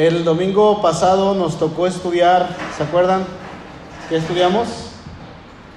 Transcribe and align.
El 0.00 0.24
domingo 0.24 0.80
pasado 0.80 1.34
nos 1.34 1.58
tocó 1.58 1.86
estudiar, 1.86 2.56
¿se 2.74 2.84
acuerdan? 2.84 3.22
¿Qué 4.08 4.16
estudiamos? 4.16 4.66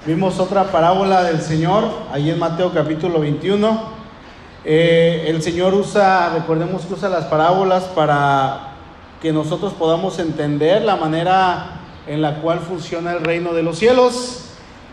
Vimos 0.06 0.40
otra 0.40 0.72
parábola 0.72 1.22
del 1.24 1.42
Señor, 1.42 1.84
ahí 2.10 2.30
en 2.30 2.38
Mateo 2.38 2.72
capítulo 2.72 3.20
21. 3.20 3.82
Eh, 4.64 5.26
el 5.26 5.42
Señor 5.42 5.74
usa, 5.74 6.30
recordemos 6.30 6.86
que 6.86 6.94
usa 6.94 7.10
las 7.10 7.26
parábolas 7.26 7.84
para 7.84 8.76
que 9.20 9.30
nosotros 9.30 9.74
podamos 9.74 10.18
entender 10.18 10.80
la 10.80 10.96
manera 10.96 11.82
en 12.06 12.22
la 12.22 12.40
cual 12.40 12.60
funciona 12.60 13.12
el 13.12 13.20
reino 13.20 13.52
de 13.52 13.62
los 13.62 13.78
cielos. 13.78 14.46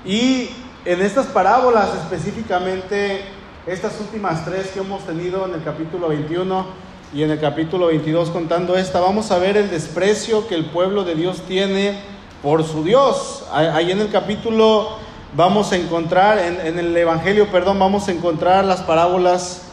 Y 0.03 0.49
en 0.83 1.01
estas 1.01 1.27
parábolas 1.27 1.87
específicamente, 1.95 3.21
estas 3.65 3.97
últimas 4.01 4.43
tres 4.43 4.71
que 4.71 4.81
hemos 4.81 5.05
tenido 5.05 5.45
en 5.45 5.53
el 5.53 5.63
capítulo 5.63 6.09
21 6.09 6.90
y 7.13 7.23
en 7.23 7.31
el 7.31 7.39
capítulo 7.41 7.87
22 7.87 8.29
contando 8.29 8.77
esta, 8.77 9.01
vamos 9.01 9.31
a 9.31 9.37
ver 9.37 9.57
el 9.57 9.69
desprecio 9.69 10.47
que 10.47 10.55
el 10.55 10.65
pueblo 10.65 11.03
de 11.03 11.15
Dios 11.15 11.41
tiene 11.45 11.99
por 12.41 12.63
su 12.63 12.85
Dios. 12.85 13.43
Ahí 13.51 13.91
en 13.91 13.99
el 13.99 14.09
capítulo 14.09 14.91
vamos 15.35 15.73
a 15.73 15.75
encontrar, 15.75 16.39
en, 16.39 16.79
el 16.79 16.95
Evangelio, 16.95 17.51
perdón, 17.51 17.79
vamos 17.79 18.07
a 18.07 18.13
encontrar 18.13 18.63
las 18.63 18.81
parábolas 18.81 19.63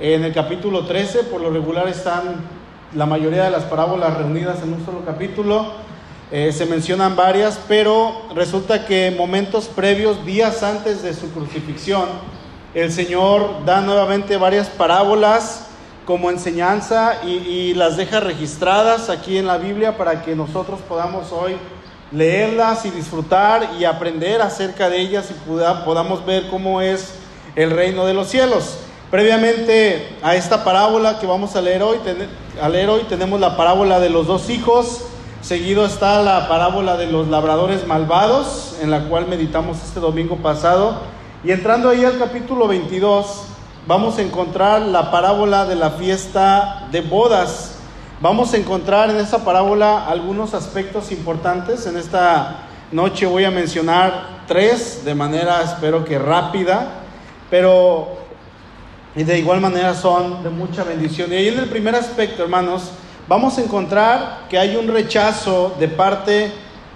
en 0.00 0.24
el 0.24 0.32
capítulo 0.32 0.86
13, 0.86 1.24
por 1.24 1.42
lo 1.42 1.50
regular 1.50 1.86
están 1.86 2.36
la 2.94 3.04
mayoría 3.04 3.44
de 3.44 3.50
las 3.50 3.64
parábolas 3.64 4.16
reunidas 4.16 4.62
en 4.62 4.72
un 4.72 4.84
solo 4.86 5.04
capítulo. 5.04 5.66
Eh, 6.32 6.50
se 6.50 6.64
mencionan 6.64 7.14
varias, 7.14 7.60
pero 7.68 8.22
resulta 8.34 8.86
que 8.86 9.14
momentos 9.16 9.66
previos, 9.66 10.24
días 10.24 10.62
antes 10.62 11.02
de 11.02 11.12
su 11.12 11.30
crucifixión, 11.32 12.06
el 12.72 12.90
Señor 12.90 13.66
da 13.66 13.82
nuevamente 13.82 14.38
varias 14.38 14.68
parábolas 14.68 15.65
como 16.06 16.30
enseñanza 16.30 17.24
y, 17.24 17.74
las 17.74 17.96
deja 17.96 18.20
registradas 18.20 19.10
aquí 19.10 19.36
en 19.36 19.46
la 19.46 19.58
Biblia 19.58 19.98
para 19.98 20.22
que 20.22 20.36
nosotros 20.36 20.78
podamos 20.88 21.32
hoy 21.32 21.56
leerlas 22.12 22.86
y 22.86 22.90
disfrutar 22.90 23.70
y 23.78 23.84
aprender 23.84 24.40
acerca 24.40 24.88
de 24.88 25.00
ellas 25.00 25.30
y 25.30 25.50
podamos 25.84 26.24
ver 26.24 26.48
cómo 26.48 26.80
es 26.80 27.14
el 27.56 27.72
reino 27.72 28.06
de 28.06 28.14
los 28.14 28.28
cielos. 28.28 28.78
Previamente 29.10 30.16
a 30.22 30.36
esta 30.36 30.64
parábola 30.64 31.18
que 31.18 31.26
vamos 31.26 31.56
a 31.56 31.60
leer 31.60 31.82
hoy, 31.82 31.98
a 32.62 32.68
leer 32.68 32.88
hoy 32.88 33.02
tenemos 33.08 33.40
la 33.40 33.56
parábola 33.56 33.98
de 33.98 34.08
los 34.08 34.28
dos 34.28 34.48
hijos, 34.48 35.02
seguido 35.42 35.84
está 35.84 36.22
la 36.22 36.48
parábola 36.48 36.96
de 36.96 37.06
los 37.06 37.26
labradores 37.28 37.86
malvados, 37.86 38.76
en 38.80 38.92
la 38.92 39.08
cual 39.08 39.26
meditamos 39.26 39.78
este 39.84 39.98
domingo 39.98 40.36
pasado, 40.36 41.00
y 41.42 41.50
entrando 41.50 41.90
ahí 41.90 42.04
al 42.04 42.18
capítulo 42.18 42.68
22, 42.68 43.55
vamos 43.86 44.18
a 44.18 44.22
encontrar 44.22 44.82
la 44.82 45.10
parábola 45.10 45.64
de 45.64 45.76
la 45.76 45.90
fiesta 45.92 46.88
de 46.90 47.00
bodas 47.00 47.76
Vamos 48.18 48.54
a 48.54 48.56
encontrar 48.56 49.10
en 49.10 49.18
esta 49.18 49.44
parábola 49.44 50.06
algunos 50.06 50.54
aspectos 50.54 51.12
importantes. 51.12 51.86
En 51.86 51.98
esta 51.98 52.60
noche 52.90 53.26
voy 53.26 53.44
a 53.44 53.50
mencionar 53.50 54.44
tres 54.48 55.04
de 55.04 55.14
manera, 55.14 55.60
espero 55.60 56.02
que 56.02 56.18
rápida, 56.18 56.92
pero 57.50 58.16
de 59.14 59.38
igual 59.38 59.60
manera 59.60 59.94
son 59.94 60.42
de 60.42 60.48
mucha 60.48 60.82
bendición. 60.82 61.30
Y 61.30 61.36
ahí 61.36 61.48
en 61.48 61.58
el 61.58 61.68
primer 61.68 61.94
aspecto, 61.94 62.42
hermanos, 62.42 62.90
vamos 63.28 63.58
a 63.58 63.60
encontrar 63.60 64.46
que 64.48 64.58
hay 64.58 64.76
un 64.76 64.88
rechazo 64.88 65.76
de 65.78 65.88
parte 65.88 66.50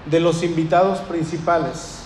de 0.07 0.21
los 0.21 0.43
invitados 0.43 1.01
principales. 1.01 1.99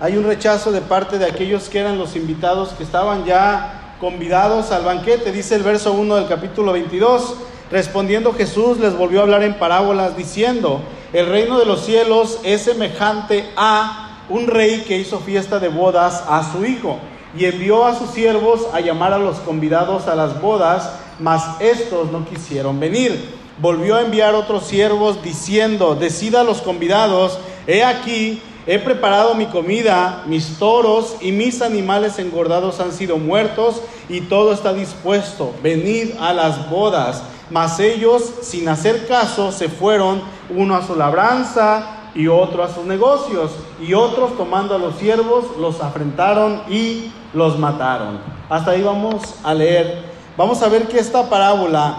Hay 0.00 0.16
un 0.16 0.24
rechazo 0.24 0.72
de 0.72 0.80
parte 0.80 1.16
de 1.16 1.26
aquellos 1.26 1.68
que 1.68 1.78
eran 1.78 1.96
los 1.96 2.16
invitados 2.16 2.70
que 2.70 2.82
estaban 2.82 3.24
ya 3.24 3.81
convidados 4.02 4.72
al 4.72 4.82
banquete. 4.82 5.30
Dice 5.30 5.54
el 5.54 5.62
verso 5.62 5.92
1 5.92 6.16
del 6.16 6.26
capítulo 6.26 6.72
22. 6.72 7.36
Respondiendo 7.70 8.34
Jesús 8.34 8.78
les 8.78 8.98
volvió 8.98 9.20
a 9.20 9.22
hablar 9.22 9.44
en 9.44 9.54
parábolas 9.54 10.16
diciendo, 10.16 10.80
el 11.12 11.26
reino 11.26 11.56
de 11.56 11.66
los 11.66 11.84
cielos 11.84 12.40
es 12.42 12.62
semejante 12.62 13.48
a 13.56 14.24
un 14.28 14.48
rey 14.48 14.80
que 14.88 14.98
hizo 14.98 15.20
fiesta 15.20 15.60
de 15.60 15.68
bodas 15.68 16.24
a 16.28 16.52
su 16.52 16.64
hijo 16.64 16.98
y 17.38 17.44
envió 17.44 17.86
a 17.86 17.94
sus 17.94 18.10
siervos 18.10 18.66
a 18.72 18.80
llamar 18.80 19.12
a 19.12 19.18
los 19.18 19.38
convidados 19.38 20.08
a 20.08 20.16
las 20.16 20.42
bodas, 20.42 20.90
mas 21.20 21.44
estos 21.60 22.10
no 22.10 22.26
quisieron 22.28 22.80
venir. 22.80 23.36
Volvió 23.58 23.94
a 23.94 24.02
enviar 24.02 24.34
otros 24.34 24.66
siervos 24.66 25.22
diciendo, 25.22 25.94
decida 25.94 26.40
a 26.40 26.44
los 26.44 26.60
convidados, 26.60 27.38
he 27.68 27.84
aquí, 27.84 28.42
he 28.66 28.78
preparado 28.78 29.34
mi 29.34 29.46
comida, 29.46 30.22
mis 30.26 30.58
toros 30.58 31.16
y 31.20 31.32
mis 31.32 31.62
animales 31.62 32.18
engordados 32.18 32.80
han 32.80 32.92
sido 32.92 33.18
muertos 33.18 33.82
y 34.08 34.22
todo 34.22 34.52
está 34.52 34.72
dispuesto, 34.72 35.52
venid 35.62 36.10
a 36.20 36.32
las 36.32 36.70
bodas. 36.70 37.22
Mas 37.50 37.80
ellos, 37.80 38.22
sin 38.42 38.68
hacer 38.68 39.06
caso, 39.06 39.52
se 39.52 39.68
fueron, 39.68 40.22
uno 40.48 40.74
a 40.74 40.86
su 40.86 40.96
labranza 40.96 42.10
y 42.14 42.28
otro 42.28 42.64
a 42.64 42.72
sus 42.72 42.84
negocios. 42.84 43.50
Y 43.80 43.92
otros, 43.94 44.36
tomando 44.36 44.74
a 44.74 44.78
los 44.78 44.96
siervos, 44.96 45.44
los 45.58 45.80
afrentaron 45.82 46.62
y 46.70 47.12
los 47.34 47.58
mataron. 47.58 48.20
Hasta 48.48 48.70
ahí 48.70 48.82
vamos 48.82 49.34
a 49.42 49.52
leer. 49.52 50.02
Vamos 50.36 50.62
a 50.62 50.68
ver 50.68 50.88
que 50.88 50.98
esta 50.98 51.28
parábola 51.28 51.96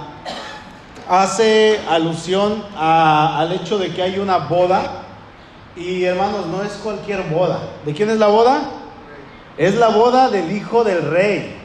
hace 1.07 1.79
alusión 1.89 2.63
al 2.75 3.51
hecho 3.51 3.77
de 3.77 3.93
que 3.93 4.01
hay 4.01 4.17
una 4.17 4.37
boda. 4.37 5.02
Y 5.75 6.03
hermanos, 6.03 6.45
no 6.47 6.63
es 6.63 6.73
cualquier 6.73 7.23
boda. 7.23 7.59
¿De 7.85 7.93
quién 7.93 8.09
es 8.09 8.19
la 8.19 8.27
boda? 8.27 8.61
Es 9.57 9.75
la 9.75 9.89
boda 9.89 10.29
del 10.29 10.51
hijo 10.51 10.83
del 10.83 11.01
rey. 11.01 11.55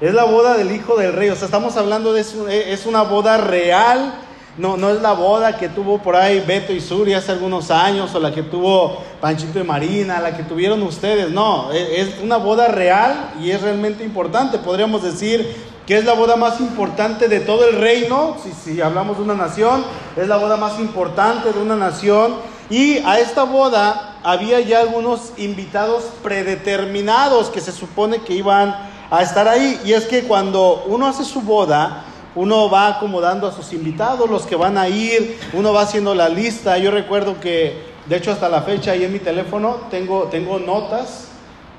Es 0.00 0.12
la 0.12 0.24
boda 0.24 0.58
del 0.58 0.72
hijo 0.72 0.96
del 0.96 1.14
rey. 1.14 1.30
O 1.30 1.36
sea, 1.36 1.46
estamos 1.46 1.76
hablando 1.76 2.12
de 2.12 2.20
eh, 2.20 2.72
es 2.72 2.84
una 2.84 3.02
boda 3.02 3.38
real. 3.38 4.14
No, 4.58 4.76
no 4.76 4.90
es 4.90 5.00
la 5.00 5.12
boda 5.12 5.56
que 5.56 5.68
tuvo 5.68 5.98
por 5.98 6.16
ahí 6.16 6.42
Beto 6.46 6.72
y 6.72 6.80
Suri 6.80 7.12
hace 7.12 7.32
algunos 7.32 7.70
años, 7.70 8.14
o 8.14 8.20
la 8.20 8.32
que 8.32 8.42
tuvo 8.42 9.02
Panchito 9.20 9.58
y 9.58 9.64
Marina, 9.64 10.18
la 10.20 10.34
que 10.34 10.44
tuvieron 10.44 10.82
ustedes. 10.82 11.30
No, 11.30 11.70
e, 11.72 12.00
es 12.00 12.20
una 12.22 12.38
boda 12.38 12.68
real 12.68 13.32
y 13.40 13.50
es 13.50 13.60
realmente 13.60 14.04
importante. 14.04 14.58
Podríamos 14.58 15.02
decir 15.02 15.54
que 15.86 15.96
es 15.98 16.04
la 16.04 16.14
boda 16.14 16.36
más 16.36 16.60
importante 16.60 17.28
de 17.28 17.40
todo 17.40 17.68
el 17.68 17.76
reino. 17.76 18.36
Si, 18.42 18.52
si 18.52 18.80
hablamos 18.80 19.18
de 19.18 19.24
una 19.24 19.34
nación, 19.34 19.84
es 20.16 20.28
la 20.28 20.36
boda 20.36 20.56
más 20.56 20.78
importante 20.78 21.52
de 21.52 21.58
una 21.58 21.76
nación. 21.76 22.34
Y 22.68 22.98
a 22.98 23.20
esta 23.20 23.44
boda 23.44 24.16
había 24.24 24.60
ya 24.60 24.80
algunos 24.80 25.32
invitados 25.36 26.04
predeterminados 26.22 27.48
que 27.48 27.60
se 27.60 27.70
supone 27.70 28.20
que 28.22 28.34
iban 28.34 28.74
a 29.10 29.22
estar 29.22 29.46
ahí. 29.46 29.80
Y 29.84 29.92
es 29.92 30.06
que 30.06 30.24
cuando 30.24 30.84
uno 30.86 31.06
hace 31.06 31.24
su 31.24 31.42
boda, 31.42 32.04
uno 32.34 32.68
va 32.68 32.88
acomodando 32.88 33.46
a 33.46 33.52
sus 33.52 33.72
invitados, 33.72 34.28
los 34.28 34.46
que 34.46 34.56
van 34.56 34.78
a 34.78 34.88
ir, 34.88 35.38
uno 35.52 35.72
va 35.72 35.82
haciendo 35.82 36.14
la 36.14 36.28
lista. 36.28 36.76
Yo 36.78 36.90
recuerdo 36.90 37.38
que, 37.40 37.84
de 38.06 38.16
hecho, 38.16 38.32
hasta 38.32 38.48
la 38.48 38.62
fecha 38.62 38.92
ahí 38.92 39.04
en 39.04 39.12
mi 39.12 39.20
teléfono 39.20 39.82
tengo, 39.90 40.24
tengo 40.24 40.58
notas 40.58 41.28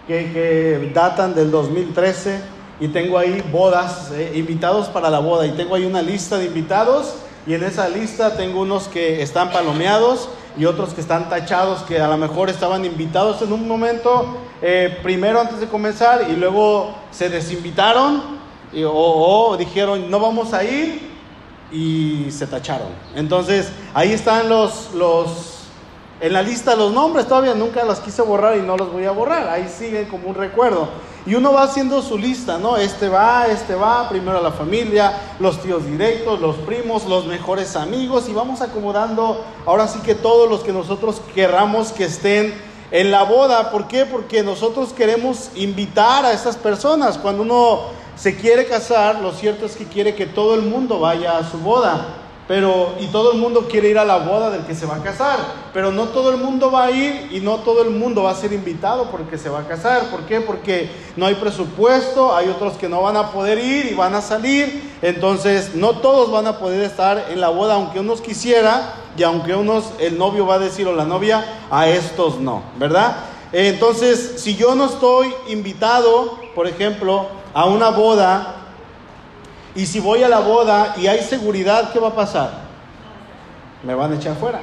que, 0.08 0.32
que 0.32 0.92
datan 0.94 1.36
del 1.36 1.52
2013 1.52 2.40
y 2.80 2.88
tengo 2.88 3.18
ahí 3.18 3.44
bodas, 3.52 4.12
eh, 4.14 4.32
invitados 4.36 4.88
para 4.88 5.10
la 5.10 5.20
boda. 5.20 5.46
Y 5.46 5.52
tengo 5.52 5.76
ahí 5.76 5.86
una 5.86 6.02
lista 6.02 6.38
de 6.38 6.46
invitados 6.46 7.16
y 7.46 7.54
en 7.54 7.64
esa 7.64 7.88
lista 7.88 8.36
tengo 8.36 8.62
unos 8.62 8.88
que 8.88 9.22
están 9.22 9.52
palomeados 9.52 10.30
y 10.58 10.66
otros 10.66 10.94
que 10.94 11.02
están 11.02 11.30
tachados, 11.30 11.84
que 11.84 12.00
a 12.00 12.08
lo 12.08 12.18
mejor 12.18 12.50
estaban 12.50 12.84
invitados 12.84 13.42
en 13.42 13.54
un 13.54 13.68
momento 13.68 14.38
eh, 14.62 14.98
primero 15.04 15.40
antes 15.40 15.60
de 15.60 15.68
comenzar 15.68 16.28
y 16.30 16.36
luego 16.36 16.96
se 17.12 17.30
desinvitaron 17.30 18.38
y, 18.74 18.84
o, 18.86 19.56
dijeron 19.58 20.10
no 20.10 20.20
vamos 20.20 20.54
a 20.54 20.64
ir 20.64 21.12
y 21.72 22.28
se 22.32 22.48
tacharon. 22.48 22.88
Entonces 23.16 23.72
ahí 23.94 24.14
están 24.14 24.50
los, 24.50 24.94
los, 24.94 25.66
en 26.20 26.34
la 26.34 26.42
lista 26.42 26.76
los 26.76 26.92
nombres, 26.92 27.28
todavía 27.28 27.54
nunca 27.54 27.86
los 27.86 28.00
quise 28.00 28.24
borrar 28.24 28.58
y 28.58 28.62
no 28.62 28.76
los 28.78 28.92
voy 28.92 29.06
a 29.06 29.12
borrar, 29.12 29.48
ahí 29.50 29.68
siguen 29.70 30.06
como 30.06 30.30
un 30.30 30.36
recuerdo. 30.36 30.90
Y 31.28 31.36
uno 31.36 31.52
va 31.52 31.64
haciendo 31.64 32.02
su 32.02 32.18
lista, 32.18 32.58
¿no? 32.58 32.78
Este 32.78 33.10
va, 33.10 33.48
este 33.48 33.76
va, 33.76 34.08
primero 34.08 34.42
la 34.42 34.54
familia, 34.54 35.36
los 35.42 35.62
tíos 35.62 35.86
directos, 35.86 36.40
los 36.40 36.56
primos, 36.56 37.06
los 37.06 37.26
mejores 37.26 37.76
amigos 37.76 38.30
y 38.30 38.34
vamos 38.34 38.62
acomodando 38.62 39.44
ahora 39.66 39.90
sí 39.90 40.00
que 40.00 40.16
todos 40.16 40.50
los 40.50 40.62
que 40.62 40.72
nosotros 40.72 41.22
querramos 41.36 41.92
que 41.92 42.06
estén 42.06 42.54
en 42.92 43.12
la 43.12 43.24
boda. 43.24 43.72
¿Por 43.72 43.90
qué? 43.90 44.06
Porque 44.06 44.42
nosotros 44.42 44.94
queremos 44.94 45.52
invitar 45.56 46.24
a 46.24 46.32
esas 46.32 46.56
personas. 46.56 47.18
Cuando 47.18 47.42
uno 47.42 47.82
se 48.16 48.38
quiere 48.38 48.66
casar, 48.66 49.20
lo 49.20 49.34
cierto 49.34 49.66
es 49.66 49.76
que 49.76 49.84
quiere 49.84 50.16
que 50.16 50.28
todo 50.28 50.56
el 50.56 50.62
mundo 50.62 51.02
vaya 51.02 51.38
a 51.38 51.52
su 51.52 51.58
boda. 51.58 52.08
Pero, 52.48 52.96
y 53.02 53.08
todo 53.08 53.34
el 53.34 53.40
mundo 53.40 53.68
quiere 53.70 53.90
ir 53.90 54.00
a 54.00 54.06
la 54.06 54.18
boda 54.20 54.50
del 54.50 54.66
que 54.66 54.74
se 54.74 54.86
va 54.86 54.96
a 54.96 55.04
casar, 55.04 55.38
pero 55.74 55.92
no 55.92 56.06
todo 56.06 56.32
el 56.32 56.38
mundo 56.38 56.72
va 56.72 56.86
a 56.86 56.92
ir 56.92 57.28
y 57.32 57.42
no 57.42 57.58
todo 57.58 57.82
el 57.82 57.90
mundo 57.90 58.24
va 58.24 58.32
a 58.32 58.36
ser 58.36 58.54
invitado 58.54 59.12
porque 59.12 59.38
se 59.38 59.50
va 59.50 59.60
a 59.60 59.68
casar. 59.68 60.10
¿Por 60.10 60.22
qué? 60.22 60.40
Porque 60.40 60.90
no 61.18 61.26
hay 61.26 61.36
presupuesto, 61.36 62.34
hay 62.34 62.48
otros 62.48 62.78
que 62.78 62.88
no 62.88 63.02
van 63.02 63.18
a 63.18 63.32
poder 63.32 63.60
ir 63.60 63.88
y 63.92 63.96
van 63.96 64.16
a 64.16 64.22
salir, 64.22 64.96
entonces 65.02 65.76
no 65.76 65.98
todos 65.98 66.32
van 66.32 66.48
a 66.48 66.58
poder 66.58 66.84
estar 66.84 67.28
en 67.30 67.42
la 67.42 67.50
boda, 67.50 67.74
aunque 67.74 68.00
unos 68.00 68.22
quisiera 68.22 68.94
y 69.18 69.24
aunque 69.24 69.54
unos, 69.54 69.86
el 70.00 70.18
novio 70.18 70.46
va 70.46 70.56
a 70.56 70.60
decir 70.60 70.88
o 70.88 70.94
la 70.94 71.06
novia, 71.06 71.44
a 71.70 71.90
estos 71.90 72.40
no, 72.40 72.64
¿verdad? 72.78 73.18
Entonces, 73.52 74.36
si 74.38 74.56
yo 74.56 74.76
no 74.76 74.86
estoy 74.86 75.34
invitado, 75.50 76.38
por 76.54 76.68
ejemplo, 76.68 77.28
a 77.54 77.66
una 77.66 77.90
boda, 77.90 78.67
y 79.78 79.86
si 79.86 80.02
voy 80.02 80.24
a 80.24 80.28
la 80.28 80.40
boda 80.40 80.96
y 80.98 81.08
hay 81.08 81.22
seguridad, 81.22 81.94
¿qué 81.94 82.00
va 82.00 82.10
a 82.10 82.16
pasar? 82.16 82.68
me 83.84 83.96
van 83.96 84.12
a 84.12 84.16
echar 84.16 84.36
fuera. 84.36 84.60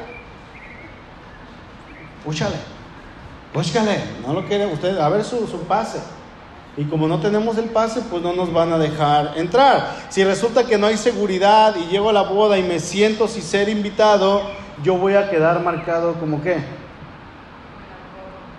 Púchale, 2.25 2.57
búscale, 3.53 3.99
no 4.27 4.33
lo 4.33 4.45
quiere 4.47 4.67
usted, 4.67 4.99
a 4.99 5.09
ver 5.09 5.25
su, 5.25 5.47
su 5.47 5.61
pase. 5.61 5.99
Y 6.77 6.85
como 6.85 7.07
no 7.07 7.21
tenemos 7.21 7.57
el 7.57 7.67
pase, 7.67 8.01
pues 8.11 8.23
no 8.23 8.33
nos 8.33 8.53
van 8.53 8.73
a 8.73 8.79
dejar 8.79 9.33
entrar. 9.37 9.95
Si 10.09 10.25
resulta 10.25 10.65
que 10.65 10.77
no 10.77 10.89
hay 10.89 10.97
seguridad 10.97 11.75
y 11.77 11.87
llego 11.87 12.11
a 12.11 12.13
la 12.13 12.23
boda 12.23 12.59
y 12.59 12.65
me 12.65 12.81
siento 12.81 13.29
sin 13.29 13.43
ser 13.43 13.69
invitado, 13.69 14.43
yo 14.83 14.97
voy 14.97 15.15
a 15.15 15.31
quedar 15.31 15.61
marcado 15.61 16.15
como 16.15 16.43
qué? 16.43 16.59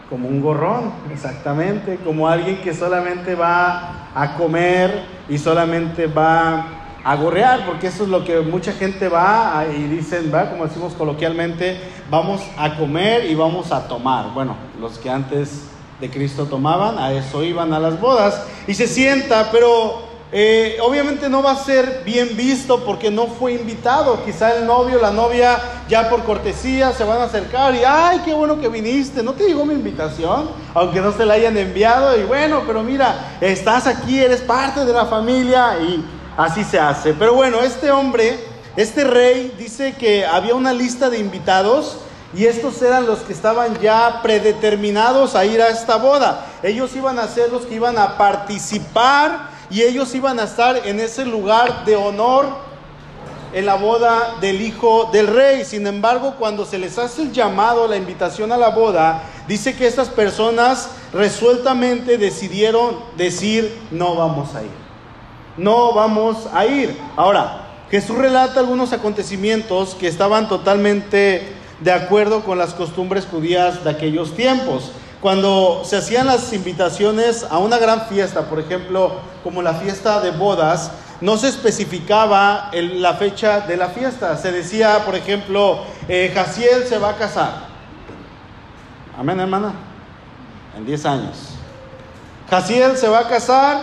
Como 0.09 0.27
un 0.27 0.41
gorrón, 0.41 0.91
exactamente, 1.11 1.97
como 2.03 2.27
alguien 2.27 2.57
que 2.57 2.73
solamente 2.73 3.33
va 3.35 4.09
a 4.13 4.35
comer 4.37 5.03
y 5.27 5.37
solamente 5.37 6.07
va 6.07 6.67
a 7.03 7.15
gorrear, 7.15 7.65
porque 7.65 7.87
eso 7.87 8.03
es 8.03 8.09
lo 8.09 8.23
que 8.23 8.39
mucha 8.41 8.73
gente 8.73 9.09
va 9.09 9.65
y 9.75 9.83
dicen, 9.83 10.31
va, 10.33 10.49
como 10.49 10.65
decimos 10.65 10.93
coloquialmente, 10.93 11.79
vamos 12.09 12.41
a 12.57 12.75
comer 12.77 13.29
y 13.29 13.35
vamos 13.35 13.71
a 13.71 13.87
tomar. 13.87 14.33
Bueno, 14.33 14.55
los 14.79 14.97
que 14.97 15.09
antes 15.09 15.67
de 15.99 16.09
Cristo 16.09 16.45
tomaban, 16.45 16.97
a 16.97 17.11
eso 17.11 17.43
iban 17.43 17.73
a 17.73 17.79
las 17.79 17.99
bodas 17.99 18.45
y 18.67 18.73
se 18.73 18.87
sienta, 18.87 19.49
pero 19.51 20.14
eh, 20.37 20.79
obviamente 20.81 21.29
no 21.29 21.41
va 21.41 21.51
a 21.51 21.63
ser 21.63 22.01
bien 22.03 22.35
visto 22.35 22.83
porque 22.83 23.09
no 23.09 23.27
fue 23.27 23.53
invitado. 23.53 24.21
Quizá 24.25 24.57
el 24.57 24.65
novio, 24.65 24.99
la 24.99 25.11
novia, 25.11 25.57
ya 25.87 26.09
por 26.09 26.25
cortesía 26.25 26.91
se 26.91 27.05
van 27.05 27.21
a 27.21 27.23
acercar 27.23 27.73
y, 27.73 27.85
ay, 27.87 28.21
qué 28.25 28.33
bueno 28.33 28.59
que 28.59 28.67
viniste, 28.67 29.23
no 29.23 29.31
te 29.31 29.45
llegó 29.45 29.65
mi 29.65 29.75
invitación, 29.75 30.49
aunque 30.73 30.99
no 30.99 31.13
se 31.13 31.25
la 31.25 31.35
hayan 31.35 31.55
enviado. 31.55 32.19
Y 32.19 32.25
bueno, 32.25 32.63
pero 32.67 32.83
mira, 32.83 33.37
estás 33.39 33.87
aquí, 33.87 34.19
eres 34.19 34.41
parte 34.41 34.83
de 34.83 34.91
la 34.91 35.05
familia 35.05 35.77
y 35.79 36.03
así 36.35 36.65
se 36.65 36.81
hace. 36.81 37.13
Pero 37.13 37.35
bueno, 37.35 37.61
este 37.61 37.89
hombre, 37.89 38.37
este 38.75 39.05
rey, 39.05 39.55
dice 39.57 39.93
que 39.93 40.25
había 40.25 40.53
una 40.53 40.73
lista 40.73 41.09
de 41.09 41.17
invitados 41.17 41.99
y 42.35 42.43
estos 42.43 42.81
eran 42.81 43.05
los 43.05 43.19
que 43.19 43.31
estaban 43.31 43.79
ya 43.79 44.19
predeterminados 44.21 45.33
a 45.33 45.45
ir 45.45 45.61
a 45.61 45.69
esta 45.69 45.95
boda. 45.95 46.45
Ellos 46.61 46.93
iban 46.93 47.19
a 47.19 47.27
ser 47.29 47.53
los 47.53 47.65
que 47.65 47.75
iban 47.75 47.97
a 47.97 48.17
participar 48.17 49.54
y 49.69 49.81
ellos 49.81 50.13
iban 50.15 50.39
a 50.39 50.43
estar 50.43 50.85
en 50.85 50.99
ese 50.99 51.25
lugar 51.25 51.85
de 51.85 51.95
honor 51.95 52.45
en 53.53 53.65
la 53.65 53.75
boda 53.75 54.35
del 54.41 54.61
hijo 54.61 55.09
del 55.13 55.27
rey. 55.27 55.63
Sin 55.63 55.87
embargo, 55.87 56.35
cuando 56.37 56.65
se 56.65 56.77
les 56.77 56.97
hace 56.97 57.21
el 57.21 57.31
llamado, 57.31 57.87
la 57.87 57.95
invitación 57.95 58.51
a 58.51 58.57
la 58.57 58.69
boda, 58.69 59.23
dice 59.47 59.75
que 59.75 59.87
estas 59.87 60.09
personas 60.09 60.89
resueltamente 61.13 62.17
decidieron 62.17 62.99
decir, 63.15 63.73
no 63.91 64.15
vamos 64.15 64.53
a 64.55 64.63
ir. 64.63 64.85
No 65.57 65.93
vamos 65.93 66.47
a 66.53 66.65
ir. 66.65 66.99
Ahora, 67.15 67.65
Jesús 67.89 68.17
relata 68.17 68.59
algunos 68.59 68.91
acontecimientos 68.91 69.95
que 69.95 70.09
estaban 70.09 70.49
totalmente 70.49 71.53
de 71.79 71.91
acuerdo 71.93 72.43
con 72.43 72.57
las 72.57 72.73
costumbres 72.73 73.25
judías 73.25 73.85
de 73.85 73.89
aquellos 73.89 74.35
tiempos. 74.35 74.91
Cuando 75.25 75.81
se 75.83 75.97
hacían 75.97 76.27
las 76.27 76.53
invitaciones 76.53 77.47
a 77.49 77.57
una 77.57 77.79
gran 77.79 78.05
fiesta, 78.05 78.43
por 78.43 78.59
ejemplo, 78.59 79.13
como 79.43 79.63
la 79.63 79.73
fiesta 79.73 80.21
de 80.21 80.29
bodas, 80.29 80.91
no 81.19 81.35
se 81.35 81.47
especificaba 81.47 82.69
la 82.71 83.15
fecha 83.15 83.61
de 83.61 83.75
la 83.75 83.89
fiesta. 83.89 84.37
Se 84.37 84.51
decía, 84.51 85.03
por 85.03 85.15
ejemplo, 85.15 85.79
eh, 86.07 86.31
Jaciel 86.31 86.85
se 86.85 86.99
va 86.99 87.09
a 87.09 87.15
casar. 87.15 87.53
Amén, 89.17 89.39
hermana. 89.39 89.73
En 90.77 90.85
10 90.85 91.05
años. 91.07 91.37
Jaciel 92.47 92.95
se 92.95 93.07
va 93.07 93.21
a 93.21 93.27
casar 93.27 93.79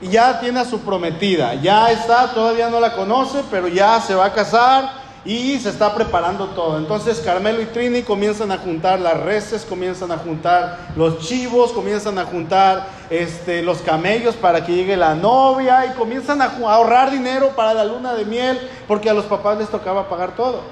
y 0.00 0.08
ya 0.08 0.40
tiene 0.40 0.58
a 0.58 0.64
su 0.64 0.80
prometida. 0.80 1.54
Ya 1.54 1.92
está, 1.92 2.32
todavía 2.34 2.68
no 2.68 2.80
la 2.80 2.94
conoce, 2.96 3.44
pero 3.48 3.68
ya 3.68 4.00
se 4.00 4.16
va 4.16 4.24
a 4.24 4.32
casar 4.32 4.99
y 5.24 5.58
se 5.58 5.68
está 5.68 5.94
preparando 5.94 6.46
todo. 6.48 6.78
Entonces 6.78 7.20
Carmelo 7.20 7.60
y 7.60 7.66
Trini 7.66 8.02
comienzan 8.02 8.50
a 8.52 8.58
juntar 8.58 9.00
las 9.00 9.20
reses, 9.20 9.64
comienzan 9.64 10.10
a 10.12 10.18
juntar 10.18 10.78
los 10.96 11.18
chivos, 11.18 11.72
comienzan 11.72 12.18
a 12.18 12.24
juntar 12.24 12.88
este, 13.10 13.62
los 13.62 13.78
camellos 13.78 14.34
para 14.34 14.64
que 14.64 14.74
llegue 14.74 14.96
la 14.96 15.14
novia 15.14 15.86
y 15.86 15.90
comienzan 15.98 16.40
a 16.40 16.46
ahorrar 16.46 17.10
dinero 17.10 17.50
para 17.54 17.74
la 17.74 17.84
luna 17.84 18.14
de 18.14 18.24
miel 18.24 18.58
porque 18.88 19.10
a 19.10 19.14
los 19.14 19.26
papás 19.26 19.58
les 19.58 19.68
tocaba 19.68 20.08
pagar 20.08 20.34
todo. 20.34 20.62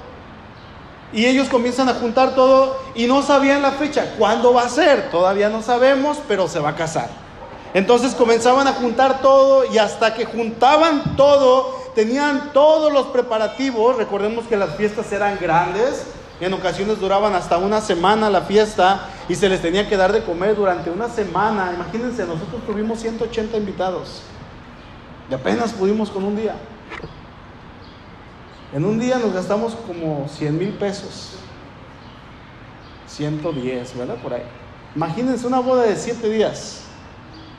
Y 1.11 1.25
ellos 1.25 1.49
comienzan 1.49 1.89
a 1.89 1.95
juntar 1.95 2.35
todo 2.35 2.77
y 2.93 3.07
no 3.07 3.21
sabían 3.21 3.61
la 3.61 3.71
fecha. 3.71 4.13
¿Cuándo 4.17 4.53
va 4.53 4.63
a 4.63 4.69
ser? 4.69 5.09
Todavía 5.09 5.49
no 5.49 5.61
sabemos, 5.61 6.19
pero 6.27 6.47
se 6.47 6.59
va 6.59 6.69
a 6.69 6.75
casar. 6.75 7.09
Entonces 7.73 8.15
comenzaban 8.15 8.67
a 8.67 8.73
juntar 8.73 9.21
todo 9.21 9.63
y 9.71 9.77
hasta 9.77 10.13
que 10.13 10.25
juntaban 10.25 11.15
todo, 11.15 11.78
tenían 11.95 12.51
todos 12.53 12.91
los 12.91 13.07
preparativos. 13.07 13.97
Recordemos 13.97 14.45
que 14.45 14.57
las 14.57 14.75
fiestas 14.75 15.11
eran 15.11 15.37
grandes, 15.39 16.05
en 16.39 16.53
ocasiones 16.53 16.99
duraban 16.99 17.35
hasta 17.35 17.57
una 17.57 17.81
semana 17.81 18.29
la 18.29 18.41
fiesta 18.41 19.09
y 19.27 19.35
se 19.35 19.49
les 19.49 19.61
tenía 19.61 19.89
que 19.89 19.97
dar 19.97 20.13
de 20.13 20.23
comer 20.23 20.55
durante 20.55 20.89
una 20.89 21.09
semana. 21.09 21.71
Imagínense, 21.73 22.25
nosotros 22.25 22.65
tuvimos 22.65 23.01
180 23.01 23.57
invitados 23.57 24.21
y 25.29 25.33
apenas 25.33 25.73
pudimos 25.73 26.09
con 26.09 26.23
un 26.23 26.37
día. 26.37 26.55
En 28.73 28.85
un 28.85 28.99
día 28.99 29.17
nos 29.17 29.33
gastamos 29.33 29.75
como 29.75 30.27
100 30.29 30.57
mil 30.57 30.69
pesos. 30.73 31.35
110, 33.07 33.97
¿verdad? 33.97 34.15
Por 34.15 34.33
ahí. 34.33 34.43
Imagínense 34.95 35.45
una 35.45 35.59
boda 35.59 35.83
de 35.83 35.95
7 35.95 36.29
días. 36.29 36.83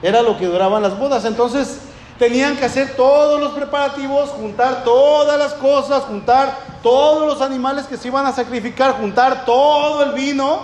Era 0.03 0.23
lo 0.23 0.39
que 0.39 0.47
duraban 0.47 0.83
las 0.83 0.99
bodas. 0.99 1.27
Entonces 1.27 1.81
tenían 2.21 2.55
que 2.59 2.67
hacer 2.67 2.97
todos 2.97 3.41
los 3.41 3.53
preparativos, 3.53 4.29
juntar 4.29 4.85
todas 4.85 5.39
las 5.39 5.55
cosas, 5.55 6.03
juntar 6.03 6.55
todos 6.83 7.27
los 7.27 7.41
animales 7.41 7.87
que 7.87 7.97
se 7.97 8.09
iban 8.09 8.27
a 8.27 8.33
sacrificar, 8.33 8.93
juntar 9.01 9.47
todo 9.47 10.03
el 10.03 10.13
vino. 10.13 10.61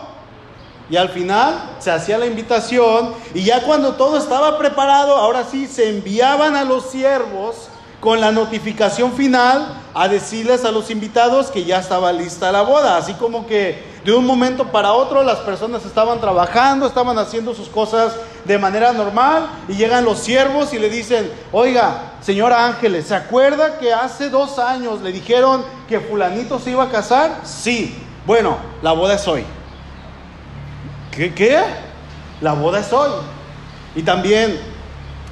Y 0.91 0.99
al 0.99 1.09
final 1.09 1.77
se 1.79 1.91
hacía 1.91 2.19
la 2.19 2.27
invitación 2.27 3.15
y 3.33 3.43
ya 3.43 3.63
cuando 3.63 3.95
todo 3.95 4.19
estaba 4.19 4.59
preparado, 4.59 5.17
ahora 5.17 5.45
sí 5.51 5.67
se 5.67 5.89
enviaban 5.89 6.57
a 6.57 6.65
los 6.65 6.91
siervos 6.91 7.71
con 8.01 8.21
la 8.21 8.33
notificación 8.33 9.15
final 9.15 9.81
a 9.95 10.09
decirles 10.09 10.63
a 10.67 10.71
los 10.71 10.91
invitados 10.91 11.51
que 11.51 11.65
ya 11.65 11.79
estaba 11.79 12.13
lista 12.13 12.53
la 12.53 12.63
boda. 12.63 12.99
Así 12.99 13.15
como 13.15 13.47
que 13.47 13.96
de 14.07 14.15
un 14.15 14.25
momento 14.25 14.69
para 14.69 14.93
otro 14.93 15.25
las 15.25 15.39
personas 15.39 15.85
estaban 15.85 16.21
trabajando, 16.21 16.87
estaban 16.87 17.19
haciendo 17.19 17.53
sus 17.55 17.69
cosas 17.69 18.15
de 18.45 18.57
manera 18.57 18.93
normal 18.93 19.49
y 19.67 19.75
llegan 19.75 20.05
los 20.05 20.21
siervos 20.21 20.73
y 20.73 20.79
le 20.79 20.89
dicen, 20.89 21.29
oiga, 21.51 22.13
señora 22.21 22.67
Ángeles, 22.67 23.09
¿se 23.09 23.17
acuerda 23.17 23.81
que 23.81 23.93
hace 23.93 24.31
dos 24.31 24.61
años 24.61 25.03
le 25.03 25.11
dijeron 25.11 25.65
que 25.89 25.99
fulanito 25.99 26.61
se 26.61 26.71
iba 26.71 26.85
a 26.85 26.89
casar? 26.89 27.41
Sí, 27.43 28.01
bueno, 28.25 28.59
la 28.81 28.93
boda 28.93 29.15
es 29.15 29.27
hoy. 29.27 29.45
¿Qué? 31.11 31.35
¿Qué? 31.35 31.61
La 32.41 32.53
boda 32.53 32.79
es 32.79 32.93
hoy. 32.93 33.11
Y 33.97 34.03
también 34.03 34.57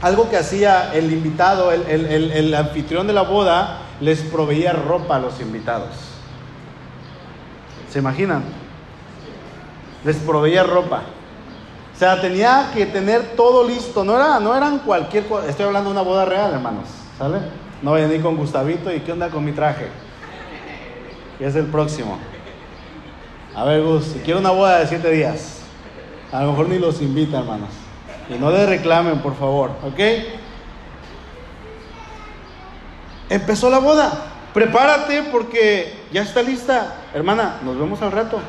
algo 0.02 0.28
que 0.28 0.36
hacía 0.36 0.92
el 0.92 1.12
invitado, 1.12 1.70
el, 1.70 1.86
el 1.86 2.52
anfitrión 2.52 3.06
de 3.06 3.12
la 3.12 3.22
boda, 3.22 3.82
les 4.00 4.22
proveía 4.22 4.72
ropa 4.72 5.14
a 5.14 5.20
los 5.20 5.38
invitados. 5.38 5.90
¿Se 7.88 8.00
imaginan? 8.00 8.63
Les 10.04 10.16
proveía 10.16 10.62
ropa. 10.62 11.02
O 11.94 11.98
sea, 11.98 12.20
tenía 12.20 12.70
que 12.74 12.86
tener 12.86 13.36
todo 13.36 13.66
listo. 13.66 14.04
No, 14.04 14.16
era, 14.16 14.40
no 14.40 14.54
eran 14.54 14.80
cualquier 14.80 15.26
cosa. 15.26 15.48
Estoy 15.48 15.66
hablando 15.66 15.90
de 15.90 15.94
una 15.94 16.02
boda 16.02 16.24
real, 16.24 16.52
hermanos. 16.52 16.88
¿Sale? 17.18 17.38
No 17.82 17.92
vayan 17.92 18.18
a 18.18 18.22
con 18.22 18.36
Gustavito 18.36 18.92
y 18.92 19.00
qué 19.00 19.12
onda 19.12 19.28
con 19.28 19.44
mi 19.44 19.52
traje. 19.52 19.88
Es 21.38 21.54
el 21.54 21.66
próximo. 21.66 22.18
A 23.54 23.64
ver, 23.64 23.82
Gus, 23.82 24.04
si 24.04 24.18
quiero 24.20 24.40
una 24.40 24.50
boda 24.50 24.80
de 24.80 24.86
siete 24.86 25.10
días. 25.10 25.60
A 26.32 26.42
lo 26.42 26.50
mejor 26.50 26.68
ni 26.68 26.78
los 26.78 27.00
invita, 27.00 27.38
hermanos. 27.38 27.70
Y 28.28 28.34
no 28.34 28.50
le 28.50 28.66
reclamen, 28.66 29.20
por 29.20 29.36
favor. 29.36 29.70
¿Ok? 29.84 30.00
Empezó 33.28 33.70
la 33.70 33.78
boda. 33.78 34.10
Prepárate 34.52 35.22
porque 35.30 35.94
ya 36.12 36.22
está 36.22 36.42
lista. 36.42 36.96
Hermana, 37.14 37.60
nos 37.64 37.78
vemos 37.78 38.00
al 38.02 38.12
rato. 38.12 38.40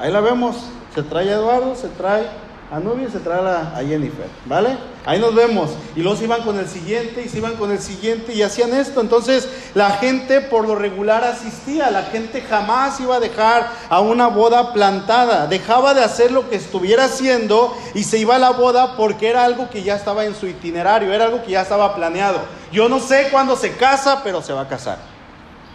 Ahí 0.00 0.10
la 0.10 0.20
vemos. 0.20 0.56
Se 0.94 1.02
trae 1.02 1.30
a 1.30 1.34
Eduardo, 1.34 1.76
se 1.76 1.88
trae 1.88 2.26
a 2.70 2.78
Nubia 2.78 3.10
se 3.10 3.18
trae 3.18 3.40
a, 3.40 3.82
Jennifer. 3.84 4.26
¿Vale? 4.46 4.76
Ahí 5.04 5.18
nos 5.18 5.34
vemos. 5.34 5.70
Y 5.96 6.02
se 6.16 6.24
iban 6.24 6.42
con 6.42 6.56
el 6.56 6.68
siguiente 6.68 7.22
y 7.24 7.28
se 7.28 7.38
iban 7.38 7.56
con 7.56 7.72
el 7.72 7.80
siguiente 7.80 8.32
y 8.32 8.42
hacían 8.42 8.72
esto. 8.72 9.00
Entonces 9.00 9.48
la 9.74 9.90
gente 9.92 10.40
por 10.40 10.68
lo 10.68 10.76
regular 10.76 11.24
asistía. 11.24 11.90
La 11.90 12.04
gente 12.04 12.42
jamás 12.42 13.00
iba 13.00 13.16
a 13.16 13.20
dejar 13.20 13.68
a 13.88 14.00
una 14.00 14.28
boda 14.28 14.72
plantada. 14.72 15.48
Dejaba 15.48 15.94
de 15.94 16.04
hacer 16.04 16.30
lo 16.30 16.48
que 16.48 16.56
estuviera 16.56 17.06
haciendo 17.06 17.76
y 17.94 18.04
se 18.04 18.18
iba 18.18 18.36
a 18.36 18.38
la 18.38 18.50
boda 18.50 18.96
porque 18.96 19.28
era 19.28 19.44
algo 19.44 19.68
que 19.68 19.82
ya 19.82 19.96
estaba 19.96 20.24
en 20.24 20.36
su 20.36 20.46
itinerario. 20.46 21.12
Era 21.12 21.24
algo 21.24 21.42
que 21.42 21.52
ya 21.52 21.62
estaba 21.62 21.96
planeado. 21.96 22.38
Yo 22.70 22.88
no 22.88 23.00
sé 23.00 23.28
cuándo 23.32 23.56
se 23.56 23.72
casa, 23.72 24.20
pero 24.22 24.42
se 24.42 24.52
va 24.52 24.60
a 24.60 24.68
casar. 24.68 25.09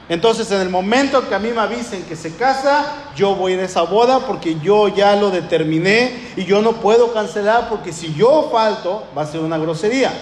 Entonces, 0.07 0.51
en 0.51 0.61
el 0.61 0.69
momento 0.69 1.27
que 1.27 1.33
a 1.33 1.39
mí 1.39 1.49
me 1.49 1.61
avisen 1.61 2.03
que 2.03 2.15
se 2.15 2.35
casa, 2.35 2.85
yo 3.15 3.35
voy 3.35 3.53
a 3.53 3.63
esa 3.63 3.81
boda 3.81 4.19
porque 4.19 4.59
yo 4.59 4.87
ya 4.87 5.15
lo 5.15 5.31
determiné 5.31 6.31
y 6.35 6.45
yo 6.45 6.61
no 6.61 6.73
puedo 6.73 7.11
cancelar 7.11 7.69
porque 7.69 7.91
si 7.91 8.13
yo 8.13 8.49
falto, 8.51 9.03
va 9.17 9.23
a 9.23 9.25
ser 9.25 9.41
una 9.41 9.57
grosería. 9.57 10.13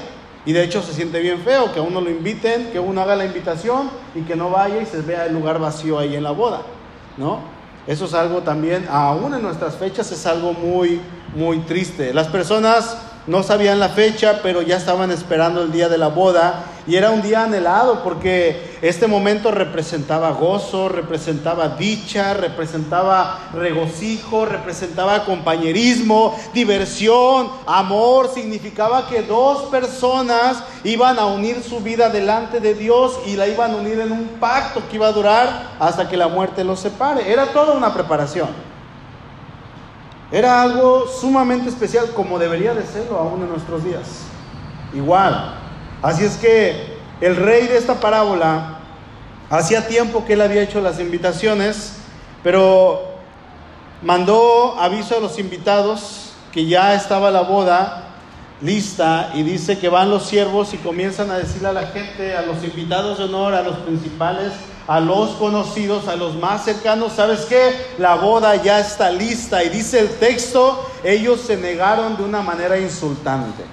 Y 0.45 0.53
de 0.53 0.63
hecho 0.63 0.81
se 0.81 0.93
siente 0.93 1.19
bien 1.19 1.39
feo 1.39 1.73
que 1.73 1.79
a 1.79 1.81
uno 1.81 1.99
lo 1.99 2.09
inviten, 2.09 2.71
que 2.71 2.79
uno 2.79 3.01
haga 3.01 3.15
la 3.15 3.25
invitación 3.25 3.89
y 4.15 4.21
que 4.21 4.35
no 4.35 4.49
vaya 4.49 4.81
y 4.81 4.85
se 4.85 5.01
vea 5.01 5.25
el 5.25 5.33
lugar 5.33 5.59
vacío 5.59 5.99
ahí 5.99 6.15
en 6.15 6.23
la 6.23 6.31
boda, 6.31 6.61
¿no? 7.17 7.39
Eso 7.85 8.05
es 8.05 8.13
algo 8.13 8.41
también, 8.41 8.87
aún 8.89 9.33
en 9.33 9.41
nuestras 9.41 9.75
fechas, 9.75 10.09
es 10.11 10.25
algo 10.25 10.53
muy, 10.53 11.01
muy 11.35 11.59
triste. 11.59 12.13
Las 12.13 12.27
personas 12.27 12.97
no 13.27 13.43
sabían 13.43 13.79
la 13.79 13.89
fecha, 13.89 14.39
pero 14.41 14.61
ya 14.61 14.77
estaban 14.77 15.11
esperando 15.11 15.61
el 15.61 15.71
día 15.71 15.89
de 15.89 15.97
la 15.97 16.07
boda 16.07 16.63
y 16.85 16.97
era 16.97 17.11
un 17.11 17.21
día 17.21 17.43
anhelado 17.43 18.03
porque 18.03 18.77
este 18.81 19.07
momento 19.07 19.51
representaba 19.51 20.31
gozo, 20.31 20.89
representaba 20.89 21.69
dicha, 21.69 22.33
representaba 22.33 23.49
regocijo, 23.53 24.45
representaba 24.45 25.23
compañerismo, 25.23 26.37
diversión, 26.53 27.49
amor, 27.65 28.29
significaba 28.33 29.07
que 29.07 29.21
dos 29.21 29.63
personas 29.69 30.61
iban 30.83 31.17
a 31.19 31.25
unir 31.27 31.63
su 31.63 31.79
vida 31.79 32.09
delante 32.09 32.59
de 32.59 32.73
Dios 32.73 33.17
y 33.25 33.37
la 33.37 33.47
iban 33.47 33.71
a 33.71 33.75
unir 33.77 34.01
en 34.01 34.11
un 34.11 34.27
pacto 34.39 34.81
que 34.89 34.97
iba 34.97 35.07
a 35.07 35.13
durar 35.13 35.75
hasta 35.79 36.09
que 36.09 36.17
la 36.17 36.27
muerte 36.27 36.65
los 36.65 36.81
separe. 36.81 37.31
Era 37.31 37.45
toda 37.47 37.73
una 37.73 37.93
preparación. 37.93 38.49
Era 40.33 40.61
algo 40.61 41.07
sumamente 41.07 41.69
especial 41.69 42.09
como 42.13 42.39
debería 42.39 42.73
de 42.73 42.85
serlo 42.85 43.17
aún 43.19 43.43
en 43.43 43.49
nuestros 43.49 43.85
días. 43.85 44.23
Igual. 44.93 45.62
Así 46.03 46.25
es 46.25 46.35
que 46.35 46.97
el 47.21 47.37
rey 47.37 47.65
de 47.67 47.77
esta 47.77 48.01
parábola, 48.01 48.79
hacía 49.49 49.87
tiempo 49.87 50.25
que 50.25 50.33
él 50.33 50.41
había 50.41 50.61
hecho 50.61 50.81
las 50.81 50.99
invitaciones, 50.99 51.93
pero 52.43 53.13
mandó 54.01 54.75
aviso 54.77 55.15
a 55.15 55.21
los 55.21 55.39
invitados 55.39 56.33
que 56.51 56.65
ya 56.65 56.93
estaba 56.93 57.31
la 57.31 57.41
boda 57.41 58.09
lista 58.61 59.31
y 59.33 59.43
dice 59.43 59.79
que 59.79 59.87
van 59.87 60.09
los 60.09 60.23
siervos 60.23 60.73
y 60.73 60.77
comienzan 60.77 61.31
a 61.31 61.37
decirle 61.37 61.69
a 61.69 61.73
la 61.73 61.87
gente, 61.87 62.35
a 62.35 62.41
los 62.41 62.61
invitados 62.65 63.17
de 63.17 63.23
honor, 63.23 63.53
a 63.53 63.61
los 63.61 63.77
principales, 63.77 64.51
a 64.87 64.99
los 64.99 65.29
conocidos, 65.31 66.09
a 66.09 66.17
los 66.17 66.35
más 66.35 66.65
cercanos, 66.65 67.13
¿sabes 67.13 67.45
qué? 67.45 67.73
La 67.97 68.15
boda 68.15 68.57
ya 68.57 68.81
está 68.81 69.09
lista 69.09 69.63
y 69.63 69.69
dice 69.69 69.99
el 69.99 70.09
texto, 70.17 70.85
ellos 71.01 71.39
se 71.39 71.55
negaron 71.55 72.17
de 72.17 72.23
una 72.23 72.41
manera 72.41 72.77
insultante. 72.77 73.63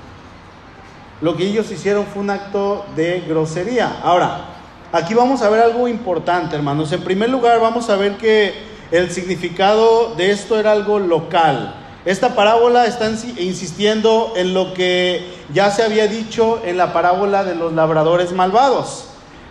Lo 1.21 1.37
que 1.37 1.45
ellos 1.47 1.71
hicieron 1.71 2.07
fue 2.07 2.23
un 2.23 2.31
acto 2.31 2.87
de 2.97 3.21
grosería. 3.21 4.00
Ahora, 4.03 4.47
aquí 4.91 5.12
vamos 5.12 5.43
a 5.43 5.50
ver 5.50 5.61
algo 5.61 5.87
importante, 5.87 6.57
hermanos. 6.57 6.91
En 6.93 7.03
primer 7.03 7.29
lugar, 7.29 7.61
vamos 7.61 7.91
a 7.91 7.97
ver 7.97 8.17
que 8.17 8.55
el 8.91 9.11
significado 9.11 10.15
de 10.15 10.31
esto 10.31 10.59
era 10.59 10.73
algo 10.73 10.99
local. 10.99 11.75
Esta 12.07 12.35
parábola 12.35 12.87
está 12.87 13.11
insistiendo 13.11 14.33
en 14.35 14.55
lo 14.55 14.73
que 14.73 15.23
ya 15.53 15.71
se 15.71 15.83
había 15.83 16.07
dicho 16.07 16.62
en 16.65 16.79
la 16.79 16.95
parábola 16.95 17.45
de 17.45 17.55
los 17.55 17.75
labradores 17.75 18.33
malvados. 18.33 19.05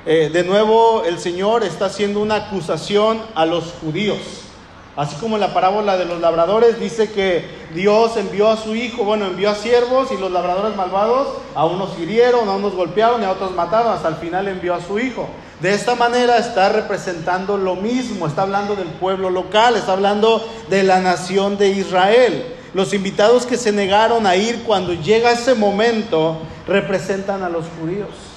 Eh, 0.08 0.32
de 0.34 0.44
nuevo 0.44 1.04
el 1.04 1.20
Señor 1.20 1.64
está 1.64 1.86
haciendo 1.86 2.20
una 2.20 2.36
acusación 2.48 3.22
a 3.36 3.46
los 3.46 3.74
judíos. 3.80 4.49
Así 5.00 5.16
como 5.16 5.38
en 5.38 5.40
la 5.40 5.54
parábola 5.54 5.96
de 5.96 6.04
los 6.04 6.20
labradores 6.20 6.78
dice 6.78 7.10
que 7.10 7.46
Dios 7.74 8.18
envió 8.18 8.50
a 8.50 8.58
su 8.58 8.76
hijo, 8.76 9.06
bueno, 9.06 9.28
envió 9.28 9.50
a 9.50 9.56
siervos 9.56 10.12
y 10.12 10.18
los 10.18 10.30
labradores 10.30 10.76
malvados 10.76 11.38
a 11.56 11.64
unos 11.64 11.98
hirieron, 11.98 12.50
a 12.50 12.52
unos 12.52 12.76
golpearon 12.76 13.22
y 13.22 13.24
a 13.24 13.32
otros 13.32 13.56
mataron, 13.56 13.94
hasta 13.94 14.10
el 14.10 14.16
final 14.16 14.50
envió 14.50 14.76
a 14.76 14.82
su 14.82 15.00
hijo. 15.00 15.30
De 15.62 15.74
esta 15.74 15.96
manera 15.96 16.38
está 16.38 16.68
representando 16.68 17.58
lo 17.58 17.78
mismo, 17.78 18.28
está 18.28 18.42
hablando 18.42 18.76
del 18.76 18.90
pueblo 18.90 19.30
local, 19.30 19.78
está 19.78 19.94
hablando 19.94 20.46
de 20.70 20.84
la 20.84 21.00
nación 21.00 21.58
de 21.58 21.70
Israel. 21.70 22.56
Los 22.74 22.94
invitados 22.94 23.46
que 23.46 23.56
se 23.56 23.72
negaron 23.72 24.28
a 24.28 24.36
ir 24.36 24.64
cuando 24.64 24.92
llega 24.92 25.32
ese 25.32 25.54
momento 25.54 26.40
representan 26.68 27.42
a 27.44 27.48
los 27.48 27.64
judíos. 27.80 28.29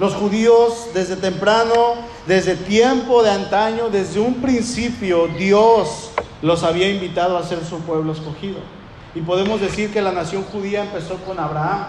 Los 0.00 0.14
judíos 0.14 0.88
desde 0.94 1.14
temprano, 1.14 1.74
desde 2.26 2.56
tiempo 2.56 3.22
de 3.22 3.32
antaño, 3.32 3.90
desde 3.90 4.18
un 4.18 4.36
principio, 4.36 5.26
Dios 5.26 6.10
los 6.40 6.62
había 6.62 6.88
invitado 6.88 7.36
a 7.36 7.42
ser 7.42 7.62
su 7.62 7.80
pueblo 7.80 8.14
escogido. 8.14 8.60
Y 9.14 9.20
podemos 9.20 9.60
decir 9.60 9.92
que 9.92 10.00
la 10.00 10.10
nación 10.10 10.42
judía 10.44 10.84
empezó 10.84 11.16
con 11.16 11.38
Abraham. 11.38 11.88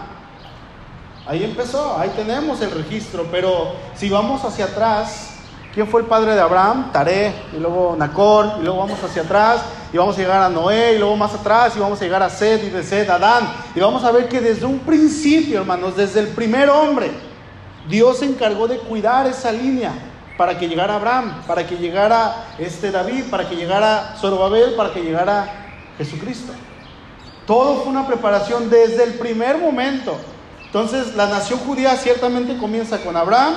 Ahí 1.26 1.42
empezó, 1.42 1.96
ahí 1.98 2.10
tenemos 2.14 2.60
el 2.60 2.72
registro, 2.72 3.28
pero 3.30 3.72
si 3.94 4.10
vamos 4.10 4.44
hacia 4.44 4.66
atrás, 4.66 5.30
¿quién 5.72 5.88
fue 5.88 6.02
el 6.02 6.06
padre 6.06 6.34
de 6.34 6.40
Abraham? 6.42 6.92
Taré, 6.92 7.32
y 7.56 7.60
luego 7.60 7.96
Nacor, 7.98 8.56
y 8.60 8.62
luego 8.62 8.80
vamos 8.80 9.02
hacia 9.02 9.22
atrás, 9.22 9.62
y 9.90 9.96
vamos 9.96 10.18
a 10.18 10.20
llegar 10.20 10.42
a 10.42 10.50
Noé, 10.50 10.96
y 10.96 10.98
luego 10.98 11.16
más 11.16 11.32
atrás, 11.32 11.72
y 11.76 11.80
vamos 11.80 11.98
a 11.98 12.04
llegar 12.04 12.22
a 12.22 12.28
Sed, 12.28 12.62
y 12.62 12.68
de 12.68 12.82
Sed 12.82 13.08
Adán, 13.08 13.50
y 13.74 13.80
vamos 13.80 14.04
a 14.04 14.12
ver 14.12 14.28
que 14.28 14.42
desde 14.42 14.66
un 14.66 14.80
principio, 14.80 15.60
hermanos, 15.60 15.96
desde 15.96 16.20
el 16.20 16.28
primer 16.28 16.68
hombre, 16.68 17.31
Dios 17.88 18.18
se 18.18 18.26
encargó 18.26 18.68
de 18.68 18.78
cuidar 18.78 19.26
esa 19.26 19.50
línea 19.52 19.92
para 20.36 20.58
que 20.58 20.68
llegara 20.68 20.96
Abraham, 20.96 21.42
para 21.46 21.66
que 21.66 21.76
llegara 21.76 22.46
este 22.58 22.90
David, 22.90 23.24
para 23.30 23.48
que 23.48 23.56
llegara 23.56 24.16
Zorobabel, 24.20 24.74
para 24.74 24.92
que 24.92 25.02
llegara 25.02 25.76
Jesucristo. 25.98 26.52
Todo 27.46 27.82
fue 27.82 27.90
una 27.90 28.06
preparación 28.06 28.70
desde 28.70 29.04
el 29.04 29.14
primer 29.14 29.58
momento. 29.58 30.16
Entonces, 30.64 31.14
la 31.16 31.26
nación 31.26 31.58
judía 31.60 31.96
ciertamente 31.96 32.56
comienza 32.56 32.98
con 33.02 33.16
Abraham, 33.16 33.54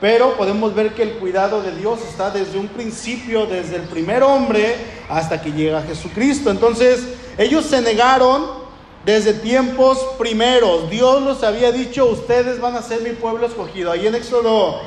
pero 0.00 0.36
podemos 0.36 0.74
ver 0.74 0.94
que 0.94 1.02
el 1.02 1.12
cuidado 1.12 1.62
de 1.62 1.74
Dios 1.76 2.00
está 2.08 2.30
desde 2.30 2.58
un 2.58 2.68
principio, 2.68 3.46
desde 3.46 3.76
el 3.76 3.82
primer 3.82 4.22
hombre 4.22 4.74
hasta 5.08 5.40
que 5.40 5.52
llega 5.52 5.82
Jesucristo. 5.82 6.50
Entonces, 6.50 7.06
ellos 7.38 7.66
se 7.66 7.80
negaron 7.80 8.65
desde 9.06 9.34
tiempos 9.34 9.98
primeros. 10.18 10.90
Dios 10.90 11.22
los 11.22 11.44
había 11.44 11.70
dicho, 11.70 12.06
ustedes 12.06 12.60
van 12.60 12.74
a 12.74 12.82
ser 12.82 13.02
mi 13.02 13.10
pueblo 13.10 13.46
escogido. 13.46 13.92
Ahí 13.92 14.04
en 14.08 14.16
Éxodo 14.16 14.80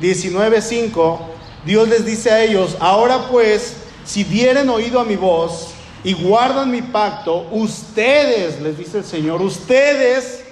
19:5, 0.00 1.18
Dios 1.66 1.88
les 1.88 2.06
dice 2.06 2.30
a 2.30 2.44
ellos, 2.44 2.76
ahora 2.78 3.26
pues, 3.28 3.78
si 4.04 4.22
dieren 4.22 4.70
oído 4.70 5.00
a 5.00 5.04
mi 5.04 5.16
voz 5.16 5.70
y 6.04 6.12
guardan 6.12 6.70
mi 6.70 6.82
pacto, 6.82 7.48
ustedes, 7.50 8.60
les 8.60 8.78
dice 8.78 8.98
el 8.98 9.04
Señor, 9.04 9.42
ustedes, 9.42 10.44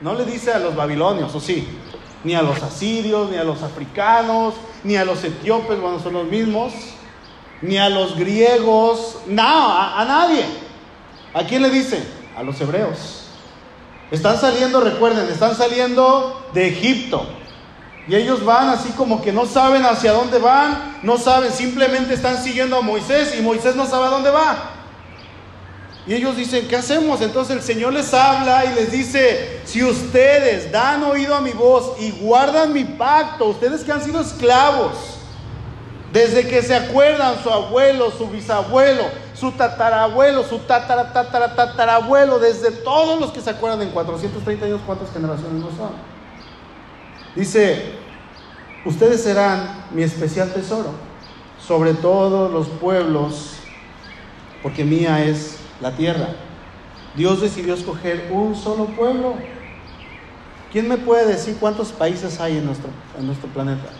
no 0.00 0.14
le 0.14 0.24
dice 0.24 0.50
a 0.50 0.58
los 0.58 0.74
babilonios, 0.74 1.34
o 1.34 1.40
sí, 1.40 1.68
ni 2.24 2.34
a 2.34 2.40
los 2.40 2.62
asirios, 2.62 3.30
ni 3.30 3.36
a 3.36 3.44
los 3.44 3.62
africanos, 3.62 4.54
ni 4.82 4.96
a 4.96 5.04
los 5.04 5.22
etíopes, 5.22 5.78
bueno, 5.78 6.00
son 6.00 6.14
los 6.14 6.26
mismos, 6.26 6.72
ni 7.60 7.76
a 7.76 7.90
los 7.90 8.16
griegos, 8.16 9.18
no, 9.26 9.42
a, 9.42 10.00
a 10.00 10.04
nadie. 10.06 10.44
¿A 11.34 11.44
quién 11.44 11.60
le 11.60 11.68
dice? 11.68 12.21
A 12.36 12.42
los 12.42 12.60
hebreos. 12.60 13.26
Están 14.10 14.38
saliendo, 14.38 14.80
recuerden, 14.80 15.28
están 15.28 15.56
saliendo 15.56 16.48
de 16.52 16.68
Egipto. 16.68 17.26
Y 18.06 18.14
ellos 18.14 18.44
van 18.44 18.68
así 18.68 18.90
como 18.90 19.22
que 19.22 19.32
no 19.32 19.46
saben 19.46 19.84
hacia 19.84 20.12
dónde 20.12 20.38
van, 20.38 20.98
no 21.02 21.18
saben, 21.18 21.52
simplemente 21.52 22.14
están 22.14 22.42
siguiendo 22.42 22.76
a 22.76 22.82
Moisés 22.82 23.34
y 23.38 23.42
Moisés 23.42 23.76
no 23.76 23.86
sabe 23.86 24.06
a 24.06 24.10
dónde 24.10 24.30
va. 24.30 24.70
Y 26.04 26.14
ellos 26.14 26.36
dicen, 26.36 26.66
¿qué 26.66 26.76
hacemos? 26.76 27.20
Entonces 27.20 27.56
el 27.56 27.62
Señor 27.62 27.92
les 27.92 28.12
habla 28.12 28.64
y 28.64 28.74
les 28.74 28.90
dice, 28.90 29.60
si 29.64 29.84
ustedes 29.84 30.72
dan 30.72 31.04
oído 31.04 31.34
a 31.34 31.40
mi 31.40 31.52
voz 31.52 31.92
y 32.00 32.10
guardan 32.10 32.72
mi 32.72 32.84
pacto, 32.84 33.46
ustedes 33.46 33.84
que 33.84 33.92
han 33.92 34.02
sido 34.02 34.20
esclavos, 34.20 34.92
desde 36.12 36.46
que 36.46 36.60
se 36.62 36.74
acuerdan 36.74 37.40
su 37.42 37.50
abuelo, 37.50 38.10
su 38.10 38.26
bisabuelo, 38.28 39.04
su 39.42 39.50
tatarabuelo, 39.50 40.44
su 40.44 40.60
tatara, 40.60 41.10
desde 42.38 42.70
todos 42.70 43.20
los 43.20 43.32
que 43.32 43.40
se 43.40 43.50
acuerdan 43.50 43.82
en 43.82 43.90
430 43.90 44.66
años, 44.66 44.80
¿cuántas 44.86 45.10
generaciones 45.10 45.60
no 45.60 45.68
son? 45.70 45.90
Dice, 47.34 47.94
ustedes 48.84 49.20
serán 49.20 49.86
mi 49.90 50.04
especial 50.04 50.52
tesoro 50.52 50.90
sobre 51.58 51.92
todos 51.94 52.52
los 52.52 52.68
pueblos, 52.68 53.54
porque 54.62 54.84
mía 54.84 55.24
es 55.24 55.56
la 55.80 55.90
tierra. 55.90 56.28
Dios 57.16 57.40
decidió 57.40 57.74
escoger 57.74 58.30
un 58.30 58.54
solo 58.54 58.84
pueblo. 58.84 59.34
¿Quién 60.70 60.86
me 60.86 60.98
puede 60.98 61.26
decir 61.26 61.56
cuántos 61.58 61.90
países 61.90 62.38
hay 62.38 62.58
en 62.58 62.66
nuestro, 62.66 62.90
en 63.18 63.26
nuestro 63.26 63.48
planeta? 63.48 63.90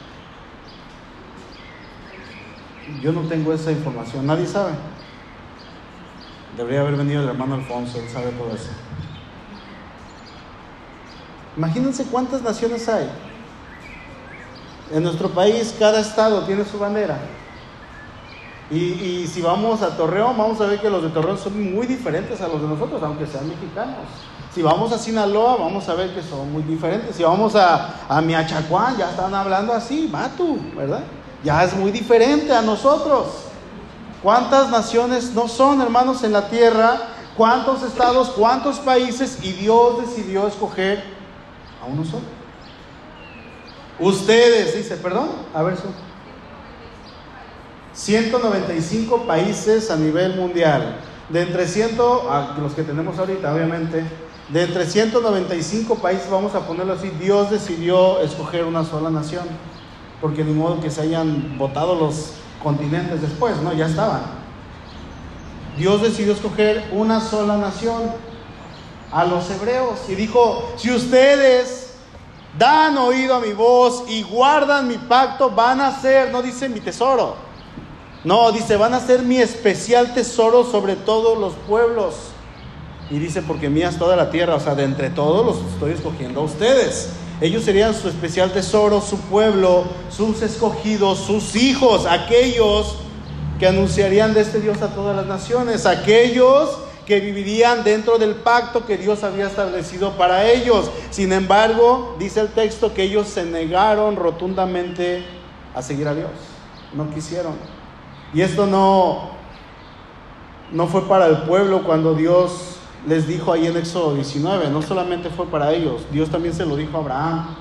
Yo 3.02 3.10
no 3.10 3.22
tengo 3.22 3.52
esa 3.52 3.72
información, 3.72 4.24
nadie 4.24 4.46
sabe. 4.46 4.74
Debería 6.56 6.80
haber 6.80 6.96
venido 6.96 7.22
el 7.22 7.28
hermano 7.28 7.54
Alfonso, 7.54 7.98
él 7.98 8.08
sabe 8.08 8.30
todo 8.32 8.54
eso. 8.54 8.70
Imagínense 11.56 12.04
cuántas 12.04 12.42
naciones 12.42 12.88
hay. 12.88 13.10
En 14.92 15.02
nuestro 15.02 15.30
país 15.30 15.74
cada 15.78 16.00
estado 16.00 16.44
tiene 16.44 16.64
su 16.64 16.78
bandera. 16.78 17.18
Y, 18.70 19.26
si 19.26 19.42
vamos 19.42 19.82
a 19.82 19.98
Torreón, 19.98 20.36
vamos 20.38 20.58
a 20.62 20.66
ver 20.66 20.80
que 20.80 20.88
los 20.88 21.02
de 21.02 21.10
Torreón 21.10 21.36
son 21.36 21.74
muy 21.74 21.86
diferentes 21.86 22.40
a 22.40 22.48
los 22.48 22.62
de 22.62 22.68
nosotros, 22.68 23.02
aunque 23.02 23.26
sean 23.26 23.46
mexicanos. 23.46 23.96
Si 24.54 24.62
vamos 24.62 24.92
a 24.92 24.98
Sinaloa, 24.98 25.56
vamos 25.56 25.86
a 25.90 25.94
ver 25.94 26.14
que 26.14 26.22
son 26.22 26.50
muy 26.50 26.62
diferentes. 26.62 27.16
Si 27.16 27.22
vamos 27.22 27.54
a, 27.54 28.06
a 28.08 28.20
Miachacuán, 28.22 28.96
ya 28.96 29.10
están 29.10 29.34
hablando 29.34 29.74
así, 29.74 30.08
Matu, 30.10 30.58
¿verdad? 30.74 31.02
Ya 31.44 31.62
es 31.64 31.76
muy 31.76 31.90
diferente 31.90 32.50
a 32.50 32.62
nosotros. 32.62 33.51
¿Cuántas 34.22 34.70
naciones 34.70 35.32
no 35.32 35.48
son, 35.48 35.80
hermanos, 35.80 36.22
en 36.22 36.32
la 36.32 36.48
tierra? 36.48 37.08
¿Cuántos 37.36 37.82
estados, 37.82 38.30
cuántos 38.30 38.78
países? 38.78 39.38
Y 39.42 39.52
Dios 39.52 40.06
decidió 40.06 40.46
escoger 40.46 41.02
A 41.82 41.86
uno 41.86 42.04
solo. 42.04 42.22
Ustedes, 43.98 44.76
dice, 44.76 44.96
perdón, 44.96 45.28
a 45.52 45.62
ver, 45.62 45.76
195 47.92 49.26
países 49.26 49.90
a 49.90 49.96
nivel 49.96 50.36
mundial. 50.36 51.00
De 51.28 51.42
entre 51.42 51.66
100, 51.66 51.96
los 51.96 52.74
que 52.74 52.82
tenemos 52.82 53.18
ahorita, 53.18 53.52
obviamente, 53.52 54.04
de 54.48 54.62
entre 54.62 54.86
195 54.86 55.96
países, 55.96 56.30
vamos 56.30 56.54
a 56.54 56.66
ponerlo 56.66 56.92
así, 56.92 57.10
Dios 57.20 57.50
decidió 57.50 58.20
escoger 58.20 58.64
una 58.64 58.84
sola 58.84 59.10
nación. 59.10 59.44
Porque 60.20 60.44
ni 60.44 60.52
modo 60.52 60.80
que 60.80 60.90
se 60.90 61.00
hayan 61.02 61.58
votado 61.58 61.96
los 61.96 62.34
continentes 62.62 63.20
después, 63.20 63.56
¿no? 63.58 63.72
Ya 63.72 63.86
estaban. 63.86 64.22
Dios 65.76 66.02
decidió 66.02 66.32
escoger 66.32 66.88
una 66.92 67.20
sola 67.20 67.56
nación, 67.56 68.02
a 69.12 69.24
los 69.24 69.50
hebreos, 69.50 70.00
y 70.08 70.14
dijo, 70.14 70.72
si 70.76 70.90
ustedes 70.90 71.96
dan 72.58 72.96
oído 72.96 73.34
a 73.34 73.40
mi 73.40 73.52
voz 73.52 74.04
y 74.08 74.22
guardan 74.22 74.88
mi 74.88 74.96
pacto, 74.96 75.50
van 75.50 75.82
a 75.82 76.00
ser, 76.00 76.32
no 76.32 76.40
dice 76.40 76.68
mi 76.68 76.80
tesoro, 76.80 77.36
no, 78.24 78.50
dice, 78.52 78.76
van 78.76 78.94
a 78.94 79.00
ser 79.00 79.22
mi 79.22 79.36
especial 79.36 80.14
tesoro 80.14 80.64
sobre 80.64 80.96
todos 80.96 81.38
los 81.38 81.52
pueblos. 81.68 82.14
Y 83.10 83.18
dice, 83.18 83.42
porque 83.42 83.68
mía 83.68 83.90
es 83.90 83.98
toda 83.98 84.16
la 84.16 84.30
tierra, 84.30 84.54
o 84.54 84.60
sea, 84.60 84.74
de 84.74 84.84
entre 84.84 85.10
todos 85.10 85.44
los 85.44 85.72
estoy 85.72 85.92
escogiendo 85.92 86.40
a 86.40 86.44
ustedes. 86.44 87.10
Ellos 87.42 87.64
serían 87.64 87.92
su 87.92 88.08
especial 88.08 88.52
tesoro, 88.52 89.00
su 89.00 89.18
pueblo, 89.18 89.82
sus 90.10 90.42
escogidos, 90.42 91.18
sus 91.18 91.56
hijos, 91.56 92.06
aquellos 92.06 92.98
que 93.58 93.66
anunciarían 93.66 94.32
de 94.32 94.42
este 94.42 94.60
Dios 94.60 94.80
a 94.80 94.94
todas 94.94 95.16
las 95.16 95.26
naciones, 95.26 95.84
aquellos 95.84 96.78
que 97.04 97.18
vivirían 97.18 97.82
dentro 97.82 98.16
del 98.16 98.36
pacto 98.36 98.86
que 98.86 98.96
Dios 98.96 99.24
había 99.24 99.48
establecido 99.48 100.12
para 100.12 100.48
ellos. 100.52 100.88
Sin 101.10 101.32
embargo, 101.32 102.14
dice 102.16 102.38
el 102.38 102.48
texto 102.50 102.94
que 102.94 103.02
ellos 103.02 103.26
se 103.26 103.44
negaron 103.44 104.14
rotundamente 104.14 105.24
a 105.74 105.82
seguir 105.82 106.06
a 106.06 106.14
Dios. 106.14 106.30
No 106.94 107.10
quisieron. 107.12 107.54
Y 108.32 108.42
esto 108.42 108.66
no, 108.66 109.32
no 110.70 110.86
fue 110.86 111.08
para 111.08 111.26
el 111.26 111.38
pueblo 111.38 111.82
cuando 111.82 112.14
Dios 112.14 112.76
les 113.06 113.26
dijo 113.26 113.52
ahí 113.52 113.66
en 113.66 113.76
Éxodo 113.76 114.14
19, 114.14 114.70
no 114.70 114.82
solamente 114.82 115.30
fue 115.30 115.46
para 115.46 115.72
ellos, 115.72 116.02
Dios 116.10 116.30
también 116.30 116.54
se 116.54 116.64
lo 116.64 116.76
dijo 116.76 116.96
a 116.96 117.00
Abraham, 117.00 117.56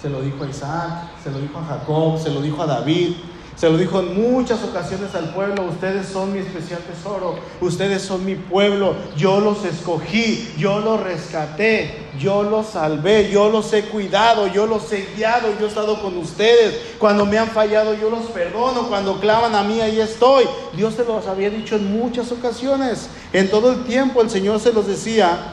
se 0.00 0.08
lo 0.08 0.20
dijo 0.22 0.44
a 0.44 0.48
Isaac, 0.48 1.10
se 1.22 1.30
lo 1.30 1.38
dijo 1.38 1.58
a 1.58 1.64
Jacob, 1.64 2.18
se 2.18 2.30
lo 2.30 2.40
dijo 2.40 2.62
a 2.62 2.66
David, 2.66 3.14
se 3.60 3.68
lo 3.68 3.76
dijo 3.76 4.00
en 4.00 4.18
muchas 4.18 4.64
ocasiones 4.64 5.14
al 5.14 5.34
pueblo, 5.34 5.64
ustedes 5.64 6.08
son 6.08 6.32
mi 6.32 6.38
especial 6.38 6.80
tesoro, 6.80 7.38
ustedes 7.60 8.00
son 8.00 8.24
mi 8.24 8.34
pueblo, 8.34 8.94
yo 9.18 9.38
los 9.38 9.66
escogí, 9.66 10.50
yo 10.56 10.80
los 10.80 10.98
rescaté, 10.98 12.06
yo 12.18 12.42
los 12.42 12.68
salvé, 12.68 13.30
yo 13.30 13.50
los 13.50 13.70
he 13.74 13.82
cuidado, 13.82 14.46
yo 14.46 14.64
los 14.64 14.90
he 14.94 15.06
guiado, 15.14 15.48
yo 15.58 15.66
he 15.66 15.68
estado 15.68 16.00
con 16.00 16.16
ustedes. 16.16 16.94
Cuando 16.98 17.26
me 17.26 17.36
han 17.36 17.48
fallado 17.48 17.92
yo 17.92 18.08
los 18.08 18.30
perdono, 18.30 18.88
cuando 18.88 19.20
claman 19.20 19.54
a 19.54 19.62
mí 19.62 19.78
ahí 19.82 20.00
estoy. 20.00 20.44
Dios 20.74 20.94
se 20.94 21.04
los 21.04 21.26
había 21.26 21.50
dicho 21.50 21.76
en 21.76 21.92
muchas 21.92 22.32
ocasiones, 22.32 23.10
en 23.34 23.50
todo 23.50 23.72
el 23.72 23.84
tiempo 23.84 24.22
el 24.22 24.30
Señor 24.30 24.58
se 24.60 24.72
los 24.72 24.86
decía. 24.86 25.52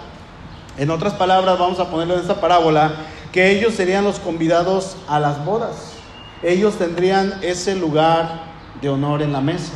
En 0.78 0.92
otras 0.92 1.12
palabras, 1.16 1.60
vamos 1.60 1.78
a 1.82 1.90
ponerlo 1.90 2.14
en 2.14 2.22
esta 2.22 2.40
parábola, 2.40 2.94
que 3.34 3.52
ellos 3.52 3.74
serían 3.74 4.06
los 4.06 4.20
convidados 4.20 4.96
a 5.10 5.20
las 5.20 5.44
bodas 5.44 5.97
ellos 6.44 6.78
tendrían 6.78 7.40
ese 7.42 7.76
lugar 7.76 8.44
de 8.82 8.90
honor 8.90 9.22
en 9.22 9.34
la 9.34 9.42
mesa. 9.42 9.74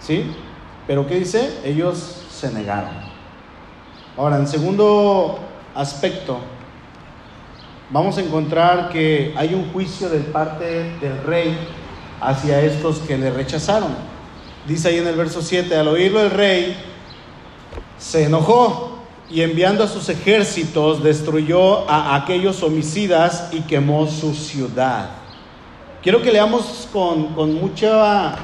¿Sí? 0.00 0.32
Pero 0.86 1.06
¿qué 1.06 1.20
dice? 1.20 1.60
Ellos 1.64 2.24
se 2.30 2.50
negaron. 2.50 2.90
Ahora, 4.16 4.36
en 4.36 4.48
segundo 4.48 5.38
aspecto, 5.74 6.38
vamos 7.90 8.18
a 8.18 8.20
encontrar 8.20 8.88
que 8.90 9.32
hay 9.36 9.54
un 9.54 9.72
juicio 9.72 10.08
de 10.08 10.18
parte 10.20 10.98
del 11.00 11.22
rey 11.24 11.56
hacia 12.20 12.60
estos 12.60 12.98
que 12.98 13.16
le 13.16 13.30
rechazaron. 13.30 13.94
Dice 14.66 14.88
ahí 14.88 14.98
en 14.98 15.06
el 15.06 15.16
verso 15.16 15.40
7, 15.40 15.74
al 15.76 15.88
oírlo 15.88 16.20
el 16.20 16.30
rey 16.30 16.76
se 17.98 18.24
enojó 18.24 18.98
y 19.30 19.40
enviando 19.40 19.84
a 19.84 19.88
sus 19.88 20.08
ejércitos 20.08 21.02
destruyó 21.02 21.88
a 21.88 22.16
aquellos 22.16 22.62
homicidas 22.62 23.48
y 23.52 23.62
quemó 23.62 24.06
su 24.06 24.34
ciudad. 24.34 25.21
Quiero 26.02 26.20
que 26.20 26.32
leamos 26.32 26.88
con, 26.92 27.32
mucha 27.54 28.34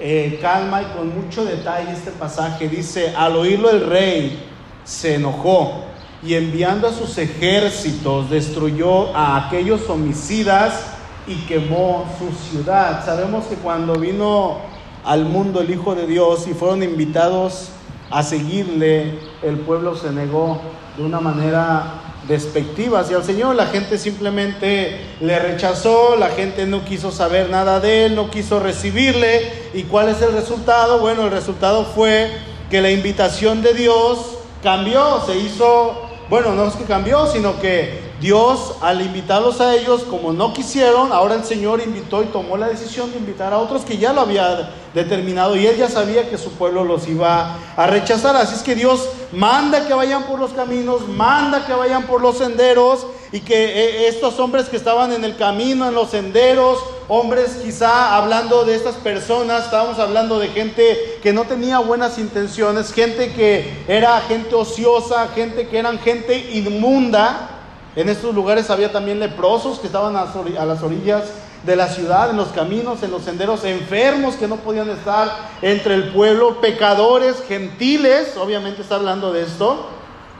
eh, 0.00 0.36
calma 0.42 0.82
y 0.82 0.86
con 0.96 1.14
mucho 1.14 1.44
detalle 1.44 1.92
este 1.92 2.10
pasaje. 2.10 2.68
Dice, 2.68 3.14
al 3.16 3.36
oírlo 3.36 3.70
el 3.70 3.86
rey 3.86 4.44
se 4.82 5.14
enojó 5.14 5.84
y 6.24 6.34
enviando 6.34 6.88
a 6.88 6.92
sus 6.92 7.16
ejércitos 7.18 8.30
destruyó 8.30 9.14
a 9.14 9.46
aquellos 9.46 9.88
homicidas 9.88 10.86
y 11.28 11.36
quemó 11.46 12.04
su 12.18 12.32
ciudad. 12.50 13.06
Sabemos 13.06 13.44
que 13.44 13.54
cuando 13.54 13.94
vino 13.94 14.56
al 15.04 15.24
mundo 15.24 15.60
el 15.60 15.70
Hijo 15.70 15.94
de 15.94 16.08
Dios 16.08 16.48
y 16.48 16.52
fueron 16.52 16.82
invitados 16.82 17.68
a 18.10 18.24
seguirle, 18.24 19.20
el 19.40 19.58
pueblo 19.60 19.94
se 19.94 20.10
negó 20.10 20.60
de 20.96 21.04
una 21.04 21.20
manera 21.20 22.03
despectiva 22.28 23.00
hacia 23.00 23.16
el 23.16 23.24
Señor. 23.24 23.54
La 23.54 23.66
gente 23.66 23.98
simplemente 23.98 25.00
le 25.20 25.38
rechazó, 25.38 26.16
la 26.16 26.28
gente 26.30 26.66
no 26.66 26.84
quiso 26.84 27.10
saber 27.10 27.50
nada 27.50 27.80
de 27.80 28.06
él, 28.06 28.14
no 28.14 28.30
quiso 28.30 28.60
recibirle. 28.60 29.52
¿Y 29.74 29.84
cuál 29.84 30.08
es 30.08 30.20
el 30.22 30.32
resultado? 30.32 30.98
Bueno, 30.98 31.24
el 31.24 31.30
resultado 31.30 31.84
fue 31.84 32.30
que 32.70 32.80
la 32.80 32.90
invitación 32.90 33.62
de 33.62 33.74
Dios 33.74 34.38
cambió, 34.62 35.22
se 35.26 35.36
hizo, 35.36 36.08
bueno, 36.28 36.54
no 36.54 36.66
es 36.66 36.74
que 36.74 36.84
cambió, 36.84 37.26
sino 37.26 37.60
que 37.60 38.03
Dios 38.24 38.76
al 38.80 39.02
invitarlos 39.02 39.60
a 39.60 39.74
ellos, 39.74 40.04
como 40.04 40.32
no 40.32 40.54
quisieron, 40.54 41.12
ahora 41.12 41.34
el 41.34 41.44
Señor 41.44 41.82
invitó 41.82 42.22
y 42.22 42.26
tomó 42.28 42.56
la 42.56 42.68
decisión 42.68 43.12
de 43.12 43.18
invitar 43.18 43.52
a 43.52 43.58
otros 43.58 43.84
que 43.84 43.98
ya 43.98 44.14
lo 44.14 44.22
había 44.22 44.70
determinado 44.94 45.56
y 45.56 45.66
él 45.66 45.76
ya 45.76 45.90
sabía 45.90 46.30
que 46.30 46.38
su 46.38 46.50
pueblo 46.52 46.84
los 46.84 47.06
iba 47.06 47.58
a 47.76 47.86
rechazar. 47.86 48.34
Así 48.34 48.54
es 48.54 48.62
que 48.62 48.74
Dios 48.74 49.10
manda 49.30 49.86
que 49.86 49.92
vayan 49.92 50.22
por 50.22 50.38
los 50.38 50.52
caminos, 50.52 51.06
manda 51.06 51.66
que 51.66 51.74
vayan 51.74 52.04
por 52.04 52.22
los 52.22 52.38
senderos 52.38 53.06
y 53.30 53.40
que 53.40 53.56
eh, 53.56 54.08
estos 54.08 54.40
hombres 54.40 54.70
que 54.70 54.78
estaban 54.78 55.12
en 55.12 55.22
el 55.22 55.36
camino, 55.36 55.86
en 55.86 55.94
los 55.94 56.08
senderos, 56.08 56.78
hombres 57.08 57.58
quizá 57.62 58.16
hablando 58.16 58.64
de 58.64 58.74
estas 58.74 58.94
personas, 58.94 59.66
estábamos 59.66 59.98
hablando 59.98 60.38
de 60.38 60.48
gente 60.48 61.18
que 61.22 61.34
no 61.34 61.44
tenía 61.44 61.78
buenas 61.78 62.16
intenciones, 62.16 62.90
gente 62.90 63.34
que 63.34 63.84
era 63.86 64.18
gente 64.22 64.54
ociosa, 64.54 65.28
gente 65.34 65.68
que 65.68 65.78
eran 65.78 65.98
gente 65.98 66.38
inmunda 66.54 67.50
en 67.96 68.08
estos 68.08 68.34
lugares 68.34 68.70
había 68.70 68.90
también 68.90 69.20
leprosos 69.20 69.78
que 69.78 69.86
estaban 69.86 70.16
a 70.16 70.64
las 70.64 70.82
orillas 70.82 71.32
de 71.64 71.76
la 71.76 71.88
ciudad, 71.88 72.30
en 72.30 72.36
los 72.36 72.48
caminos, 72.48 73.02
en 73.02 73.10
los 73.10 73.22
senderos, 73.22 73.64
enfermos 73.64 74.34
que 74.34 74.48
no 74.48 74.56
podían 74.56 74.90
estar 74.90 75.30
entre 75.62 75.94
el 75.94 76.12
pueblo, 76.12 76.60
pecadores, 76.60 77.42
gentiles, 77.46 78.36
obviamente 78.36 78.82
está 78.82 78.96
hablando 78.96 79.32
de 79.32 79.42
esto, 79.42 79.86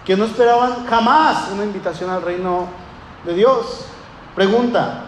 que 0.05 0.17
no 0.17 0.25
esperaban 0.27 0.85
jamás 0.87 1.51
una 1.53 1.65
invitación 1.65 2.11
al 2.11 2.23
reino 2.23 2.67
de 3.25 3.35
Dios. 3.35 3.87
Pregunta, 4.35 5.05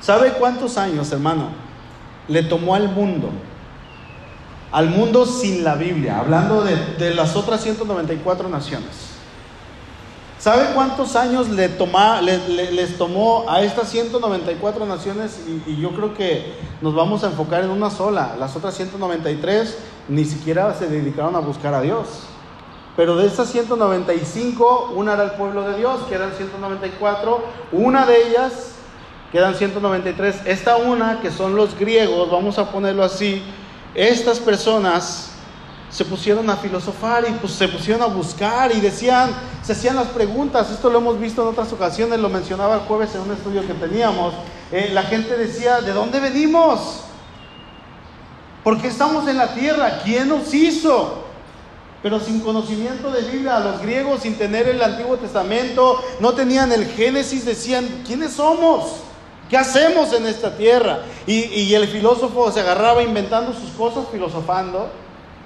¿sabe 0.00 0.32
cuántos 0.32 0.78
años, 0.78 1.12
hermano, 1.12 1.48
le 2.28 2.42
tomó 2.44 2.74
al 2.74 2.88
mundo? 2.88 3.30
Al 4.72 4.88
mundo 4.88 5.26
sin 5.26 5.62
la 5.62 5.74
Biblia, 5.74 6.20
hablando 6.20 6.62
de, 6.62 6.74
de 6.96 7.14
las 7.14 7.36
otras 7.36 7.62
194 7.62 8.48
naciones. 8.48 9.13
¿Sabe 10.44 10.74
cuántos 10.74 11.16
años 11.16 11.48
le 11.48 11.70
les 11.70 12.98
tomó 12.98 13.46
a 13.48 13.62
estas 13.62 13.88
194 13.88 14.84
naciones? 14.84 15.40
Y, 15.66 15.80
yo 15.80 15.92
creo 15.92 16.12
que 16.12 16.52
nos 16.82 16.94
vamos 16.94 17.24
a 17.24 17.28
enfocar 17.28 17.64
en 17.64 17.70
una 17.70 17.88
sola. 17.88 18.36
Las 18.38 18.54
otras 18.54 18.74
193 18.74 19.78
ni 20.10 20.26
siquiera 20.26 20.74
se 20.74 20.86
dedicaron 20.86 21.34
a 21.34 21.38
buscar 21.38 21.72
a 21.72 21.80
Dios. 21.80 22.24
Pero 22.94 23.16
de 23.16 23.26
estas 23.26 23.48
195, 23.52 24.92
una 24.94 25.14
era 25.14 25.24
el 25.24 25.30
pueblo 25.30 25.62
de 25.62 25.78
Dios, 25.78 26.00
que 26.10 26.14
eran 26.14 26.32
194. 26.34 27.42
Una 27.72 28.04
de 28.04 28.28
ellas, 28.28 28.72
que 29.32 29.38
eran 29.38 29.54
193. 29.54 30.42
Esta 30.44 30.76
una, 30.76 31.22
que 31.22 31.30
son 31.30 31.56
los 31.56 31.74
griegos, 31.74 32.30
vamos 32.30 32.58
a 32.58 32.70
ponerlo 32.70 33.02
así. 33.02 33.42
Estas 33.94 34.40
personas 34.40 35.33
se 35.94 36.04
pusieron 36.04 36.50
a 36.50 36.56
filosofar 36.56 37.24
y 37.28 37.32
pues 37.34 37.52
se 37.52 37.68
pusieron 37.68 38.02
a 38.02 38.06
buscar 38.06 38.74
y 38.74 38.80
decían, 38.80 39.30
se 39.62 39.74
hacían 39.74 39.94
las 39.94 40.08
preguntas, 40.08 40.68
esto 40.72 40.90
lo 40.90 40.98
hemos 40.98 41.20
visto 41.20 41.42
en 41.42 41.48
otras 41.48 41.72
ocasiones, 41.72 42.18
lo 42.18 42.28
mencionaba 42.28 42.74
el 42.74 42.80
jueves 42.80 43.14
en 43.14 43.20
un 43.20 43.30
estudio 43.30 43.64
que 43.64 43.74
teníamos, 43.74 44.34
eh, 44.72 44.90
la 44.92 45.04
gente 45.04 45.36
decía, 45.36 45.80
¿de 45.82 45.92
dónde 45.92 46.18
venimos? 46.18 47.02
¿Por 48.64 48.82
qué 48.82 48.88
estamos 48.88 49.28
en 49.28 49.36
la 49.36 49.54
tierra? 49.54 50.00
¿Quién 50.02 50.30
nos 50.30 50.52
hizo? 50.52 51.22
Pero 52.02 52.18
sin 52.18 52.40
conocimiento 52.40 53.12
de 53.12 53.22
Biblia, 53.30 53.60
los 53.60 53.80
griegos, 53.80 54.22
sin 54.22 54.36
tener 54.36 54.66
el 54.66 54.82
Antiguo 54.82 55.16
Testamento, 55.16 56.02
no 56.18 56.32
tenían 56.32 56.72
el 56.72 56.86
Génesis, 56.86 57.44
decían, 57.44 58.02
¿quiénes 58.04 58.32
somos? 58.32 58.96
¿Qué 59.48 59.56
hacemos 59.56 60.12
en 60.12 60.26
esta 60.26 60.56
tierra? 60.56 61.02
Y, 61.24 61.44
y 61.44 61.74
el 61.76 61.86
filósofo 61.86 62.50
se 62.50 62.58
agarraba 62.58 63.00
inventando 63.00 63.52
sus 63.52 63.70
cosas, 63.78 64.06
filosofando 64.10 65.03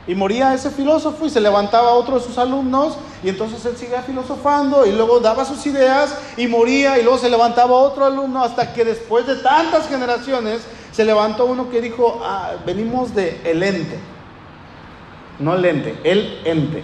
Y 0.08 0.14
moría 0.14 0.54
ese 0.54 0.70
filósofo 0.70 1.26
y 1.26 1.30
se 1.30 1.40
levantaba 1.40 1.90
otro 1.90 2.18
de 2.18 2.24
sus 2.24 2.38
alumnos 2.38 2.96
y 3.22 3.28
entonces 3.28 3.62
él 3.66 3.76
seguía 3.76 4.02
filosofando 4.02 4.86
y 4.86 4.92
luego 4.92 5.20
daba 5.20 5.44
sus 5.44 5.66
ideas 5.66 6.16
y 6.38 6.46
moría 6.46 6.98
y 6.98 7.02
luego 7.02 7.18
se 7.18 7.28
levantaba 7.28 7.74
otro 7.74 8.06
alumno 8.06 8.42
hasta 8.42 8.72
que 8.72 8.86
después 8.86 9.26
de 9.26 9.36
tantas 9.36 9.86
generaciones 9.86 10.62
se 10.92 11.04
levantó 11.04 11.44
uno 11.44 11.68
que 11.68 11.82
dijo, 11.82 12.22
ah, 12.24 12.52
venimos 12.64 13.14
de 13.14 13.38
el 13.44 13.62
ente, 13.62 13.98
no 15.38 15.54
el 15.54 15.64
ente, 15.66 15.94
el 16.02 16.40
ente. 16.44 16.82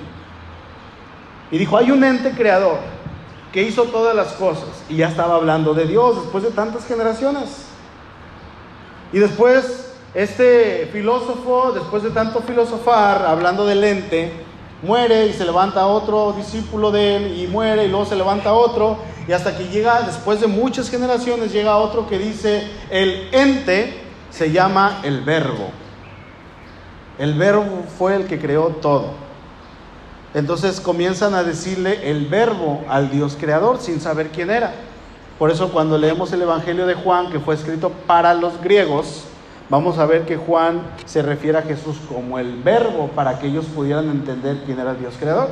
Y 1.50 1.56
dijo, 1.56 1.78
hay 1.78 1.90
un 1.90 2.04
ente 2.04 2.32
creador 2.32 2.78
que 3.54 3.62
hizo 3.62 3.84
todas 3.84 4.14
las 4.14 4.32
cosas 4.34 4.68
y 4.90 4.96
ya 4.96 5.08
estaba 5.08 5.36
hablando 5.36 5.72
de 5.72 5.86
Dios 5.86 6.22
después 6.22 6.44
de 6.44 6.50
tantas 6.50 6.86
generaciones. 6.86 7.68
Y 9.14 9.18
después 9.18 9.93
este 10.14 10.88
filósofo, 10.92 11.72
después 11.72 12.02
de 12.04 12.10
tanto 12.10 12.40
filosofar, 12.40 13.26
hablando 13.26 13.66
del 13.66 13.82
ente, 13.82 14.32
muere 14.82 15.26
y 15.26 15.32
se 15.32 15.44
levanta 15.44 15.86
otro 15.86 16.32
discípulo 16.32 16.92
de 16.92 17.16
él 17.16 17.38
y 17.38 17.46
muere 17.48 17.84
y 17.84 17.88
luego 17.88 18.04
se 18.04 18.14
levanta 18.14 18.52
otro 18.52 18.98
y 19.26 19.32
hasta 19.32 19.56
que 19.56 19.68
llega, 19.68 20.02
después 20.02 20.40
de 20.40 20.46
muchas 20.46 20.90
generaciones, 20.90 21.52
llega 21.52 21.76
otro 21.78 22.06
que 22.06 22.18
dice, 22.18 22.68
el 22.90 23.28
ente 23.32 24.00
se 24.30 24.52
llama 24.52 25.00
el 25.02 25.22
verbo. 25.22 25.70
El 27.18 27.34
verbo 27.34 27.84
fue 27.98 28.16
el 28.16 28.26
que 28.26 28.38
creó 28.38 28.68
todo. 28.68 29.12
Entonces 30.34 30.80
comienzan 30.80 31.34
a 31.34 31.44
decirle 31.44 32.10
el 32.10 32.26
verbo 32.26 32.84
al 32.88 33.10
Dios 33.10 33.36
creador 33.40 33.78
sin 33.80 34.00
saber 34.00 34.30
quién 34.30 34.50
era. 34.50 34.74
Por 35.38 35.50
eso 35.50 35.70
cuando 35.72 35.96
leemos 35.96 36.32
el 36.32 36.42
Evangelio 36.42 36.86
de 36.86 36.94
Juan, 36.94 37.30
que 37.30 37.40
fue 37.40 37.54
escrito 37.54 37.90
para 38.06 38.34
los 38.34 38.60
griegos, 38.60 39.24
vamos 39.68 39.98
a 39.98 40.06
ver 40.06 40.24
que 40.24 40.36
Juan 40.36 40.82
se 41.04 41.22
refiere 41.22 41.58
a 41.58 41.62
Jesús 41.62 41.96
como 42.08 42.38
el 42.38 42.62
verbo 42.62 43.08
para 43.08 43.38
que 43.38 43.46
ellos 43.46 43.66
pudieran 43.66 44.10
entender 44.10 44.62
quién 44.64 44.78
era 44.78 44.94
Dios 44.94 45.14
creador. 45.18 45.48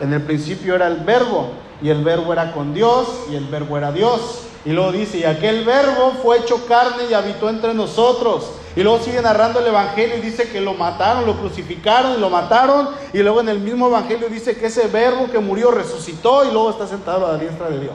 En 0.00 0.12
el 0.12 0.22
principio 0.22 0.74
era 0.74 0.86
el 0.86 0.98
verbo 0.98 1.50
y 1.82 1.88
el 1.90 2.04
verbo 2.04 2.32
era 2.32 2.52
con 2.52 2.74
Dios 2.74 3.08
y 3.30 3.36
el 3.36 3.46
verbo 3.46 3.76
era 3.76 3.92
Dios. 3.92 4.44
Y 4.64 4.70
luego 4.72 4.92
dice, 4.92 5.18
y 5.18 5.24
aquel 5.24 5.64
verbo 5.64 6.12
fue 6.22 6.38
hecho 6.38 6.66
carne 6.66 7.04
y 7.10 7.14
habitó 7.14 7.48
entre 7.48 7.74
nosotros. 7.74 8.52
Y 8.76 8.82
luego 8.82 8.98
sigue 8.98 9.22
narrando 9.22 9.60
el 9.60 9.66
Evangelio 9.66 10.18
y 10.18 10.20
dice 10.20 10.48
que 10.50 10.60
lo 10.60 10.74
mataron, 10.74 11.26
lo 11.26 11.36
crucificaron 11.38 12.16
y 12.16 12.20
lo 12.20 12.28
mataron. 12.28 12.90
Y 13.12 13.18
luego 13.18 13.40
en 13.40 13.48
el 13.48 13.60
mismo 13.60 13.88
Evangelio 13.88 14.28
dice 14.28 14.56
que 14.56 14.66
ese 14.66 14.88
verbo 14.88 15.30
que 15.30 15.38
murió 15.38 15.70
resucitó 15.70 16.44
y 16.44 16.52
luego 16.52 16.70
está 16.70 16.86
sentado 16.86 17.26
a 17.26 17.32
la 17.32 17.38
diestra 17.38 17.70
de 17.70 17.80
Dios. 17.80 17.94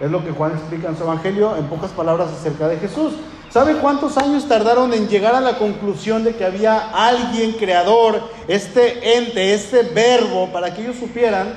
Es 0.00 0.10
lo 0.10 0.24
que 0.24 0.30
Juan 0.30 0.52
explica 0.52 0.88
en 0.88 0.96
su 0.96 1.02
Evangelio 1.02 1.56
en 1.56 1.66
pocas 1.66 1.90
palabras 1.90 2.30
acerca 2.30 2.66
de 2.68 2.78
Jesús. 2.78 3.12
¿Sabe 3.50 3.74
cuántos 3.78 4.16
años 4.16 4.46
tardaron 4.46 4.94
en 4.94 5.08
llegar 5.08 5.34
a 5.34 5.40
la 5.40 5.58
conclusión 5.58 6.22
de 6.22 6.36
que 6.36 6.44
había 6.44 6.90
alguien 6.94 7.52
creador, 7.52 8.30
este 8.46 9.18
ente, 9.18 9.52
este 9.54 9.82
verbo, 9.82 10.52
para 10.52 10.72
que 10.72 10.82
ellos 10.82 10.96
supieran? 10.96 11.54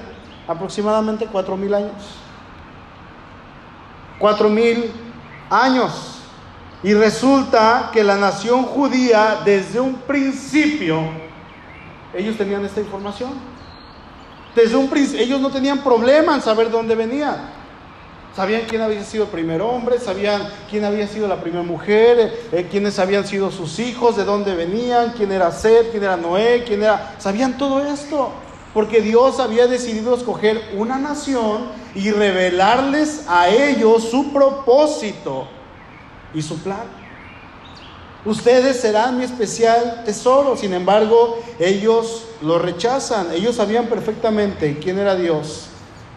Aproximadamente 0.47 1.27
cuatro 1.31 1.55
mil 1.55 1.71
años. 1.71 1.93
Cuatro 4.17 4.49
mil 4.49 4.91
años. 5.51 6.19
Y 6.81 6.95
resulta 6.95 7.91
que 7.93 8.03
la 8.03 8.17
nación 8.17 8.63
judía, 8.63 9.41
desde 9.45 9.79
un 9.79 9.93
principio, 9.93 10.99
ellos 12.11 12.35
tenían 12.37 12.65
esta 12.65 12.81
información. 12.81 13.33
Desde 14.55 14.75
un 14.75 14.89
ellos 14.95 15.39
no 15.39 15.51
tenían 15.51 15.83
problema 15.83 16.33
en 16.33 16.41
saber 16.41 16.71
dónde 16.71 16.95
venían. 16.95 17.62
Sabían 18.35 18.63
quién 18.67 18.81
había 18.81 19.03
sido 19.03 19.25
el 19.25 19.29
primer 19.29 19.61
hombre, 19.61 19.99
sabían 19.99 20.49
quién 20.67 20.83
había 20.85 21.07
sido 21.07 21.27
la 21.27 21.39
primera 21.39 21.61
mujer, 21.61 22.47
eh, 22.51 22.67
quiénes 22.69 22.97
habían 22.97 23.27
sido 23.27 23.51
sus 23.51 23.77
hijos, 23.77 24.17
de 24.17 24.23
dónde 24.23 24.55
venían, 24.55 25.13
quién 25.15 25.31
era 25.31 25.51
Seth, 25.51 25.91
quién 25.91 26.03
era 26.03 26.17
Noé, 26.17 26.63
quién 26.65 26.81
era... 26.81 27.15
Sabían 27.19 27.59
todo 27.59 27.85
esto, 27.85 28.31
porque 28.73 29.01
Dios 29.01 29.39
había 29.39 29.67
decidido 29.67 30.15
escoger 30.15 30.59
una 30.75 30.97
nación 30.97 31.65
y 31.93 32.09
revelarles 32.09 33.25
a 33.27 33.49
ellos 33.49 34.09
su 34.09 34.33
propósito 34.33 35.47
y 36.33 36.41
su 36.41 36.57
plan. 36.57 37.03
Ustedes 38.25 38.79
serán 38.79 39.19
mi 39.19 39.25
especial 39.25 40.01
tesoro, 40.05 40.57
sin 40.57 40.73
embargo, 40.73 41.37
ellos 41.59 42.25
lo 42.41 42.57
rechazan, 42.57 43.31
ellos 43.31 43.57
sabían 43.57 43.85
perfectamente 43.85 44.79
quién 44.79 44.97
era 44.97 45.13
Dios 45.15 45.69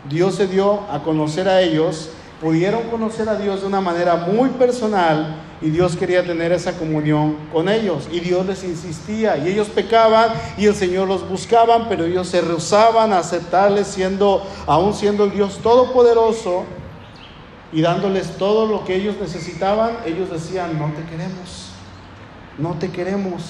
Dios 0.08 0.36
se 0.36 0.46
dio 0.46 0.80
a 0.90 1.02
conocer 1.02 1.48
a 1.48 1.62
ellos, 1.62 2.10
pudieron 2.40 2.82
conocer 2.90 3.28
a 3.28 3.36
Dios 3.36 3.62
de 3.62 3.66
una 3.66 3.80
manera 3.80 4.16
muy 4.16 4.50
personal 4.50 5.36
y 5.62 5.70
Dios 5.70 5.96
quería 5.96 6.24
tener 6.24 6.52
esa 6.52 6.76
comunión 6.76 7.36
con 7.52 7.68
ellos 7.68 8.08
y 8.12 8.20
Dios 8.20 8.44
les 8.46 8.62
insistía 8.62 9.38
y 9.38 9.48
ellos 9.48 9.68
pecaban 9.68 10.30
y 10.58 10.66
el 10.66 10.74
Señor 10.74 11.08
los 11.08 11.26
buscaban, 11.28 11.88
pero 11.88 12.04
ellos 12.04 12.28
se 12.28 12.42
rehusaban 12.42 13.12
a 13.12 13.18
aceptarle 13.18 13.84
siendo 13.84 14.46
aún 14.66 14.92
siendo 14.92 15.24
el 15.24 15.32
Dios 15.32 15.58
todopoderoso 15.62 16.64
y 17.72 17.80
dándoles 17.80 18.36
todo 18.36 18.66
lo 18.66 18.84
que 18.84 18.96
ellos 18.96 19.16
necesitaban, 19.20 19.92
ellos 20.04 20.30
decían, 20.30 20.78
"No 20.78 20.92
te 20.94 21.02
queremos. 21.10 21.70
No 22.58 22.74
te 22.74 22.90
queremos." 22.90 23.42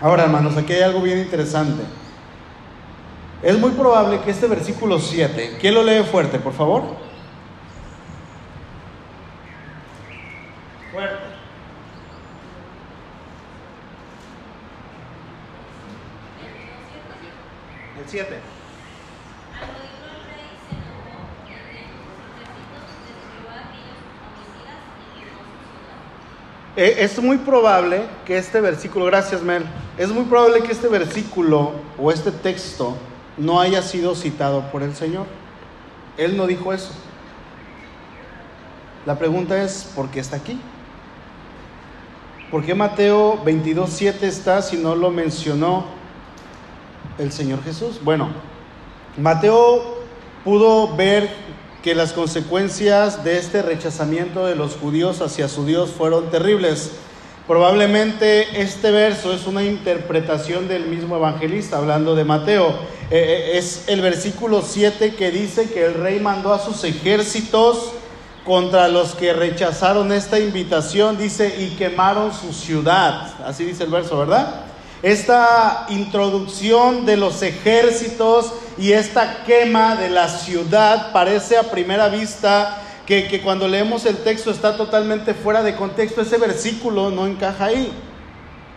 Ahora, 0.00 0.24
hermanos, 0.24 0.56
aquí 0.56 0.72
hay 0.72 0.82
algo 0.82 1.00
bien 1.00 1.18
interesante. 1.18 1.82
Es 3.44 3.58
muy 3.58 3.72
probable 3.72 4.22
que 4.22 4.30
este 4.30 4.46
versículo 4.46 4.98
7, 4.98 5.58
¿quién 5.60 5.74
lo 5.74 5.82
lee 5.82 6.02
fuerte, 6.02 6.38
por 6.38 6.54
favor? 6.54 6.82
Fuerte. 10.90 11.14
El 18.00 18.08
7. 18.08 18.34
Eh, 26.76 26.96
es 27.00 27.18
muy 27.22 27.36
probable 27.36 28.06
que 28.24 28.38
este 28.38 28.62
versículo, 28.62 29.04
gracias 29.04 29.42
Mel, 29.42 29.66
es 29.98 30.08
muy 30.08 30.24
probable 30.24 30.62
que 30.62 30.72
este 30.72 30.88
versículo 30.88 31.72
o 31.98 32.10
este 32.10 32.32
texto 32.32 32.96
no 33.36 33.60
haya 33.60 33.82
sido 33.82 34.14
citado 34.14 34.70
por 34.70 34.82
el 34.82 34.94
Señor. 34.94 35.26
Él 36.16 36.36
no 36.36 36.46
dijo 36.46 36.72
eso. 36.72 36.92
La 39.06 39.18
pregunta 39.18 39.62
es, 39.62 39.90
¿por 39.94 40.08
qué 40.10 40.20
está 40.20 40.36
aquí? 40.36 40.58
¿Por 42.50 42.64
qué 42.64 42.74
Mateo 42.74 43.44
22.7 43.44 44.22
está 44.22 44.62
si 44.62 44.76
no 44.76 44.94
lo 44.94 45.10
mencionó 45.10 45.86
el 47.18 47.32
Señor 47.32 47.62
Jesús? 47.64 48.00
Bueno, 48.02 48.28
Mateo 49.18 49.98
pudo 50.44 50.94
ver 50.94 51.28
que 51.82 51.94
las 51.94 52.12
consecuencias 52.12 53.24
de 53.24 53.38
este 53.38 53.60
rechazamiento 53.60 54.46
de 54.46 54.56
los 54.56 54.76
judíos 54.76 55.20
hacia 55.20 55.48
su 55.48 55.66
Dios 55.66 55.90
fueron 55.90 56.30
terribles. 56.30 56.92
Probablemente 57.46 58.62
este 58.62 58.90
verso 58.90 59.30
es 59.34 59.46
una 59.46 59.62
interpretación 59.62 60.66
del 60.66 60.86
mismo 60.86 61.16
evangelista, 61.16 61.76
hablando 61.76 62.14
de 62.14 62.24
Mateo. 62.24 62.70
Eh, 63.10 63.52
eh, 63.52 63.58
es 63.58 63.84
el 63.86 64.00
versículo 64.00 64.62
7 64.62 65.14
que 65.14 65.30
dice 65.30 65.68
que 65.68 65.84
el 65.84 65.92
rey 65.92 66.20
mandó 66.20 66.54
a 66.54 66.58
sus 66.58 66.82
ejércitos 66.84 67.92
contra 68.46 68.88
los 68.88 69.14
que 69.14 69.34
rechazaron 69.34 70.10
esta 70.10 70.38
invitación, 70.38 71.18
dice, 71.18 71.54
y 71.58 71.76
quemaron 71.76 72.32
su 72.32 72.54
ciudad. 72.54 73.34
Así 73.44 73.64
dice 73.64 73.84
el 73.84 73.90
verso, 73.90 74.18
¿verdad? 74.18 74.62
Esta 75.02 75.84
introducción 75.90 77.04
de 77.04 77.18
los 77.18 77.42
ejércitos 77.42 78.54
y 78.78 78.92
esta 78.92 79.44
quema 79.44 79.96
de 79.96 80.08
la 80.08 80.30
ciudad 80.30 81.12
parece 81.12 81.58
a 81.58 81.64
primera 81.64 82.08
vista 82.08 82.83
que, 83.06 83.40
cuando 83.42 83.68
leemos 83.68 84.06
el 84.06 84.16
texto 84.18 84.50
está 84.50 84.76
totalmente 84.76 85.34
fuera 85.34 85.62
de 85.62 85.76
contexto. 85.76 86.22
Ese 86.22 86.38
versículo 86.38 87.10
no 87.10 87.26
encaja 87.26 87.66
ahí. 87.66 87.92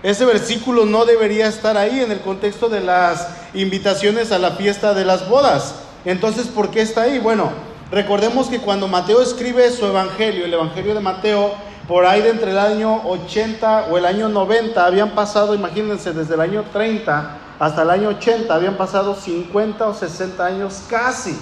Ese 0.03 0.25
versículo 0.25 0.85
no 0.85 1.05
debería 1.05 1.47
estar 1.47 1.77
ahí 1.77 2.01
en 2.01 2.11
el 2.11 2.19
contexto 2.19 2.69
de 2.69 2.81
las 2.81 3.27
invitaciones 3.53 4.31
a 4.31 4.39
la 4.39 4.51
fiesta 4.51 4.93
de 4.93 5.05
las 5.05 5.27
bodas. 5.27 5.75
Entonces, 6.05 6.47
¿por 6.47 6.69
qué 6.69 6.81
está 6.81 7.03
ahí? 7.03 7.19
Bueno, 7.19 7.51
recordemos 7.91 8.47
que 8.47 8.59
cuando 8.59 8.87
Mateo 8.87 9.21
escribe 9.21 9.71
su 9.71 9.85
evangelio, 9.85 10.45
el 10.45 10.53
evangelio 10.53 10.93
de 10.93 10.99
Mateo, 10.99 11.53
por 11.87 12.05
ahí 12.05 12.21
de 12.21 12.29
entre 12.29 12.51
el 12.51 12.59
año 12.59 13.01
80 13.07 13.87
o 13.89 13.97
el 13.97 14.05
año 14.05 14.27
90, 14.27 14.85
habían 14.85 15.11
pasado, 15.11 15.55
imagínense, 15.55 16.11
desde 16.11 16.35
el 16.35 16.41
año 16.41 16.65
30 16.71 17.39
hasta 17.59 17.81
el 17.81 17.89
año 17.89 18.09
80, 18.09 18.53
habían 18.53 18.75
pasado 18.75 19.15
50 19.15 19.87
o 19.87 19.93
60 19.93 20.45
años 20.45 20.83
casi. 20.89 21.35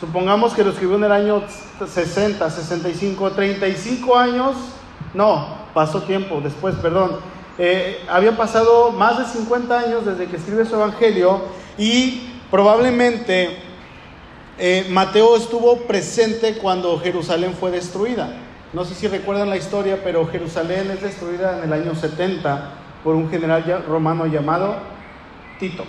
Supongamos 0.00 0.54
que 0.54 0.64
lo 0.64 0.70
escribió 0.70 0.96
en 0.96 1.04
el 1.04 1.12
año 1.12 1.42
60, 1.86 2.50
65, 2.50 3.32
35 3.32 4.16
años. 4.16 4.56
No, 5.12 5.46
pasó 5.74 6.02
tiempo 6.04 6.40
después, 6.42 6.74
perdón. 6.76 7.18
Eh, 7.58 8.02
había 8.08 8.34
pasado 8.34 8.92
más 8.92 9.18
de 9.18 9.26
50 9.26 9.78
años 9.78 10.06
desde 10.06 10.26
que 10.26 10.36
escribe 10.36 10.64
su 10.64 10.76
evangelio 10.76 11.42
y 11.76 12.30
probablemente 12.50 13.58
eh, 14.58 14.86
Mateo 14.88 15.36
estuvo 15.36 15.76
presente 15.80 16.54
cuando 16.54 16.98
Jerusalén 16.98 17.52
fue 17.52 17.70
destruida. 17.70 18.30
No 18.72 18.86
sé 18.86 18.94
si 18.94 19.06
recuerdan 19.06 19.50
la 19.50 19.58
historia, 19.58 20.00
pero 20.02 20.26
Jerusalén 20.26 20.90
es 20.90 21.02
destruida 21.02 21.58
en 21.58 21.64
el 21.64 21.72
año 21.74 21.94
70 21.94 22.70
por 23.04 23.16
un 23.16 23.28
general 23.28 23.84
romano 23.86 24.24
llamado 24.24 24.76
Tito. 25.58 25.84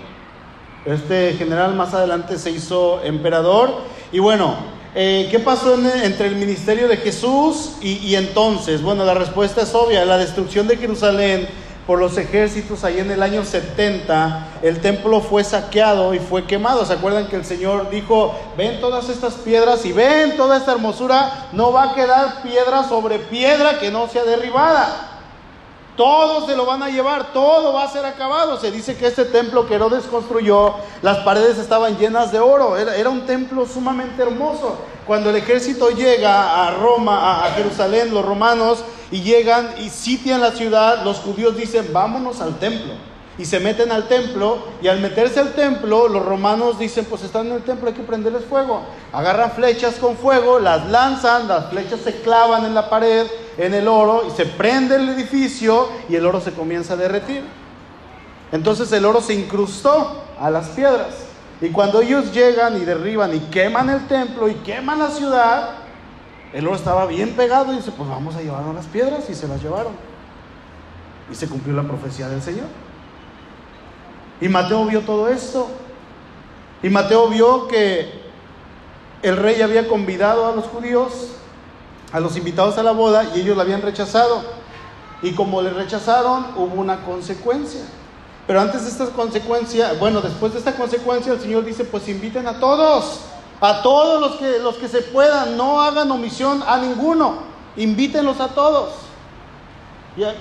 Este 0.83 1.33
general 1.33 1.75
más 1.75 1.93
adelante 1.93 2.39
se 2.39 2.49
hizo 2.49 3.03
emperador. 3.03 3.69
Y 4.11 4.19
bueno, 4.19 4.55
eh, 4.93 5.27
¿qué 5.31 5.39
pasó 5.39 5.75
entre 5.75 6.27
el 6.27 6.35
ministerio 6.35 6.87
de 6.87 6.97
Jesús 6.97 7.73
y, 7.81 7.93
y 7.97 8.15
entonces? 8.15 8.81
Bueno, 8.81 9.05
la 9.05 9.13
respuesta 9.13 9.61
es 9.61 9.73
obvia, 9.73 10.03
la 10.05 10.17
destrucción 10.17 10.67
de 10.67 10.77
Jerusalén 10.77 11.47
por 11.87 11.99
los 11.99 12.17
ejércitos 12.17 12.83
ahí 12.83 12.99
en 12.99 13.11
el 13.11 13.23
año 13.23 13.43
70, 13.43 14.47
el 14.61 14.79
templo 14.79 15.19
fue 15.19 15.43
saqueado 15.43 16.13
y 16.13 16.19
fue 16.19 16.45
quemado. 16.45 16.85
¿Se 16.85 16.93
acuerdan 16.93 17.27
que 17.27 17.35
el 17.35 17.43
Señor 17.43 17.89
dijo, 17.89 18.33
ven 18.55 18.79
todas 18.79 19.09
estas 19.09 19.33
piedras 19.33 19.85
y 19.85 19.91
ven 19.91 20.37
toda 20.37 20.57
esta 20.57 20.73
hermosura? 20.73 21.49
No 21.51 21.73
va 21.73 21.91
a 21.91 21.95
quedar 21.95 22.43
piedra 22.43 22.87
sobre 22.87 23.19
piedra 23.19 23.79
que 23.79 23.91
no 23.91 24.07
sea 24.07 24.23
derribada. 24.23 25.10
Todos 25.95 26.47
se 26.47 26.55
lo 26.55 26.65
van 26.65 26.81
a 26.81 26.89
llevar, 26.89 27.33
todo 27.33 27.73
va 27.73 27.83
a 27.83 27.91
ser 27.91 28.05
acabado. 28.05 28.59
Se 28.59 28.71
dice 28.71 28.95
que 28.95 29.07
este 29.07 29.25
templo 29.25 29.67
que 29.67 29.75
Herodes 29.75 30.05
construyó, 30.05 30.75
las 31.01 31.17
paredes 31.19 31.57
estaban 31.57 31.97
llenas 31.97 32.31
de 32.31 32.39
oro. 32.39 32.77
Era, 32.77 32.95
era 32.95 33.09
un 33.09 33.25
templo 33.25 33.65
sumamente 33.65 34.21
hermoso. 34.21 34.77
Cuando 35.05 35.29
el 35.29 35.35
ejército 35.35 35.89
llega 35.89 36.65
a 36.65 36.71
Roma, 36.71 37.45
a 37.45 37.51
Jerusalén, 37.51 38.13
los 38.13 38.25
romanos 38.25 38.83
y 39.11 39.21
llegan 39.21 39.75
y 39.79 39.89
sitian 39.89 40.39
la 40.41 40.51
ciudad, 40.51 41.03
los 41.03 41.17
judíos 41.17 41.57
dicen, 41.57 41.89
vámonos 41.91 42.39
al 42.39 42.57
templo. 42.57 43.10
Y 43.41 43.45
se 43.45 43.59
meten 43.59 43.91
al 43.91 44.07
templo 44.07 44.59
y 44.83 44.87
al 44.87 44.99
meterse 44.99 45.39
al 45.39 45.53
templo, 45.53 46.07
los 46.07 46.23
romanos 46.23 46.77
dicen, 46.77 47.05
pues 47.05 47.23
están 47.23 47.47
en 47.47 47.53
el 47.53 47.63
templo, 47.63 47.87
hay 47.87 47.95
que 47.95 48.03
prenderles 48.03 48.45
fuego. 48.45 48.83
Agarran 49.11 49.53
flechas 49.53 49.95
con 49.95 50.15
fuego, 50.15 50.59
las 50.59 50.87
lanzan, 50.91 51.47
las 51.47 51.71
flechas 51.71 52.01
se 52.01 52.21
clavan 52.21 52.65
en 52.65 52.75
la 52.75 52.87
pared, 52.87 53.25
en 53.57 53.73
el 53.73 53.87
oro, 53.87 54.25
y 54.27 54.29
se 54.29 54.45
prende 54.45 54.97
el 54.97 55.09
edificio 55.09 55.89
y 56.07 56.17
el 56.17 56.27
oro 56.27 56.39
se 56.39 56.51
comienza 56.53 56.93
a 56.93 56.97
derretir. 56.97 57.41
Entonces 58.51 58.91
el 58.91 59.05
oro 59.05 59.21
se 59.21 59.33
incrustó 59.33 60.21
a 60.39 60.51
las 60.51 60.67
piedras. 60.69 61.15
Y 61.61 61.69
cuando 61.69 62.01
ellos 62.01 62.31
llegan 62.31 62.79
y 62.79 62.85
derriban 62.85 63.35
y 63.35 63.39
queman 63.39 63.89
el 63.89 64.07
templo 64.07 64.49
y 64.49 64.53
queman 64.53 64.99
la 64.99 65.09
ciudad, 65.09 65.69
el 66.53 66.67
oro 66.67 66.75
estaba 66.75 67.07
bien 67.07 67.31
pegado 67.31 67.73
y 67.73 67.77
dice, 67.77 67.89
pues 67.89 68.07
vamos 68.07 68.35
a 68.35 68.41
llevarnos 68.43 68.75
las 68.75 68.85
piedras 68.85 69.27
y 69.31 69.33
se 69.33 69.47
las 69.47 69.63
llevaron. 69.63 69.93
Y 71.31 71.33
se 71.33 71.47
cumplió 71.47 71.75
la 71.75 71.81
profecía 71.81 72.29
del 72.29 72.43
Señor. 72.43 72.67
Y 74.41 74.49
Mateo 74.49 74.85
vio 74.85 75.01
todo 75.01 75.29
esto. 75.29 75.67
Y 76.83 76.89
Mateo 76.89 77.27
vio 77.27 77.67
que 77.67 78.11
el 79.21 79.37
rey 79.37 79.61
había 79.61 79.87
convidado 79.87 80.47
a 80.47 80.55
los 80.55 80.65
judíos, 80.65 81.27
a 82.11 82.19
los 82.19 82.35
invitados 82.35 82.77
a 82.79 82.83
la 82.83 82.91
boda, 82.91 83.23
y 83.35 83.41
ellos 83.41 83.55
la 83.55 83.63
habían 83.63 83.83
rechazado. 83.83 84.41
Y 85.21 85.33
como 85.33 85.61
le 85.61 85.69
rechazaron, 85.69 86.47
hubo 86.57 86.81
una 86.81 87.05
consecuencia. 87.05 87.81
Pero 88.47 88.59
antes 88.59 88.83
de 88.83 88.89
esta 88.89 89.05
consecuencia, 89.15 89.93
bueno, 89.99 90.21
después 90.21 90.53
de 90.53 90.59
esta 90.59 90.75
consecuencia, 90.75 91.33
el 91.33 91.39
Señor 91.39 91.63
dice, 91.63 91.85
pues 91.85 92.09
inviten 92.09 92.47
a 92.47 92.59
todos. 92.59 93.21
A 93.61 93.83
todos 93.83 94.19
los 94.19 94.39
que, 94.39 94.57
los 94.57 94.75
que 94.77 94.87
se 94.87 95.03
puedan, 95.03 95.55
no 95.55 95.79
hagan 95.81 96.09
omisión 96.09 96.63
a 96.65 96.79
ninguno, 96.79 97.35
invítenlos 97.77 98.39
a 98.39 98.47
todos. 98.47 98.93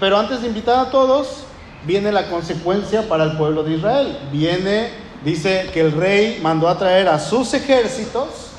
Pero 0.00 0.18
antes 0.18 0.40
de 0.40 0.48
invitar 0.48 0.86
a 0.86 0.90
todos, 0.90 1.44
viene 1.86 2.12
la 2.12 2.28
consecuencia 2.28 3.08
para 3.08 3.24
el 3.24 3.36
pueblo 3.36 3.62
de 3.62 3.74
Israel. 3.74 4.18
Viene, 4.32 4.90
dice 5.24 5.70
que 5.72 5.80
el 5.80 5.92
rey 5.92 6.38
mandó 6.42 6.68
a 6.68 6.78
traer 6.78 7.08
a 7.08 7.18
sus 7.18 7.54
ejércitos, 7.54 8.52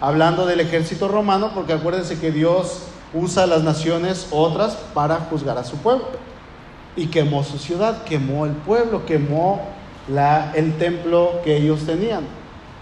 hablando 0.00 0.46
del 0.46 0.60
ejército 0.60 1.08
romano, 1.08 1.52
porque 1.54 1.72
acuérdense 1.72 2.18
que 2.18 2.30
Dios 2.30 2.82
usa 3.12 3.44
a 3.44 3.46
las 3.46 3.62
naciones 3.62 4.28
otras 4.30 4.76
para 4.92 5.16
juzgar 5.16 5.58
a 5.58 5.64
su 5.64 5.76
pueblo. 5.76 6.06
Y 6.96 7.06
quemó 7.06 7.42
su 7.42 7.58
ciudad, 7.58 8.04
quemó 8.04 8.46
el 8.46 8.52
pueblo, 8.52 9.04
quemó 9.04 9.62
el 10.54 10.78
templo 10.78 11.40
que 11.42 11.56
ellos 11.56 11.86
tenían. 11.86 12.24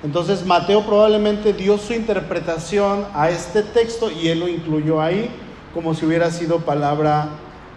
Entonces 0.03 0.45
Mateo 0.45 0.85
probablemente 0.85 1.53
dio 1.53 1.79
su 1.79 1.93
interpretación 1.93 3.07
a 3.15 3.31
este 3.31 3.63
texto 3.63 4.11
y 4.11 4.29
él 4.29 4.41
lo 4.41 4.49
incluyó 4.49 5.01
ahí 5.01 5.31
como 5.73 5.95
si 5.95 6.05
hubiera 6.05 6.31
sido 6.31 6.59
palabra 6.59 7.29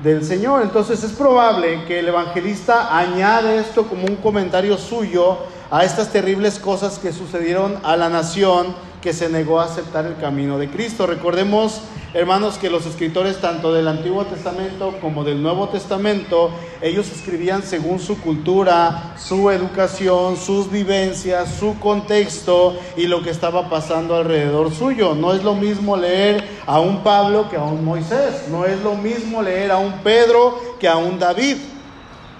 del 0.04 0.24
Señor. 0.24 0.62
Entonces 0.62 1.04
es 1.04 1.12
probable 1.12 1.86
que 1.86 2.00
el 2.00 2.08
evangelista 2.08 2.98
añade 2.98 3.60
esto 3.60 3.88
como 3.88 4.06
un 4.06 4.16
comentario 4.18 4.78
suyo 4.78 5.38
a 5.72 5.84
estas 5.84 6.12
terribles 6.12 6.60
cosas 6.60 7.00
que 7.00 7.12
sucedieron 7.12 7.80
a 7.84 7.96
la 7.96 8.10
nación 8.10 8.76
que 9.02 9.14
se 9.14 9.30
negó 9.30 9.60
a 9.60 9.66
aceptar 9.66 10.06
el 10.06 10.18
camino 10.18 10.58
de 10.58 10.70
Cristo. 10.70 11.06
Recordemos, 11.06 11.82
hermanos, 12.15 12.58
que 12.58 12.69
los 12.69 12.86
escritores 12.86 13.41
tanto 13.41 13.73
del 13.73 13.89
Antiguo 13.89 14.23
Testamento 14.23 14.95
como 15.01 15.25
del 15.25 15.43
Nuevo 15.43 15.67
Testamento, 15.67 16.49
ellos 16.82 17.12
escribían 17.12 17.62
según 17.62 17.99
su 17.99 18.21
cultura, 18.21 19.13
su 19.17 19.51
educación, 19.51 20.38
sus 20.38 20.71
vivencias, 20.71 21.56
su 21.60 21.78
contexto 21.78 22.80
y 22.95 23.08
lo 23.08 23.21
que 23.21 23.32
estaba 23.32 23.69
pasando 23.69 24.15
alrededor 24.15 24.73
suyo. 24.73 25.13
No 25.13 25.34
es 25.34 25.43
lo 25.43 25.56
mismo 25.56 25.97
leer 25.97 26.41
a 26.65 26.80
un 26.80 27.04
Pablo 27.04 27.49
que 27.49 27.58
a 27.58 27.63
un 27.63 27.84
Moisés, 27.84 28.47
no 28.49 28.65
es 28.65 28.82
lo 28.82 28.95
mismo 28.95 29.41
leer 29.41 29.71
a 29.71 29.78
un 29.78 29.91
Pedro 29.99 30.58
que 30.80 30.88
a 30.88 30.95
un 30.95 31.19
David. 31.19 31.58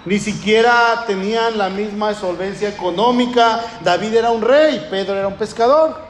Ni 0.06 0.18
siquiera 0.18 1.04
tenían 1.06 1.58
la 1.58 1.68
misma 1.68 2.14
solvencia 2.14 2.70
económica. 2.70 3.60
David 3.84 4.14
era 4.14 4.30
un 4.30 4.40
rey, 4.40 4.86
Pedro 4.88 5.16
era 5.16 5.28
un 5.28 5.34
pescador. 5.34 6.05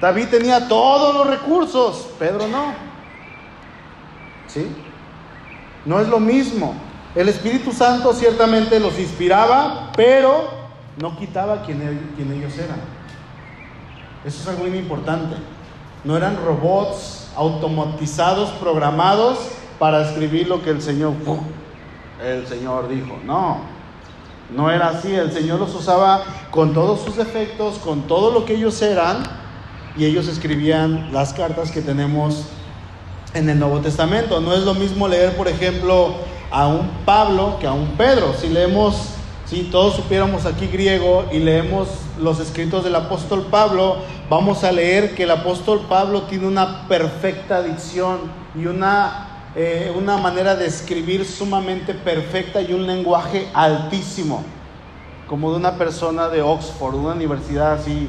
David 0.00 0.28
tenía 0.28 0.68
todos 0.68 1.14
los 1.14 1.26
recursos, 1.26 2.08
Pedro 2.18 2.46
no. 2.46 2.72
¿Sí? 4.46 4.66
No 5.84 6.00
es 6.00 6.08
lo 6.08 6.20
mismo. 6.20 6.74
El 7.14 7.28
Espíritu 7.28 7.72
Santo 7.72 8.12
ciertamente 8.12 8.78
los 8.78 8.98
inspiraba, 8.98 9.90
pero 9.96 10.50
no 11.00 11.16
quitaba 11.16 11.62
quien, 11.62 11.82
ellos 11.82 12.58
eran. 12.58 12.80
Eso 14.24 14.42
es 14.42 14.48
algo 14.48 14.64
muy 14.64 14.78
importante. 14.78 15.36
No 16.04 16.16
eran 16.16 16.36
robots 16.44 17.30
automatizados, 17.36 18.50
programados 18.50 19.38
para 19.78 20.02
escribir 20.02 20.48
lo 20.48 20.62
que 20.62 20.70
el 20.70 20.80
Señor, 20.80 21.14
el 22.22 22.46
Señor 22.46 22.88
dijo. 22.88 23.18
No, 23.24 23.58
no 24.54 24.70
era 24.70 24.90
así. 24.90 25.12
El 25.12 25.32
Señor 25.32 25.58
los 25.58 25.74
usaba 25.74 26.22
con 26.52 26.72
todos 26.72 27.00
sus 27.00 27.16
defectos, 27.16 27.78
con 27.78 28.02
todo 28.02 28.30
lo 28.30 28.44
que 28.44 28.54
ellos 28.54 28.80
eran 28.80 29.22
y 29.96 30.04
ellos 30.04 30.28
escribían 30.28 31.12
las 31.12 31.32
cartas 31.32 31.70
que 31.70 31.80
tenemos 31.80 32.44
en 33.34 33.48
el 33.48 33.58
Nuevo 33.58 33.80
Testamento. 33.80 34.40
No 34.40 34.52
es 34.52 34.60
lo 34.60 34.74
mismo 34.74 35.08
leer, 35.08 35.36
por 35.36 35.48
ejemplo, 35.48 36.14
a 36.50 36.66
un 36.66 36.88
Pablo 37.04 37.58
que 37.60 37.66
a 37.66 37.72
un 37.72 37.88
Pedro. 37.96 38.34
Si 38.34 38.48
leemos, 38.48 39.10
si 39.46 39.64
todos 39.64 39.96
supiéramos 39.96 40.46
aquí 40.46 40.66
griego 40.66 41.26
y 41.32 41.38
leemos 41.38 41.88
los 42.18 42.40
escritos 42.40 42.84
del 42.84 42.94
apóstol 42.94 43.46
Pablo, 43.50 43.98
vamos 44.28 44.64
a 44.64 44.72
leer 44.72 45.14
que 45.14 45.24
el 45.24 45.30
apóstol 45.30 45.86
Pablo 45.88 46.22
tiene 46.22 46.46
una 46.46 46.86
perfecta 46.88 47.62
dicción 47.62 48.18
y 48.54 48.66
una, 48.66 49.50
eh, 49.54 49.92
una 49.96 50.16
manera 50.16 50.56
de 50.56 50.66
escribir 50.66 51.24
sumamente 51.24 51.94
perfecta 51.94 52.60
y 52.60 52.72
un 52.72 52.86
lenguaje 52.86 53.48
altísimo, 53.54 54.42
como 55.26 55.50
de 55.50 55.58
una 55.58 55.76
persona 55.76 56.28
de 56.28 56.42
Oxford, 56.42 56.94
una 56.94 57.12
universidad 57.12 57.74
así, 57.74 58.08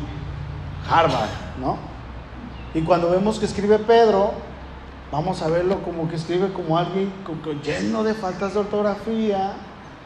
Harvard. 0.89 1.48
¿No? 1.59 1.77
Y 2.73 2.81
cuando 2.81 3.09
vemos 3.09 3.39
que 3.39 3.45
escribe 3.45 3.79
Pedro, 3.79 4.31
vamos 5.11 5.41
a 5.41 5.47
verlo 5.47 5.81
como 5.83 6.07
que 6.07 6.15
escribe 6.15 6.53
como 6.53 6.77
alguien 6.77 7.11
lleno 7.63 8.03
de 8.03 8.13
faltas 8.13 8.53
de 8.53 8.59
ortografía, 8.59 9.53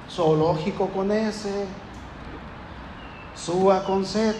zoológico 0.09 0.87
con 0.89 1.11
S, 1.11 1.49
Sua 3.35 3.83
con 3.83 4.05
Z, 4.05 4.33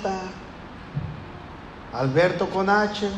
Alberto 1.93 2.49
con 2.49 2.69
H. 2.69 3.09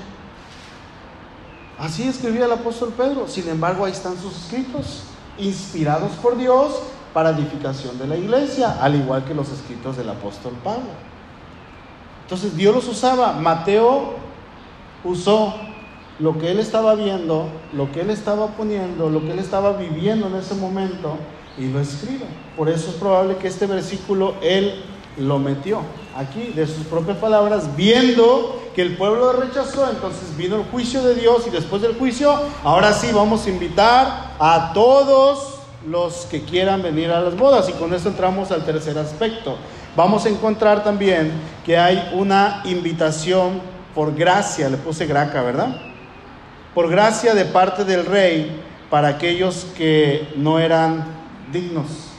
Así 1.77 2.08
escribía 2.08 2.45
el 2.45 2.53
apóstol 2.53 2.93
Pedro. 2.95 3.27
Sin 3.27 3.47
embargo, 3.49 3.86
ahí 3.86 3.91
están 3.91 4.17
sus 4.17 4.36
escritos, 4.36 5.03
inspirados 5.38 6.13
por 6.13 6.38
Dios 6.38 6.81
para 7.13 7.29
edificación 7.31 7.97
de 7.99 8.08
la 8.08 8.15
iglesia, 8.15 8.77
al 8.81 8.95
igual 8.95 9.23
que 9.25 9.34
los 9.34 9.49
escritos 9.51 9.97
del 9.97 10.10
apóstol 10.10 10.53
Pablo. 10.63 10.89
Entonces 12.25 12.57
Dios 12.57 12.73
los 12.73 12.88
usaba. 12.88 13.33
Mateo 13.33 14.15
usó 15.03 15.53
lo 16.17 16.39
que 16.39 16.49
él 16.49 16.59
estaba 16.59 16.95
viendo, 16.95 17.47
lo 17.73 17.91
que 17.91 18.01
él 18.01 18.09
estaba 18.09 18.47
poniendo, 18.47 19.09
lo 19.09 19.21
que 19.21 19.31
él 19.31 19.39
estaba 19.39 19.73
viviendo 19.73 20.27
en 20.27 20.35
ese 20.35 20.55
momento 20.55 21.17
y 21.57 21.67
lo 21.67 21.79
escribe. 21.79 22.25
Por 22.57 22.67
eso 22.67 22.89
es 22.89 22.95
probable 22.95 23.35
que 23.38 23.47
este 23.47 23.67
versículo 23.67 24.33
él 24.41 24.83
lo 25.17 25.39
metió 25.39 25.81
aquí 26.15 26.51
de 26.55 26.65
sus 26.65 26.85
propias 26.88 27.17
palabras, 27.17 27.75
viendo 27.75 28.61
que 28.73 28.81
el 28.81 28.97
pueblo 28.97 29.33
rechazó, 29.33 29.89
entonces 29.89 30.35
vino 30.35 30.55
el 30.55 30.63
juicio 30.63 31.03
de 31.03 31.15
Dios 31.15 31.45
y 31.47 31.49
después 31.51 31.81
del 31.81 31.95
juicio, 31.95 32.33
ahora 32.63 32.91
sí 32.91 33.11
vamos 33.13 33.45
a 33.45 33.49
invitar 33.49 34.33
a 34.39 34.71
todos 34.73 35.59
los 35.88 36.25
que 36.25 36.41
quieran 36.41 36.81
venir 36.81 37.11
a 37.11 37.21
las 37.21 37.38
bodas 37.38 37.69
y 37.69 37.73
con 37.73 37.93
esto 37.93 38.09
entramos 38.09 38.51
al 38.51 38.65
tercer 38.65 38.97
aspecto 38.97 39.55
vamos 39.95 40.25
a 40.25 40.29
encontrar 40.29 40.84
también 40.84 41.31
que 41.65 41.77
hay 41.77 42.12
una 42.13 42.62
invitación 42.65 43.62
por 43.93 44.15
gracia, 44.15 44.69
le 44.69 44.77
puse 44.77 45.05
graca, 45.05 45.41
¿verdad? 45.41 45.77
Por 46.73 46.89
gracia 46.89 47.34
de 47.34 47.45
parte 47.45 47.86
del 47.86 48.05
rey 48.05 48.62
para 48.89 49.08
aquellos 49.08 49.65
que 49.77 50.27
no 50.36 50.60
eran 50.60 51.05
dignos. 51.51 52.12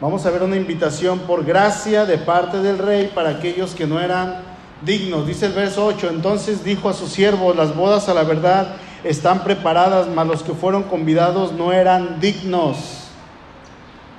Vamos 0.00 0.26
a 0.26 0.30
ver 0.30 0.42
una 0.42 0.56
invitación 0.56 1.20
por 1.20 1.44
gracia 1.44 2.04
de 2.04 2.18
parte 2.18 2.58
del 2.58 2.76
rey 2.76 3.10
para 3.14 3.30
aquellos 3.30 3.74
que 3.74 3.86
no 3.86 3.98
eran 3.98 4.42
dignos. 4.82 5.26
Dice 5.26 5.46
el 5.46 5.52
verso 5.52 5.86
8, 5.86 6.10
entonces 6.10 6.62
dijo 6.62 6.90
a 6.90 6.92
sus 6.92 7.10
siervos, 7.10 7.56
las 7.56 7.74
bodas 7.74 8.08
a 8.10 8.14
la 8.14 8.22
verdad 8.22 8.76
están 9.04 9.42
preparadas, 9.42 10.08
mas 10.08 10.26
los 10.26 10.42
que 10.42 10.52
fueron 10.52 10.82
convidados 10.82 11.52
no 11.52 11.72
eran 11.72 12.20
dignos. 12.20 13.05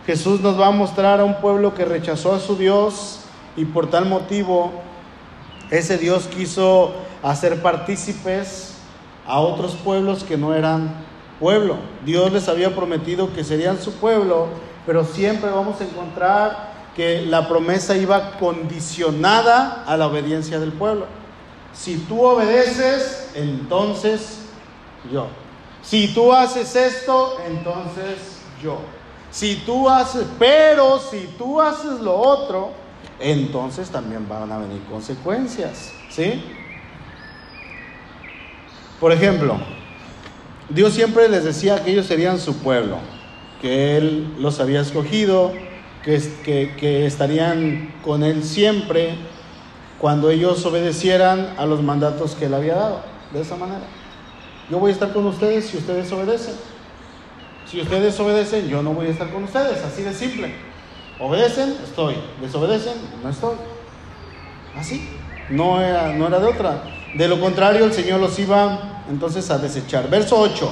Jesús 0.08 0.40
nos 0.40 0.58
va 0.58 0.68
a 0.68 0.72
mostrar 0.72 1.20
a 1.20 1.26
un 1.26 1.42
pueblo 1.42 1.74
que 1.74 1.84
rechazó 1.84 2.34
a 2.34 2.40
su 2.40 2.56
Dios 2.56 3.20
y 3.58 3.66
por 3.66 3.90
tal 3.90 4.06
motivo 4.06 4.72
ese 5.70 5.98
Dios 5.98 6.28
quiso 6.28 6.94
hacer 7.22 7.62
partícipes 7.62 8.76
a 9.26 9.42
otros 9.42 9.74
pueblos 9.76 10.24
que 10.24 10.38
no 10.38 10.54
eran 10.54 10.96
pueblo. 11.42 11.76
Dios 12.06 12.32
les 12.32 12.48
había 12.48 12.74
prometido 12.74 13.34
que 13.34 13.44
serían 13.44 13.82
su 13.82 13.96
pueblo, 13.96 14.48
pero 14.86 15.04
siempre 15.04 15.50
vamos 15.50 15.82
a 15.82 15.84
encontrar 15.84 16.72
que 16.96 17.24
la 17.24 17.50
promesa 17.50 17.98
iba 17.98 18.38
condicionada 18.38 19.84
a 19.86 19.98
la 19.98 20.08
obediencia 20.08 20.58
del 20.58 20.72
pueblo. 20.72 21.06
Si 21.74 21.98
tú 21.98 22.24
obedeces, 22.24 23.32
entonces 23.36 24.40
yo. 25.12 25.28
Si 25.84 26.14
tú 26.14 26.32
haces 26.32 26.78
esto, 26.78 27.36
entonces 27.46 28.40
yo. 28.64 28.78
Si 29.32 29.56
tú 29.66 29.90
haces, 29.90 30.26
pero 30.40 31.00
si 31.00 31.28
tú 31.38 31.62
haces 31.62 32.00
lo 32.00 32.16
otro, 32.18 32.72
entonces 33.20 33.90
también 33.90 34.28
van 34.28 34.52
a 34.52 34.58
venir 34.60 34.82
consecuencias, 34.90 35.94
¿sí? 36.10 36.44
Por 39.00 39.12
ejemplo, 39.12 39.58
Dios 40.70 40.94
siempre 40.94 41.30
les 41.30 41.44
decía 41.44 41.84
que 41.84 41.92
ellos 41.92 42.06
serían 42.06 42.40
su 42.40 42.58
pueblo, 42.58 42.98
que 43.62 43.98
Él 43.98 44.36
los 44.40 44.60
había 44.60 44.82
escogido, 44.82 45.52
que, 46.04 46.22
que, 46.44 46.76
que 46.78 47.06
estarían 47.06 47.94
con 48.04 48.24
Él 48.24 48.44
siempre 48.44 49.16
cuando 50.00 50.30
ellos 50.30 50.66
obedecieran 50.66 51.56
a 51.58 51.66
los 51.66 51.82
mandatos 51.82 52.36
que 52.36 52.46
Él 52.46 52.54
había 52.54 52.76
dado, 52.76 53.02
de 53.34 53.42
esa 53.42 53.56
manera. 53.56 53.86
Yo 54.70 54.80
voy 54.80 54.92
a 54.92 54.94
estar 54.94 55.14
con 55.14 55.26
ustedes 55.26 55.66
si 55.66 55.78
ustedes 55.78 56.12
obedecen. 56.12 56.56
Si 57.70 57.82
ustedes 57.82 58.18
obedecen, 58.20 58.68
yo 58.70 58.82
no 58.82 58.92
voy 58.92 59.08
a 59.08 59.10
estar 59.10 59.30
con 59.30 59.44
ustedes, 59.44 59.84
así 59.84 60.02
de 60.02 60.14
simple. 60.14 60.54
Obedecen, 61.20 61.76
estoy. 61.84 62.16
Desobedecen, 62.42 62.94
no 63.22 63.30
estoy. 63.30 63.56
Así. 64.76 65.10
No 65.50 65.82
era, 65.82 66.14
no 66.14 66.28
era 66.28 66.40
de 66.40 66.46
otra. 66.46 66.84
De 67.16 67.28
lo 67.28 67.40
contrario, 67.40 67.86
el 67.86 67.94
Señor 67.94 68.20
los 68.20 68.38
iba 68.40 69.04
entonces 69.10 69.50
a 69.50 69.58
desechar. 69.58 70.10
Verso 70.10 70.40
8. 70.40 70.72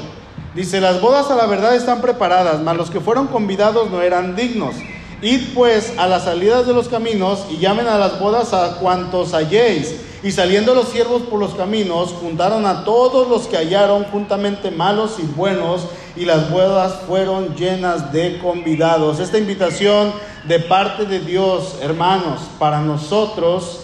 Dice, 0.54 0.80
las 0.80 1.02
bodas 1.02 1.30
a 1.30 1.36
la 1.36 1.48
verdad 1.48 1.76
están 1.76 2.00
preparadas, 2.00 2.62
mas 2.62 2.78
los 2.78 2.90
que 2.90 3.02
fueron 3.02 3.28
convidados 3.28 3.92
no 3.92 4.02
eran 4.02 4.36
dignos. 4.36 4.76
Id 5.22 5.54
pues 5.54 5.94
a 5.98 6.08
las 6.08 6.26
salidas 6.26 6.68
de 6.68 6.74
los 6.74 6.90
caminos 6.90 7.46
y 7.50 7.58
llamen 7.58 7.88
a 7.88 7.98
las 7.98 8.20
bodas 8.20 8.54
a 8.54 8.78
cuantos 8.80 9.34
halléis. 9.34 9.96
Y 10.24 10.32
saliendo 10.32 10.74
los 10.74 10.90
siervos 10.90 11.22
por 11.24 11.40
los 11.40 11.54
caminos, 11.54 12.12
juntaron 12.20 12.66
a 12.66 12.84
todos 12.84 13.28
los 13.30 13.48
que 13.48 13.58
hallaron 13.58 14.06
juntamente 14.06 14.72
malos 14.72 15.18
y 15.20 15.22
buenos, 15.22 15.88
y 16.16 16.26
las 16.26 16.50
bodas 16.50 17.02
fueron 17.08 17.56
llenas 17.56 18.12
de 18.12 18.40
convidados. 18.40 19.20
Esta 19.20 19.38
invitación 19.38 20.12
de 20.48 20.60
parte 20.60 21.06
de 21.06 21.20
Dios, 21.20 21.78
hermanos, 21.82 22.42
para 22.58 22.82
nosotros 22.82 23.82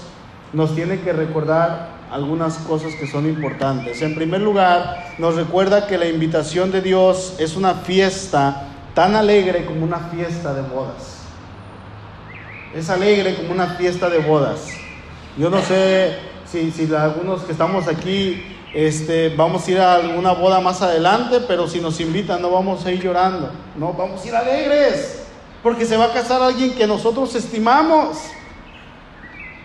nos 0.52 0.74
tiene 0.76 1.02
que 1.02 1.14
recordar 1.14 1.90
algunas 2.12 2.56
cosas 2.58 2.94
que 2.96 3.08
son 3.08 3.26
importantes. 3.26 4.02
En 4.02 4.16
primer 4.16 4.42
lugar, 4.42 5.14
nos 5.18 5.36
recuerda 5.36 5.88
que 5.88 5.98
la 5.98 6.08
invitación 6.08 6.72
de 6.72 6.82
Dios 6.82 7.36
es 7.38 7.56
una 7.56 7.76
fiesta 7.76 8.68
tan 8.94 9.16
alegre 9.16 9.66
como 9.66 9.86
una 9.86 10.00
fiesta 10.00 10.54
de 10.54 10.62
bodas. 10.64 11.21
Es 12.74 12.90
alegre 12.90 13.36
como 13.36 13.52
una 13.52 13.76
fiesta 13.76 14.10
de 14.10 14.20
bodas. 14.20 14.68
Yo 15.38 15.50
no 15.50 15.62
sé 15.62 16.18
si, 16.50 16.72
si 16.72 16.94
algunos 16.94 17.44
que 17.44 17.52
estamos 17.52 17.88
aquí 17.88 18.44
este, 18.74 19.36
vamos 19.36 19.68
a 19.68 19.72
ir 19.72 19.80
a 19.80 19.96
alguna 19.96 20.32
boda 20.32 20.62
más 20.62 20.82
adelante, 20.82 21.42
pero 21.46 21.68
si 21.68 21.82
nos 21.82 22.00
invitan 22.00 22.42
no 22.42 22.52
vamos 22.52 22.86
a 22.86 22.92
ir 22.92 23.02
llorando, 23.02 23.52
no, 23.76 23.94
vamos 23.94 24.24
a 24.24 24.28
ir 24.28 24.36
alegres, 24.36 25.24
porque 25.62 25.86
se 25.86 25.98
va 25.98 26.06
a 26.06 26.14
casar 26.14 26.42
alguien 26.42 26.74
que 26.74 26.88
nosotros 26.88 27.36
estimamos. 27.36 28.18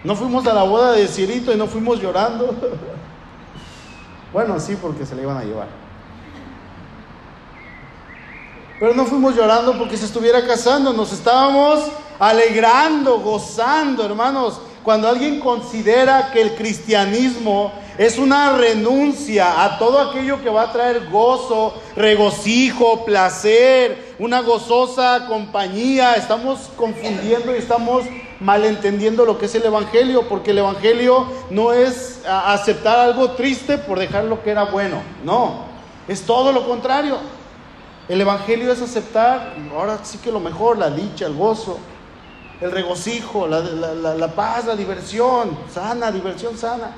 No 0.02 0.14
fuimos 0.14 0.46
a 0.46 0.54
la 0.54 0.62
boda 0.64 0.92
de 0.92 1.06
Cirito 1.08 1.52
y 1.52 1.56
no 1.56 1.66
fuimos 1.66 2.00
llorando. 2.00 2.54
Bueno, 4.32 4.60
sí, 4.60 4.76
porque 4.82 5.06
se 5.06 5.14
le 5.14 5.22
iban 5.22 5.38
a 5.38 5.44
llevar. 5.44 5.68
Pero 8.78 8.92
no 8.92 9.06
fuimos 9.06 9.34
llorando 9.34 9.78
porque 9.78 9.96
se 9.96 10.04
estuviera 10.04 10.44
casando, 10.44 10.92
nos 10.92 11.10
estábamos 11.12 11.90
alegrando, 12.18 13.20
gozando, 13.20 14.04
hermanos. 14.04 14.60
Cuando 14.82 15.08
alguien 15.08 15.40
considera 15.40 16.30
que 16.32 16.40
el 16.40 16.54
cristianismo 16.54 17.72
es 17.98 18.18
una 18.18 18.56
renuncia 18.56 19.64
a 19.64 19.78
todo 19.78 19.98
aquello 19.98 20.42
que 20.42 20.50
va 20.50 20.62
a 20.62 20.72
traer 20.72 21.08
gozo, 21.08 21.74
regocijo, 21.96 23.04
placer, 23.04 24.14
una 24.18 24.40
gozosa 24.42 25.26
compañía, 25.26 26.14
estamos 26.14 26.70
confundiendo 26.76 27.54
y 27.54 27.58
estamos 27.58 28.04
malentendiendo 28.38 29.24
lo 29.24 29.38
que 29.38 29.46
es 29.46 29.54
el 29.54 29.64
Evangelio, 29.64 30.28
porque 30.28 30.50
el 30.50 30.58
Evangelio 30.58 31.26
no 31.50 31.72
es 31.72 32.20
aceptar 32.28 32.98
algo 32.98 33.30
triste 33.30 33.78
por 33.78 33.98
dejar 33.98 34.24
lo 34.24 34.42
que 34.42 34.50
era 34.50 34.64
bueno, 34.64 35.02
no, 35.24 35.64
es 36.06 36.22
todo 36.22 36.52
lo 36.52 36.66
contrario. 36.66 37.18
El 38.08 38.20
Evangelio 38.20 38.70
es 38.70 38.80
aceptar, 38.80 39.54
ahora 39.74 39.98
sí 40.04 40.18
que 40.18 40.30
lo 40.30 40.38
mejor, 40.38 40.78
la 40.78 40.90
dicha, 40.90 41.26
el 41.26 41.34
gozo, 41.34 41.78
el 42.60 42.72
regocijo, 42.72 43.46
la, 43.46 43.60
la, 43.60 44.28
paz, 44.34 44.66
la 44.66 44.76
diversión 44.76 45.56
sana, 45.72 46.10
diversión 46.10 46.56
sana. 46.56 46.92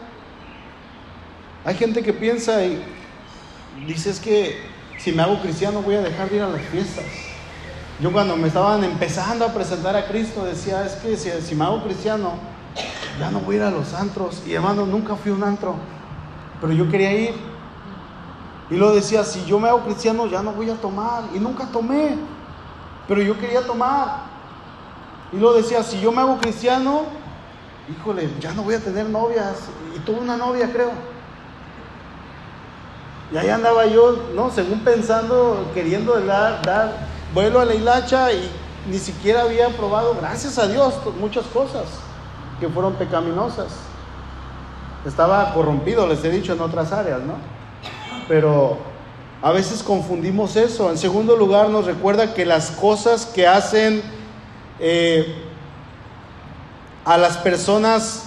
Hay 1.64 1.74
gente 1.74 2.02
que 2.02 2.12
piensa 2.12 2.64
y 2.64 2.82
dice 3.86 4.10
es 4.10 4.20
que 4.20 4.60
si 4.98 5.12
me 5.12 5.22
hago 5.22 5.40
cristiano 5.40 5.82
voy 5.82 5.96
a 5.96 6.00
dejar 6.00 6.30
de 6.30 6.36
ir 6.36 6.42
a 6.42 6.48
las 6.48 6.62
fiestas. 6.62 7.04
Yo 8.00 8.12
cuando 8.12 8.36
me 8.36 8.46
estaban 8.46 8.84
empezando 8.84 9.44
a 9.44 9.52
presentar 9.52 9.96
a 9.96 10.06
Cristo 10.06 10.44
decía, 10.44 10.84
es 10.84 10.92
que 10.94 11.16
si, 11.16 11.30
si 11.42 11.54
me 11.56 11.64
hago 11.64 11.82
cristiano, 11.82 12.34
ya 13.18 13.30
no 13.30 13.40
voy 13.40 13.56
a 13.56 13.58
ir 13.58 13.64
a 13.64 13.70
los 13.70 13.92
antros. 13.94 14.42
Y 14.46 14.54
hermano, 14.54 14.86
nunca 14.86 15.16
fui 15.16 15.32
a 15.32 15.34
un 15.34 15.42
antro, 15.42 15.74
pero 16.60 16.72
yo 16.72 16.88
quería 16.88 17.12
ir. 17.12 17.34
Y 18.70 18.76
lo 18.76 18.94
decía, 18.94 19.24
si 19.24 19.44
yo 19.46 19.58
me 19.58 19.68
hago 19.68 19.80
cristiano, 19.80 20.26
ya 20.28 20.42
no 20.42 20.52
voy 20.52 20.70
a 20.70 20.74
tomar. 20.74 21.24
Y 21.34 21.40
nunca 21.40 21.66
tomé, 21.66 22.16
pero 23.08 23.20
yo 23.20 23.36
quería 23.36 23.66
tomar. 23.66 24.27
Y 25.32 25.36
lo 25.36 25.52
decía, 25.52 25.82
si 25.82 26.00
yo 26.00 26.10
me 26.10 26.20
hago 26.20 26.38
cristiano, 26.38 27.02
híjole, 27.90 28.30
ya 28.40 28.52
no 28.52 28.62
voy 28.62 28.74
a 28.74 28.80
tener 28.80 29.06
novias. 29.06 29.56
Y 29.94 29.98
tuve 30.00 30.20
una 30.20 30.36
novia, 30.36 30.70
creo. 30.72 30.90
Y 33.32 33.36
ahí 33.36 33.50
andaba 33.50 33.86
yo, 33.86 34.24
¿no? 34.34 34.50
Según 34.50 34.80
pensando, 34.80 35.70
queriendo 35.74 36.18
dar, 36.20 36.62
dar 36.62 37.08
vuelo 37.34 37.60
a 37.60 37.64
la 37.64 37.74
hilacha 37.74 38.32
y 38.32 38.50
ni 38.88 38.98
siquiera 38.98 39.42
había 39.42 39.68
probado, 39.68 40.16
gracias 40.18 40.58
a 40.58 40.66
Dios, 40.66 40.94
muchas 41.20 41.44
cosas 41.46 41.84
que 42.58 42.68
fueron 42.68 42.94
pecaminosas. 42.94 43.66
Estaba 45.06 45.52
corrompido, 45.52 46.06
les 46.06 46.24
he 46.24 46.30
dicho, 46.30 46.54
en 46.54 46.60
otras 46.60 46.90
áreas, 46.92 47.20
¿no? 47.20 47.34
Pero 48.26 48.78
a 49.42 49.52
veces 49.52 49.82
confundimos 49.82 50.56
eso. 50.56 50.90
En 50.90 50.96
segundo 50.96 51.36
lugar, 51.36 51.68
nos 51.68 51.84
recuerda 51.84 52.32
que 52.32 52.46
las 52.46 52.70
cosas 52.70 53.26
que 53.26 53.46
hacen 53.46 54.02
eh, 54.80 55.34
a 57.04 57.16
las 57.16 57.38
personas 57.38 58.24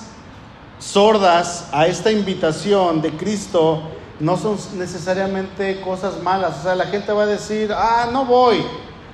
sordas 0.79 1.69
a 1.71 1.85
esta 1.87 2.11
invitación 2.11 3.01
de 3.01 3.11
Cristo 3.11 3.83
no 4.19 4.37
son 4.37 4.57
necesariamente 4.77 5.81
cosas 5.81 6.21
malas. 6.21 6.59
O 6.59 6.63
sea, 6.63 6.75
la 6.75 6.85
gente 6.85 7.11
va 7.11 7.23
a 7.23 7.27
decir, 7.27 7.71
ah, 7.73 8.09
no 8.11 8.25
voy, 8.25 8.63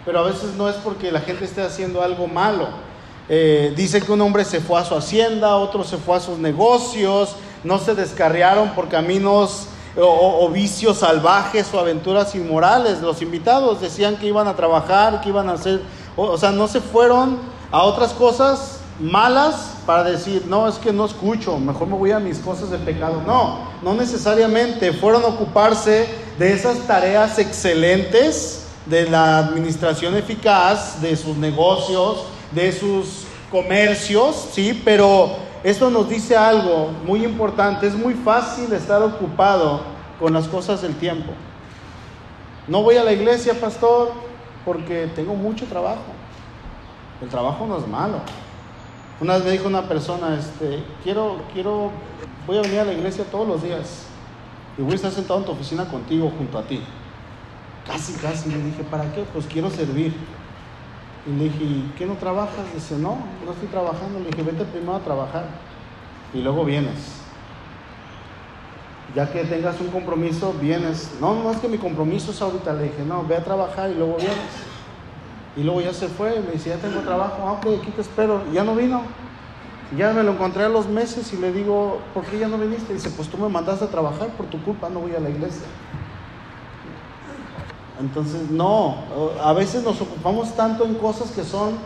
pero 0.05 0.19
a 0.19 0.23
veces 0.23 0.53
no 0.57 0.69
es 0.69 0.75
porque 0.77 1.11
la 1.11 1.21
gente 1.21 1.45
esté 1.45 1.61
haciendo 1.61 2.01
algo 2.01 2.27
malo. 2.27 2.67
Eh, 3.29 3.73
dice 3.75 4.01
que 4.01 4.11
un 4.11 4.21
hombre 4.21 4.45
se 4.45 4.61
fue 4.61 4.79
a 4.79 4.85
su 4.85 4.95
hacienda, 4.95 5.57
otro 5.57 5.83
se 5.83 5.97
fue 5.97 6.15
a 6.15 6.19
sus 6.21 6.37
negocios, 6.37 7.35
no 7.63 7.77
se 7.77 7.93
descarriaron 7.93 8.69
por 8.69 8.87
caminos 8.87 9.67
o, 9.97 10.45
o, 10.45 10.49
vicios 10.49 10.99
salvajes 10.99 11.73
o 11.73 11.79
aventuras 11.79 12.35
inmorales. 12.35 13.01
Los 13.01 13.21
invitados 13.21 13.81
decían 13.81 14.15
que 14.17 14.27
iban 14.27 14.47
a 14.47 14.55
trabajar, 14.55 15.19
que 15.21 15.29
iban 15.29 15.49
a 15.49 15.53
hacer 15.53 15.81
o, 16.17 16.37
sea, 16.37 16.51
no 16.51 16.67
se 16.67 16.81
fueron 16.81 17.37
a 17.71 17.83
otras 17.83 18.11
cosas 18.11 18.79
malas 18.99 19.75
para 19.85 20.03
decir, 20.03 20.45
no, 20.47 20.67
es 20.67 20.75
que 20.75 20.91
no 20.91 21.05
escucho, 21.05 21.57
mejor 21.59 21.87
me 21.87 21.95
voy 21.95 22.11
a 22.11 22.19
mis 22.19 22.39
cosas 22.39 22.71
de 22.71 22.79
pecado. 22.79 23.21
No, 23.25 23.59
no 23.83 23.93
necesariamente. 23.93 24.91
Fueron 24.91 25.23
a 25.23 25.27
ocuparse 25.27 26.09
de 26.39 26.53
esas 26.53 26.79
tareas 26.87 27.37
excelentes 27.39 28.65
de 28.87 29.09
la 29.09 29.37
administración 29.37 30.15
eficaz, 30.15 31.01
de 31.01 31.15
sus 31.15 31.37
negocios, 31.37 32.25
de 32.51 32.71
sus 32.71 33.23
comercios, 33.51 34.49
¿sí? 34.51 34.81
Pero 34.83 35.35
esto 35.63 35.89
nos 35.89 36.09
dice 36.09 36.35
algo 36.35 36.89
muy 37.05 37.23
importante. 37.23 37.87
Es 37.87 37.95
muy 37.95 38.13
fácil 38.13 38.71
estar 38.73 39.01
ocupado 39.03 39.81
con 40.19 40.33
las 40.33 40.47
cosas 40.47 40.81
del 40.81 40.95
tiempo. 40.95 41.31
No 42.67 42.81
voy 42.81 42.97
a 42.97 43.03
la 43.03 43.13
iglesia, 43.13 43.53
pastor, 43.59 44.11
porque 44.67 45.07
tengo 45.15 45.33
mucho 45.33 45.65
trabajo. 45.65 46.11
El 47.21 47.29
trabajo 47.29 47.65
no 47.65 47.77
es 47.77 47.87
malo. 47.87 48.19
Una 49.21 49.35
vez 49.35 49.45
me 49.45 49.51
dijo 49.51 49.65
una 49.65 49.87
persona, 49.87 50.37
este, 50.37 50.83
quiero, 51.05 51.37
quiero, 51.53 51.89
voy 52.45 52.57
a 52.57 52.61
venir 52.63 52.81
a 52.81 52.83
la 52.83 52.91
iglesia 52.91 53.23
todos 53.31 53.47
los 53.47 53.63
días 53.63 54.07
y 54.77 54.81
voy 54.81 54.91
a 54.91 54.95
estar 54.95 55.11
sentado 55.11 55.39
en 55.39 55.45
tu 55.45 55.53
oficina 55.53 55.85
contigo 55.85 56.29
junto 56.37 56.59
a 56.59 56.63
ti. 56.63 56.81
Casi, 57.87 58.11
casi 58.15 58.49
le 58.49 58.61
dije, 58.61 58.83
¿para 58.83 59.09
qué? 59.13 59.23
Pues 59.31 59.45
quiero 59.45 59.69
servir. 59.69 60.13
Y 61.25 61.31
le 61.31 61.45
dije, 61.45 61.63
¿y 61.63 61.93
qué 61.97 62.05
no 62.05 62.15
trabajas? 62.15 62.73
Dice, 62.75 62.97
no, 62.97 63.19
no 63.45 63.53
estoy 63.53 63.69
trabajando. 63.69 64.19
Le 64.19 64.25
dije, 64.31 64.43
vete 64.43 64.65
primero 64.65 64.95
a 64.95 64.99
trabajar 64.99 65.45
y 66.33 66.41
luego 66.41 66.65
vienes. 66.65 67.16
Ya 69.15 69.31
que 69.31 69.43
tengas 69.45 69.79
un 69.79 69.87
compromiso, 69.87 70.53
vienes. 70.61 71.11
No, 71.21 71.35
no 71.35 71.51
es 71.51 71.57
que 71.57 71.67
mi 71.67 71.77
compromiso 71.77 72.31
es 72.31 72.41
ahorita. 72.41 72.73
Le 72.73 72.83
dije, 72.83 73.03
no, 73.05 73.23
ve 73.25 73.37
a 73.37 73.43
trabajar 73.43 73.89
y 73.89 73.95
luego 73.95 74.17
vienes. 74.17 74.37
Y 75.55 75.63
luego 75.63 75.81
ya 75.81 75.93
se 75.93 76.07
fue, 76.07 76.39
me 76.41 76.51
dice, 76.51 76.69
ya 76.69 76.77
tengo 76.77 76.99
trabajo, 76.99 77.37
ah, 77.45 77.53
ok, 77.53 77.81
aquí 77.81 77.91
te 77.91 78.01
espero. 78.01 78.43
Y 78.51 78.55
ya 78.55 78.63
no 78.63 78.75
vino. 78.75 79.01
Ya 79.97 80.11
me 80.11 80.21
lo 80.21 80.33
encontré 80.33 80.65
a 80.65 80.69
los 80.69 80.87
meses 80.87 81.31
y 81.33 81.37
le 81.37 81.51
digo, 81.51 81.99
¿por 82.13 82.25
qué 82.25 82.39
ya 82.39 82.47
no 82.47 82.57
viniste? 82.57 82.93
Dice, 82.93 83.09
pues 83.09 83.29
tú 83.29 83.37
me 83.37 83.47
mandaste 83.47 83.85
a 83.85 83.87
trabajar, 83.87 84.27
por 84.29 84.45
tu 84.47 84.61
culpa 84.61 84.89
no 84.89 84.99
voy 84.99 85.15
a 85.15 85.19
la 85.19 85.29
iglesia. 85.29 85.65
Entonces, 87.99 88.51
no, 88.51 88.97
a 89.41 89.53
veces 89.53 89.83
nos 89.83 89.99
ocupamos 90.01 90.55
tanto 90.55 90.85
en 90.85 90.95
cosas 90.95 91.31
que 91.31 91.43
son 91.43 91.77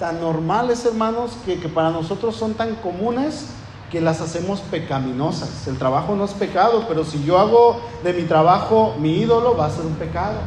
tan 0.00 0.20
normales, 0.20 0.84
hermanos, 0.86 1.36
que, 1.44 1.60
que 1.60 1.68
para 1.68 1.90
nosotros 1.90 2.34
son 2.34 2.54
tan 2.54 2.74
comunes 2.76 3.50
que 3.90 4.00
las 4.00 4.20
hacemos 4.20 4.60
pecaminosas. 4.60 5.66
El 5.66 5.78
trabajo 5.78 6.14
no 6.14 6.24
es 6.24 6.32
pecado, 6.32 6.84
pero 6.88 7.04
si 7.04 7.24
yo 7.24 7.38
hago 7.38 7.80
de 8.04 8.12
mi 8.12 8.22
trabajo 8.22 8.94
mi 8.98 9.18
ídolo, 9.18 9.56
va 9.56 9.66
a 9.66 9.70
ser 9.70 9.84
un 9.86 9.94
pecado. 9.94 10.38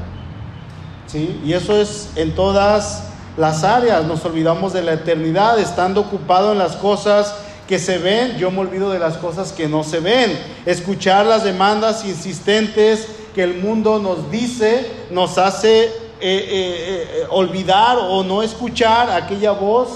¿Sí? 1.07 1.41
Y 1.43 1.53
eso 1.53 1.75
es 1.75 2.11
en 2.15 2.33
todas 2.33 3.09
las 3.37 3.63
áreas. 3.63 4.05
Nos 4.05 4.23
olvidamos 4.25 4.73
de 4.73 4.83
la 4.83 4.93
eternidad, 4.93 5.59
estando 5.59 6.01
ocupado 6.01 6.53
en 6.53 6.57
las 6.57 6.75
cosas 6.75 7.35
que 7.67 7.79
se 7.79 7.97
ven, 7.97 8.37
yo 8.37 8.51
me 8.51 8.59
olvido 8.59 8.91
de 8.91 8.99
las 8.99 9.17
cosas 9.17 9.51
que 9.51 9.67
no 9.67 9.83
se 9.83 9.99
ven. 9.99 10.37
Escuchar 10.65 11.25
las 11.25 11.43
demandas 11.43 12.05
insistentes 12.05 13.07
que 13.33 13.43
el 13.43 13.61
mundo 13.61 13.99
nos 13.99 14.29
dice 14.29 14.91
nos 15.11 15.37
hace 15.37 15.85
eh, 15.85 15.91
eh, 16.21 16.47
eh, 16.51 17.27
olvidar 17.29 17.97
o 17.97 18.23
no 18.23 18.43
escuchar 18.43 19.09
aquella 19.09 19.51
voz 19.51 19.89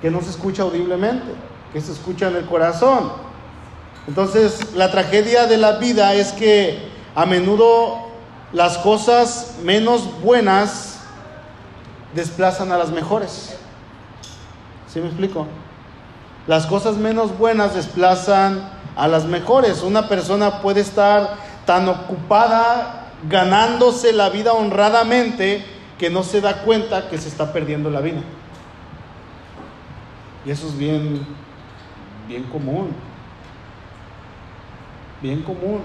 que 0.00 0.10
no 0.10 0.20
se 0.22 0.30
escucha 0.30 0.62
audiblemente, 0.62 1.26
que 1.76 1.82
se 1.82 1.92
escucha 1.92 2.28
en 2.28 2.36
el 2.36 2.46
corazón. 2.46 3.12
Entonces, 4.08 4.72
la 4.72 4.90
tragedia 4.90 5.46
de 5.46 5.58
la 5.58 5.72
vida 5.72 6.14
es 6.14 6.32
que 6.32 6.88
a 7.14 7.26
menudo 7.26 7.98
las 8.54 8.78
cosas 8.78 9.56
menos 9.62 10.08
buenas 10.22 11.00
desplazan 12.14 12.72
a 12.72 12.78
las 12.78 12.92
mejores. 12.92 13.58
¿Sí 14.90 15.00
me 15.00 15.08
explico? 15.08 15.46
Las 16.46 16.64
cosas 16.64 16.96
menos 16.96 17.36
buenas 17.36 17.74
desplazan 17.74 18.70
a 18.96 19.06
las 19.06 19.26
mejores. 19.26 19.82
Una 19.82 20.08
persona 20.08 20.62
puede 20.62 20.80
estar 20.80 21.36
tan 21.66 21.90
ocupada 21.90 23.10
ganándose 23.28 24.14
la 24.14 24.30
vida 24.30 24.54
honradamente 24.54 25.62
que 25.98 26.08
no 26.08 26.22
se 26.22 26.40
da 26.40 26.62
cuenta 26.62 27.10
que 27.10 27.18
se 27.18 27.28
está 27.28 27.52
perdiendo 27.52 27.90
la 27.90 28.00
vida. 28.00 28.22
Y 30.46 30.50
eso 30.50 30.68
es 30.68 30.78
bien, 30.78 31.45
bien 32.28 32.44
común. 32.44 32.92
Bien 35.22 35.42
común. 35.42 35.80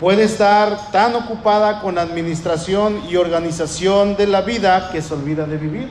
Puede 0.00 0.24
estar 0.24 0.92
tan 0.92 1.14
ocupada 1.16 1.80
con 1.80 1.98
administración 1.98 3.02
y 3.08 3.16
organización 3.16 4.16
de 4.16 4.28
la 4.28 4.42
vida 4.42 4.90
que 4.92 5.02
se 5.02 5.12
olvida 5.12 5.44
de 5.44 5.56
vivir. 5.56 5.88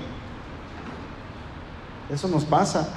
Eso 2.09 2.29
nos 2.29 2.45
pasa. 2.45 2.93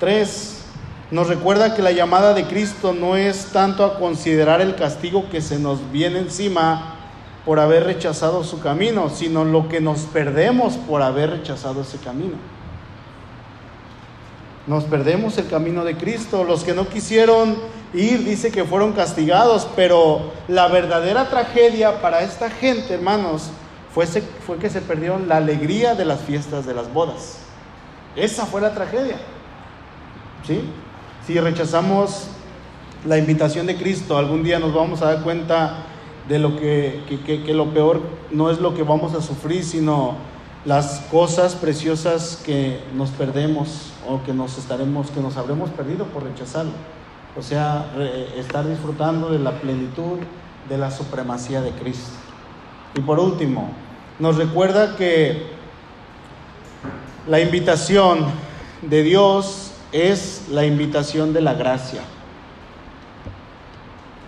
Tres, 0.00 0.64
nos 1.12 1.28
recuerda 1.28 1.76
que 1.76 1.82
la 1.82 1.92
llamada 1.92 2.34
de 2.34 2.46
Cristo 2.46 2.92
no 2.92 3.14
es 3.14 3.46
tanto 3.52 3.84
a 3.84 3.98
considerar 3.98 4.60
el 4.60 4.74
castigo 4.74 5.28
que 5.30 5.40
se 5.40 5.58
nos 5.60 5.92
viene 5.92 6.18
encima 6.18 6.96
por 7.44 7.60
haber 7.60 7.84
rechazado 7.84 8.42
su 8.42 8.60
camino, 8.60 9.08
sino 9.08 9.44
lo 9.44 9.68
que 9.68 9.80
nos 9.80 10.00
perdemos 10.00 10.76
por 10.76 11.02
haber 11.02 11.30
rechazado 11.30 11.82
ese 11.82 11.98
camino. 11.98 12.34
Nos 14.70 14.84
perdemos 14.84 15.36
el 15.36 15.48
camino 15.48 15.82
de 15.84 15.96
Cristo. 15.96 16.44
Los 16.44 16.62
que 16.62 16.74
no 16.74 16.86
quisieron 16.86 17.56
ir, 17.92 18.22
dice 18.22 18.52
que 18.52 18.62
fueron 18.62 18.92
castigados, 18.92 19.66
pero 19.74 20.30
la 20.46 20.68
verdadera 20.68 21.28
tragedia 21.28 22.00
para 22.00 22.20
esta 22.20 22.48
gente, 22.50 22.94
hermanos, 22.94 23.50
fue, 23.92 24.06
que 24.60 24.70
se 24.70 24.80
perdieron 24.80 25.26
la 25.26 25.38
alegría 25.38 25.96
de 25.96 26.04
las 26.04 26.20
fiestas 26.20 26.66
de 26.66 26.74
las 26.74 26.94
bodas. 26.94 27.38
Esa 28.14 28.46
fue 28.46 28.60
la 28.60 28.72
tragedia. 28.72 29.16
¿Sí? 30.46 30.60
Si 31.26 31.40
rechazamos 31.40 32.28
la 33.04 33.18
invitación 33.18 33.66
de 33.66 33.76
Cristo, 33.76 34.18
algún 34.18 34.44
día 34.44 34.60
nos 34.60 34.72
vamos 34.72 35.02
a 35.02 35.06
dar 35.06 35.24
cuenta 35.24 35.78
de 36.28 36.38
lo 36.38 36.56
que, 36.56 37.02
que, 37.26 37.54
lo 37.54 37.74
peor 37.74 38.02
no 38.30 38.52
es 38.52 38.60
lo 38.60 38.72
que 38.72 38.84
vamos 38.84 39.14
a 39.14 39.20
sufrir, 39.20 39.64
sino 39.64 40.14
las 40.64 41.00
cosas 41.10 41.56
preciosas 41.56 42.40
que 42.46 42.78
nos 42.94 43.10
perdemos 43.10 43.90
o 44.10 44.22
que 44.24 44.32
nos 44.32 44.58
estaremos, 44.58 45.10
que 45.10 45.20
nos 45.20 45.36
habremos 45.36 45.70
perdido 45.70 46.06
por 46.06 46.24
rechazarlo. 46.24 46.72
O 47.38 47.42
sea, 47.42 47.86
estar 48.36 48.66
disfrutando 48.68 49.30
de 49.30 49.38
la 49.38 49.52
plenitud 49.52 50.18
de 50.68 50.78
la 50.78 50.90
supremacía 50.90 51.60
de 51.60 51.70
Cristo. 51.70 52.10
Y 52.96 53.00
por 53.00 53.20
último, 53.20 53.70
nos 54.18 54.36
recuerda 54.36 54.96
que 54.96 55.46
la 57.28 57.40
invitación 57.40 58.26
de 58.82 59.02
Dios 59.04 59.72
es 59.92 60.46
la 60.50 60.66
invitación 60.66 61.32
de 61.32 61.40
la 61.40 61.54
gracia. 61.54 62.00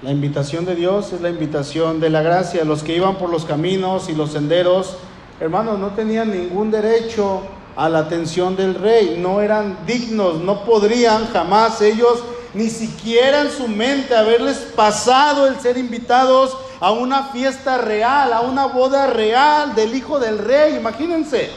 La 0.02 0.12
invitación 0.12 0.64
de 0.64 0.76
Dios 0.76 1.12
es 1.12 1.20
la 1.20 1.30
invitación 1.30 2.00
de 2.00 2.10
la 2.10 2.22
gracia. 2.22 2.64
Los 2.64 2.82
que 2.82 2.96
iban 2.96 3.16
por 3.16 3.30
los 3.30 3.44
caminos 3.44 4.08
y 4.08 4.14
los 4.14 4.32
senderos, 4.32 4.96
hermanos, 5.40 5.78
no 5.78 5.88
tenían 5.90 6.30
ningún 6.30 6.70
derecho 6.70 7.42
a 7.76 7.88
la 7.88 8.00
atención 8.00 8.56
del 8.56 8.74
rey, 8.74 9.16
no 9.18 9.40
eran 9.40 9.78
dignos, 9.86 10.40
no 10.40 10.64
podrían 10.64 11.26
jamás 11.32 11.80
ellos 11.80 12.22
ni 12.54 12.68
siquiera 12.68 13.42
en 13.42 13.50
su 13.50 13.66
mente 13.66 14.14
haberles 14.14 14.58
pasado 14.58 15.46
el 15.46 15.58
ser 15.58 15.78
invitados 15.78 16.56
a 16.80 16.90
una 16.90 17.28
fiesta 17.28 17.78
real, 17.78 18.32
a 18.32 18.40
una 18.42 18.66
boda 18.66 19.06
real 19.06 19.74
del 19.74 19.94
hijo 19.94 20.18
del 20.18 20.38
rey, 20.38 20.76
imagínense. 20.76 21.50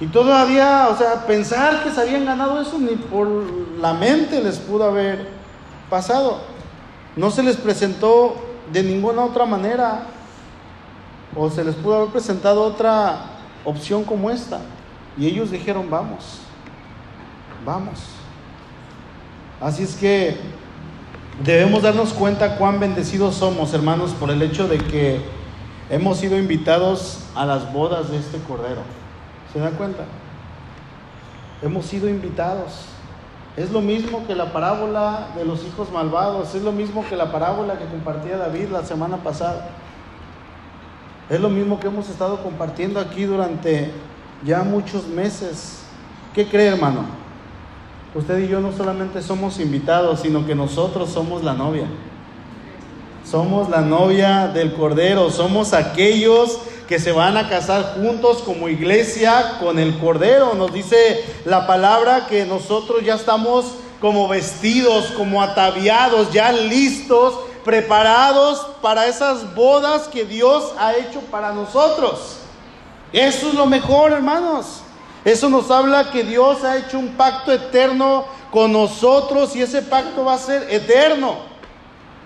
Y 0.00 0.06
todavía, 0.06 0.88
o 0.90 0.96
sea, 0.96 1.26
pensar 1.26 1.84
que 1.84 1.90
se 1.90 2.00
habían 2.00 2.24
ganado 2.24 2.60
eso 2.60 2.78
ni 2.78 2.96
por 2.96 3.28
la 3.78 3.92
mente 3.92 4.42
les 4.42 4.58
pudo 4.58 4.84
haber 4.84 5.28
pasado. 5.90 6.40
No 7.14 7.30
se 7.30 7.42
les 7.42 7.56
presentó 7.56 8.34
de 8.72 8.82
ninguna 8.82 9.24
otra 9.24 9.44
manera. 9.44 10.06
O 11.36 11.48
se 11.50 11.62
les 11.62 11.74
pudo 11.76 11.96
haber 11.96 12.08
presentado 12.08 12.62
otra 12.62 13.31
opción 13.64 14.04
como 14.04 14.30
esta. 14.30 14.60
Y 15.16 15.26
ellos 15.26 15.50
dijeron, 15.50 15.90
vamos, 15.90 16.40
vamos. 17.64 18.00
Así 19.60 19.82
es 19.82 19.94
que 19.94 20.36
debemos 21.44 21.82
darnos 21.82 22.12
cuenta 22.12 22.56
cuán 22.56 22.80
bendecidos 22.80 23.36
somos, 23.36 23.74
hermanos, 23.74 24.12
por 24.12 24.30
el 24.30 24.42
hecho 24.42 24.68
de 24.68 24.78
que 24.78 25.20
hemos 25.90 26.18
sido 26.18 26.38
invitados 26.38 27.24
a 27.34 27.44
las 27.46 27.72
bodas 27.72 28.10
de 28.10 28.18
este 28.18 28.38
Cordero. 28.38 28.80
¿Se 29.52 29.60
dan 29.60 29.74
cuenta? 29.74 30.04
Hemos 31.62 31.86
sido 31.86 32.08
invitados. 32.08 32.86
Es 33.56 33.70
lo 33.70 33.82
mismo 33.82 34.26
que 34.26 34.34
la 34.34 34.52
parábola 34.52 35.28
de 35.36 35.44
los 35.44 35.62
hijos 35.64 35.92
malvados, 35.92 36.54
es 36.54 36.62
lo 36.62 36.72
mismo 36.72 37.04
que 37.08 37.16
la 37.16 37.30
parábola 37.30 37.78
que 37.78 37.84
compartía 37.84 38.38
David 38.38 38.70
la 38.70 38.82
semana 38.82 39.18
pasada. 39.18 39.68
Es 41.30 41.40
lo 41.40 41.48
mismo 41.48 41.78
que 41.80 41.86
hemos 41.86 42.08
estado 42.08 42.42
compartiendo 42.42 43.00
aquí 43.00 43.24
durante 43.24 43.90
ya 44.44 44.62
muchos 44.62 45.06
meses. 45.06 45.78
¿Qué 46.34 46.46
cree, 46.46 46.68
hermano? 46.68 47.04
Usted 48.14 48.40
y 48.40 48.48
yo 48.48 48.60
no 48.60 48.72
solamente 48.72 49.22
somos 49.22 49.58
invitados, 49.58 50.20
sino 50.20 50.44
que 50.46 50.54
nosotros 50.54 51.10
somos 51.10 51.42
la 51.42 51.54
novia. 51.54 51.86
Somos 53.24 53.70
la 53.70 53.80
novia 53.80 54.48
del 54.48 54.74
Cordero, 54.74 55.30
somos 55.30 55.72
aquellos 55.72 56.58
que 56.88 56.98
se 56.98 57.12
van 57.12 57.36
a 57.38 57.48
casar 57.48 57.94
juntos 57.94 58.42
como 58.42 58.68
iglesia 58.68 59.58
con 59.60 59.78
el 59.78 59.96
Cordero. 59.98 60.54
Nos 60.54 60.72
dice 60.72 61.24
la 61.46 61.66
palabra 61.66 62.26
que 62.26 62.44
nosotros 62.44 63.02
ya 63.04 63.14
estamos 63.14 63.76
como 64.00 64.28
vestidos, 64.28 65.06
como 65.16 65.40
ataviados, 65.40 66.32
ya 66.32 66.52
listos, 66.52 67.34
preparados 67.64 68.66
para 68.80 69.06
esas 69.06 69.54
bodas 69.54 70.08
que 70.08 70.24
Dios 70.24 70.72
ha 70.78 70.94
hecho 70.94 71.20
para 71.30 71.52
nosotros. 71.52 72.38
Eso 73.12 73.48
es 73.48 73.54
lo 73.54 73.66
mejor, 73.66 74.12
hermanos. 74.12 74.80
Eso 75.24 75.48
nos 75.48 75.70
habla 75.70 76.10
que 76.10 76.24
Dios 76.24 76.64
ha 76.64 76.76
hecho 76.76 76.98
un 76.98 77.10
pacto 77.10 77.52
eterno 77.52 78.24
con 78.50 78.72
nosotros 78.72 79.54
y 79.54 79.62
ese 79.62 79.82
pacto 79.82 80.24
va 80.24 80.34
a 80.34 80.38
ser 80.38 80.66
eterno. 80.70 81.36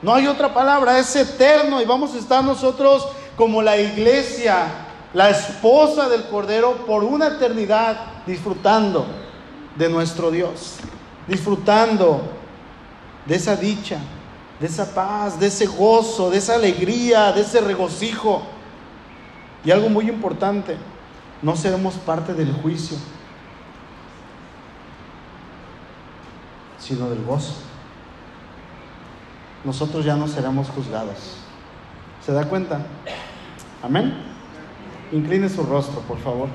No 0.03 0.15
hay 0.15 0.27
otra 0.27 0.53
palabra, 0.53 0.99
es 0.99 1.15
eterno 1.15 1.81
y 1.81 1.85
vamos 1.85 2.15
a 2.15 2.19
estar 2.19 2.43
nosotros 2.43 3.09
como 3.37 3.61
la 3.61 3.77
iglesia, 3.77 4.67
la 5.13 5.31
esposa 5.31 6.09
del 6.09 6.25
Cordero, 6.29 6.87
por 6.87 7.05
una 7.05 7.29
eternidad 7.29 7.97
disfrutando 8.27 9.07
de 9.75 9.89
nuestro 9.89 10.31
Dios, 10.31 10.77
disfrutando 11.27 12.23
de 13.27 13.35
esa 13.35 13.57
dicha, 13.57 13.99
de 14.61 14.67
esa 14.67 14.95
paz, 14.95 15.39
de 15.39 15.47
ese 15.49 15.67
gozo, 15.67 16.31
de 16.31 16.39
esa 16.39 16.55
alegría, 16.55 17.33
de 17.33 17.43
ese 17.43 17.61
regocijo. 17.61 18.43
Y 19.65 19.71
algo 19.71 19.89
muy 19.89 20.09
importante, 20.09 20.77
no 21.43 21.57
seremos 21.57 21.95
parte 21.95 22.33
del 22.33 22.53
juicio, 22.53 22.97
sino 26.79 27.11
del 27.11 27.23
gozo. 27.25 27.55
Nosotros 29.65 30.05
ya 30.05 30.17
no 30.17 30.29
seremos 30.29 30.69
juzgados. 30.69 31.39
¿Se 32.25 32.33
da 32.33 32.49
cuenta? 32.49 32.81
Amén. 33.83 34.15
Incline 35.13 35.49
su 35.49 35.63
rostro, 35.65 36.01
por 36.01 36.19
favor. 36.19 36.49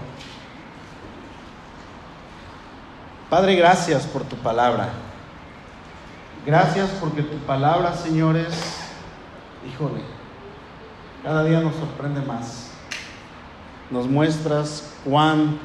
Padre, 3.29 3.55
gracias 3.55 4.05
por 4.05 4.23
tu 4.23 4.35
palabra. 4.37 4.89
Gracias 6.45 6.89
porque 6.99 7.21
tu 7.21 7.37
palabra, 7.45 7.93
señores, 7.95 8.47
híjole, 9.71 10.01
cada 11.23 11.43
día 11.43 11.61
nos 11.61 11.75
sorprende 11.75 12.21
más. 12.21 12.71
Nos 13.91 14.07
muestras 14.07 14.91
cuán 15.05 15.59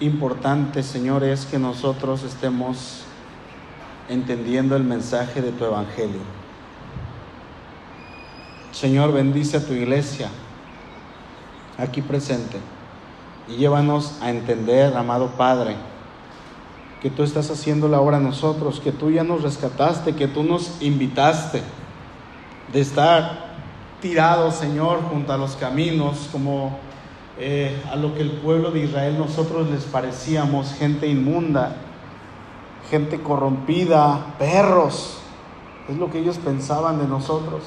importante, 0.00 0.82
Señor, 0.82 1.24
es 1.24 1.46
que 1.46 1.58
nosotros 1.58 2.24
estemos 2.24 3.04
entendiendo 4.08 4.76
el 4.76 4.84
mensaje 4.84 5.40
de 5.40 5.52
tu 5.52 5.64
evangelio. 5.64 6.20
Señor, 8.72 9.12
bendice 9.12 9.56
a 9.56 9.64
tu 9.64 9.72
iglesia 9.72 10.28
aquí 11.78 12.02
presente 12.02 12.58
y 13.48 13.56
llévanos 13.56 14.18
a 14.20 14.28
entender, 14.28 14.94
amado 14.96 15.28
Padre, 15.38 15.76
que 17.02 17.10
tú 17.10 17.24
estás 17.24 17.50
haciendo 17.50 17.88
la 17.88 18.00
obra 18.00 18.18
a 18.18 18.20
nosotros, 18.20 18.78
que 18.78 18.92
tú 18.92 19.10
ya 19.10 19.24
nos 19.24 19.42
rescataste, 19.42 20.14
que 20.14 20.28
tú 20.28 20.44
nos 20.44 20.80
invitaste 20.80 21.60
de 22.72 22.80
estar 22.80 23.56
tirados, 24.00 24.54
Señor, 24.54 25.00
junto 25.10 25.32
a 25.32 25.36
los 25.36 25.56
caminos, 25.56 26.28
como 26.30 26.78
eh, 27.40 27.82
a 27.90 27.96
lo 27.96 28.14
que 28.14 28.20
el 28.20 28.30
pueblo 28.30 28.70
de 28.70 28.84
Israel 28.84 29.18
nosotros 29.18 29.68
les 29.68 29.82
parecíamos, 29.82 30.74
gente 30.74 31.08
inmunda, 31.08 31.74
gente 32.88 33.20
corrompida, 33.20 34.36
perros. 34.38 35.18
Es 35.88 35.96
lo 35.96 36.08
que 36.08 36.20
ellos 36.20 36.38
pensaban 36.38 37.00
de 37.00 37.08
nosotros, 37.08 37.64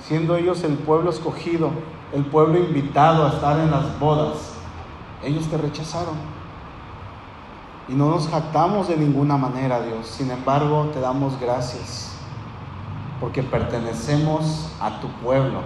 siendo 0.00 0.34
ellos 0.34 0.64
el 0.64 0.74
pueblo 0.74 1.10
escogido, 1.10 1.70
el 2.12 2.24
pueblo 2.24 2.58
invitado 2.58 3.24
a 3.24 3.28
estar 3.28 3.60
en 3.60 3.70
las 3.70 4.00
bodas. 4.00 4.54
Ellos 5.22 5.46
te 5.46 5.56
rechazaron. 5.56 6.33
Y 7.88 7.92
no 7.92 8.10
nos 8.10 8.28
jactamos 8.28 8.88
de 8.88 8.96
ninguna 8.96 9.36
manera, 9.36 9.82
Dios. 9.82 10.06
Sin 10.06 10.30
embargo, 10.30 10.90
te 10.94 11.00
damos 11.00 11.38
gracias 11.38 12.14
porque 13.20 13.42
pertenecemos 13.42 14.70
a 14.80 15.00
tu 15.00 15.08
pueblo, 15.08 15.60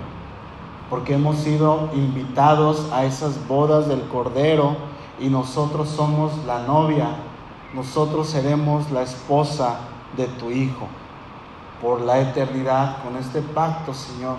porque 0.90 1.14
hemos 1.14 1.36
sido 1.38 1.90
invitados 1.94 2.88
a 2.92 3.04
esas 3.04 3.46
bodas 3.46 3.88
del 3.88 4.02
Cordero 4.08 4.76
y 5.20 5.28
nosotros 5.28 5.88
somos 5.88 6.32
la 6.46 6.60
novia, 6.60 7.08
nosotros 7.74 8.28
seremos 8.28 8.90
la 8.90 9.02
esposa 9.02 9.76
de 10.16 10.26
tu 10.26 10.50
Hijo 10.50 10.86
por 11.80 12.00
la 12.00 12.20
eternidad 12.20 13.02
con 13.02 13.16
este 13.16 13.40
pacto, 13.40 13.94
Señor, 13.94 14.36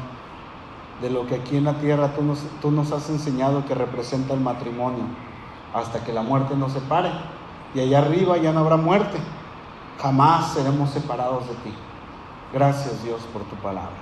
de 1.02 1.10
lo 1.10 1.26
que 1.28 1.36
aquí 1.36 1.58
en 1.58 1.64
la 1.64 1.76
tierra 1.76 2.14
tú 2.14 2.24
nos, 2.24 2.40
tú 2.62 2.72
nos 2.72 2.92
has 2.92 3.10
enseñado 3.10 3.66
que 3.66 3.74
representa 3.74 4.34
el 4.34 4.42
matrimonio, 4.42 5.04
hasta 5.74 6.04
que 6.04 6.12
la 6.12 6.22
muerte 6.22 6.56
nos 6.56 6.74
separe 6.74 7.12
y 7.74 7.80
allá 7.80 8.00
arriba 8.00 8.38
ya 8.38 8.52
no 8.52 8.60
habrá 8.60 8.78
muerte. 8.78 9.18
Jamás 10.02 10.54
seremos 10.54 10.92
separados 10.92 11.48
de 11.48 11.56
ti. 11.56 11.74
Gracias 12.54 13.04
Dios 13.04 13.22
por 13.34 13.44
tu 13.44 13.56
palabra. 13.58 13.98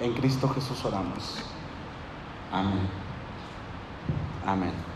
En 0.00 0.14
Cristo 0.14 0.48
Jesús 0.48 0.84
oramos. 0.84 1.42
Amén. 2.52 2.88
Amén. 4.46 4.95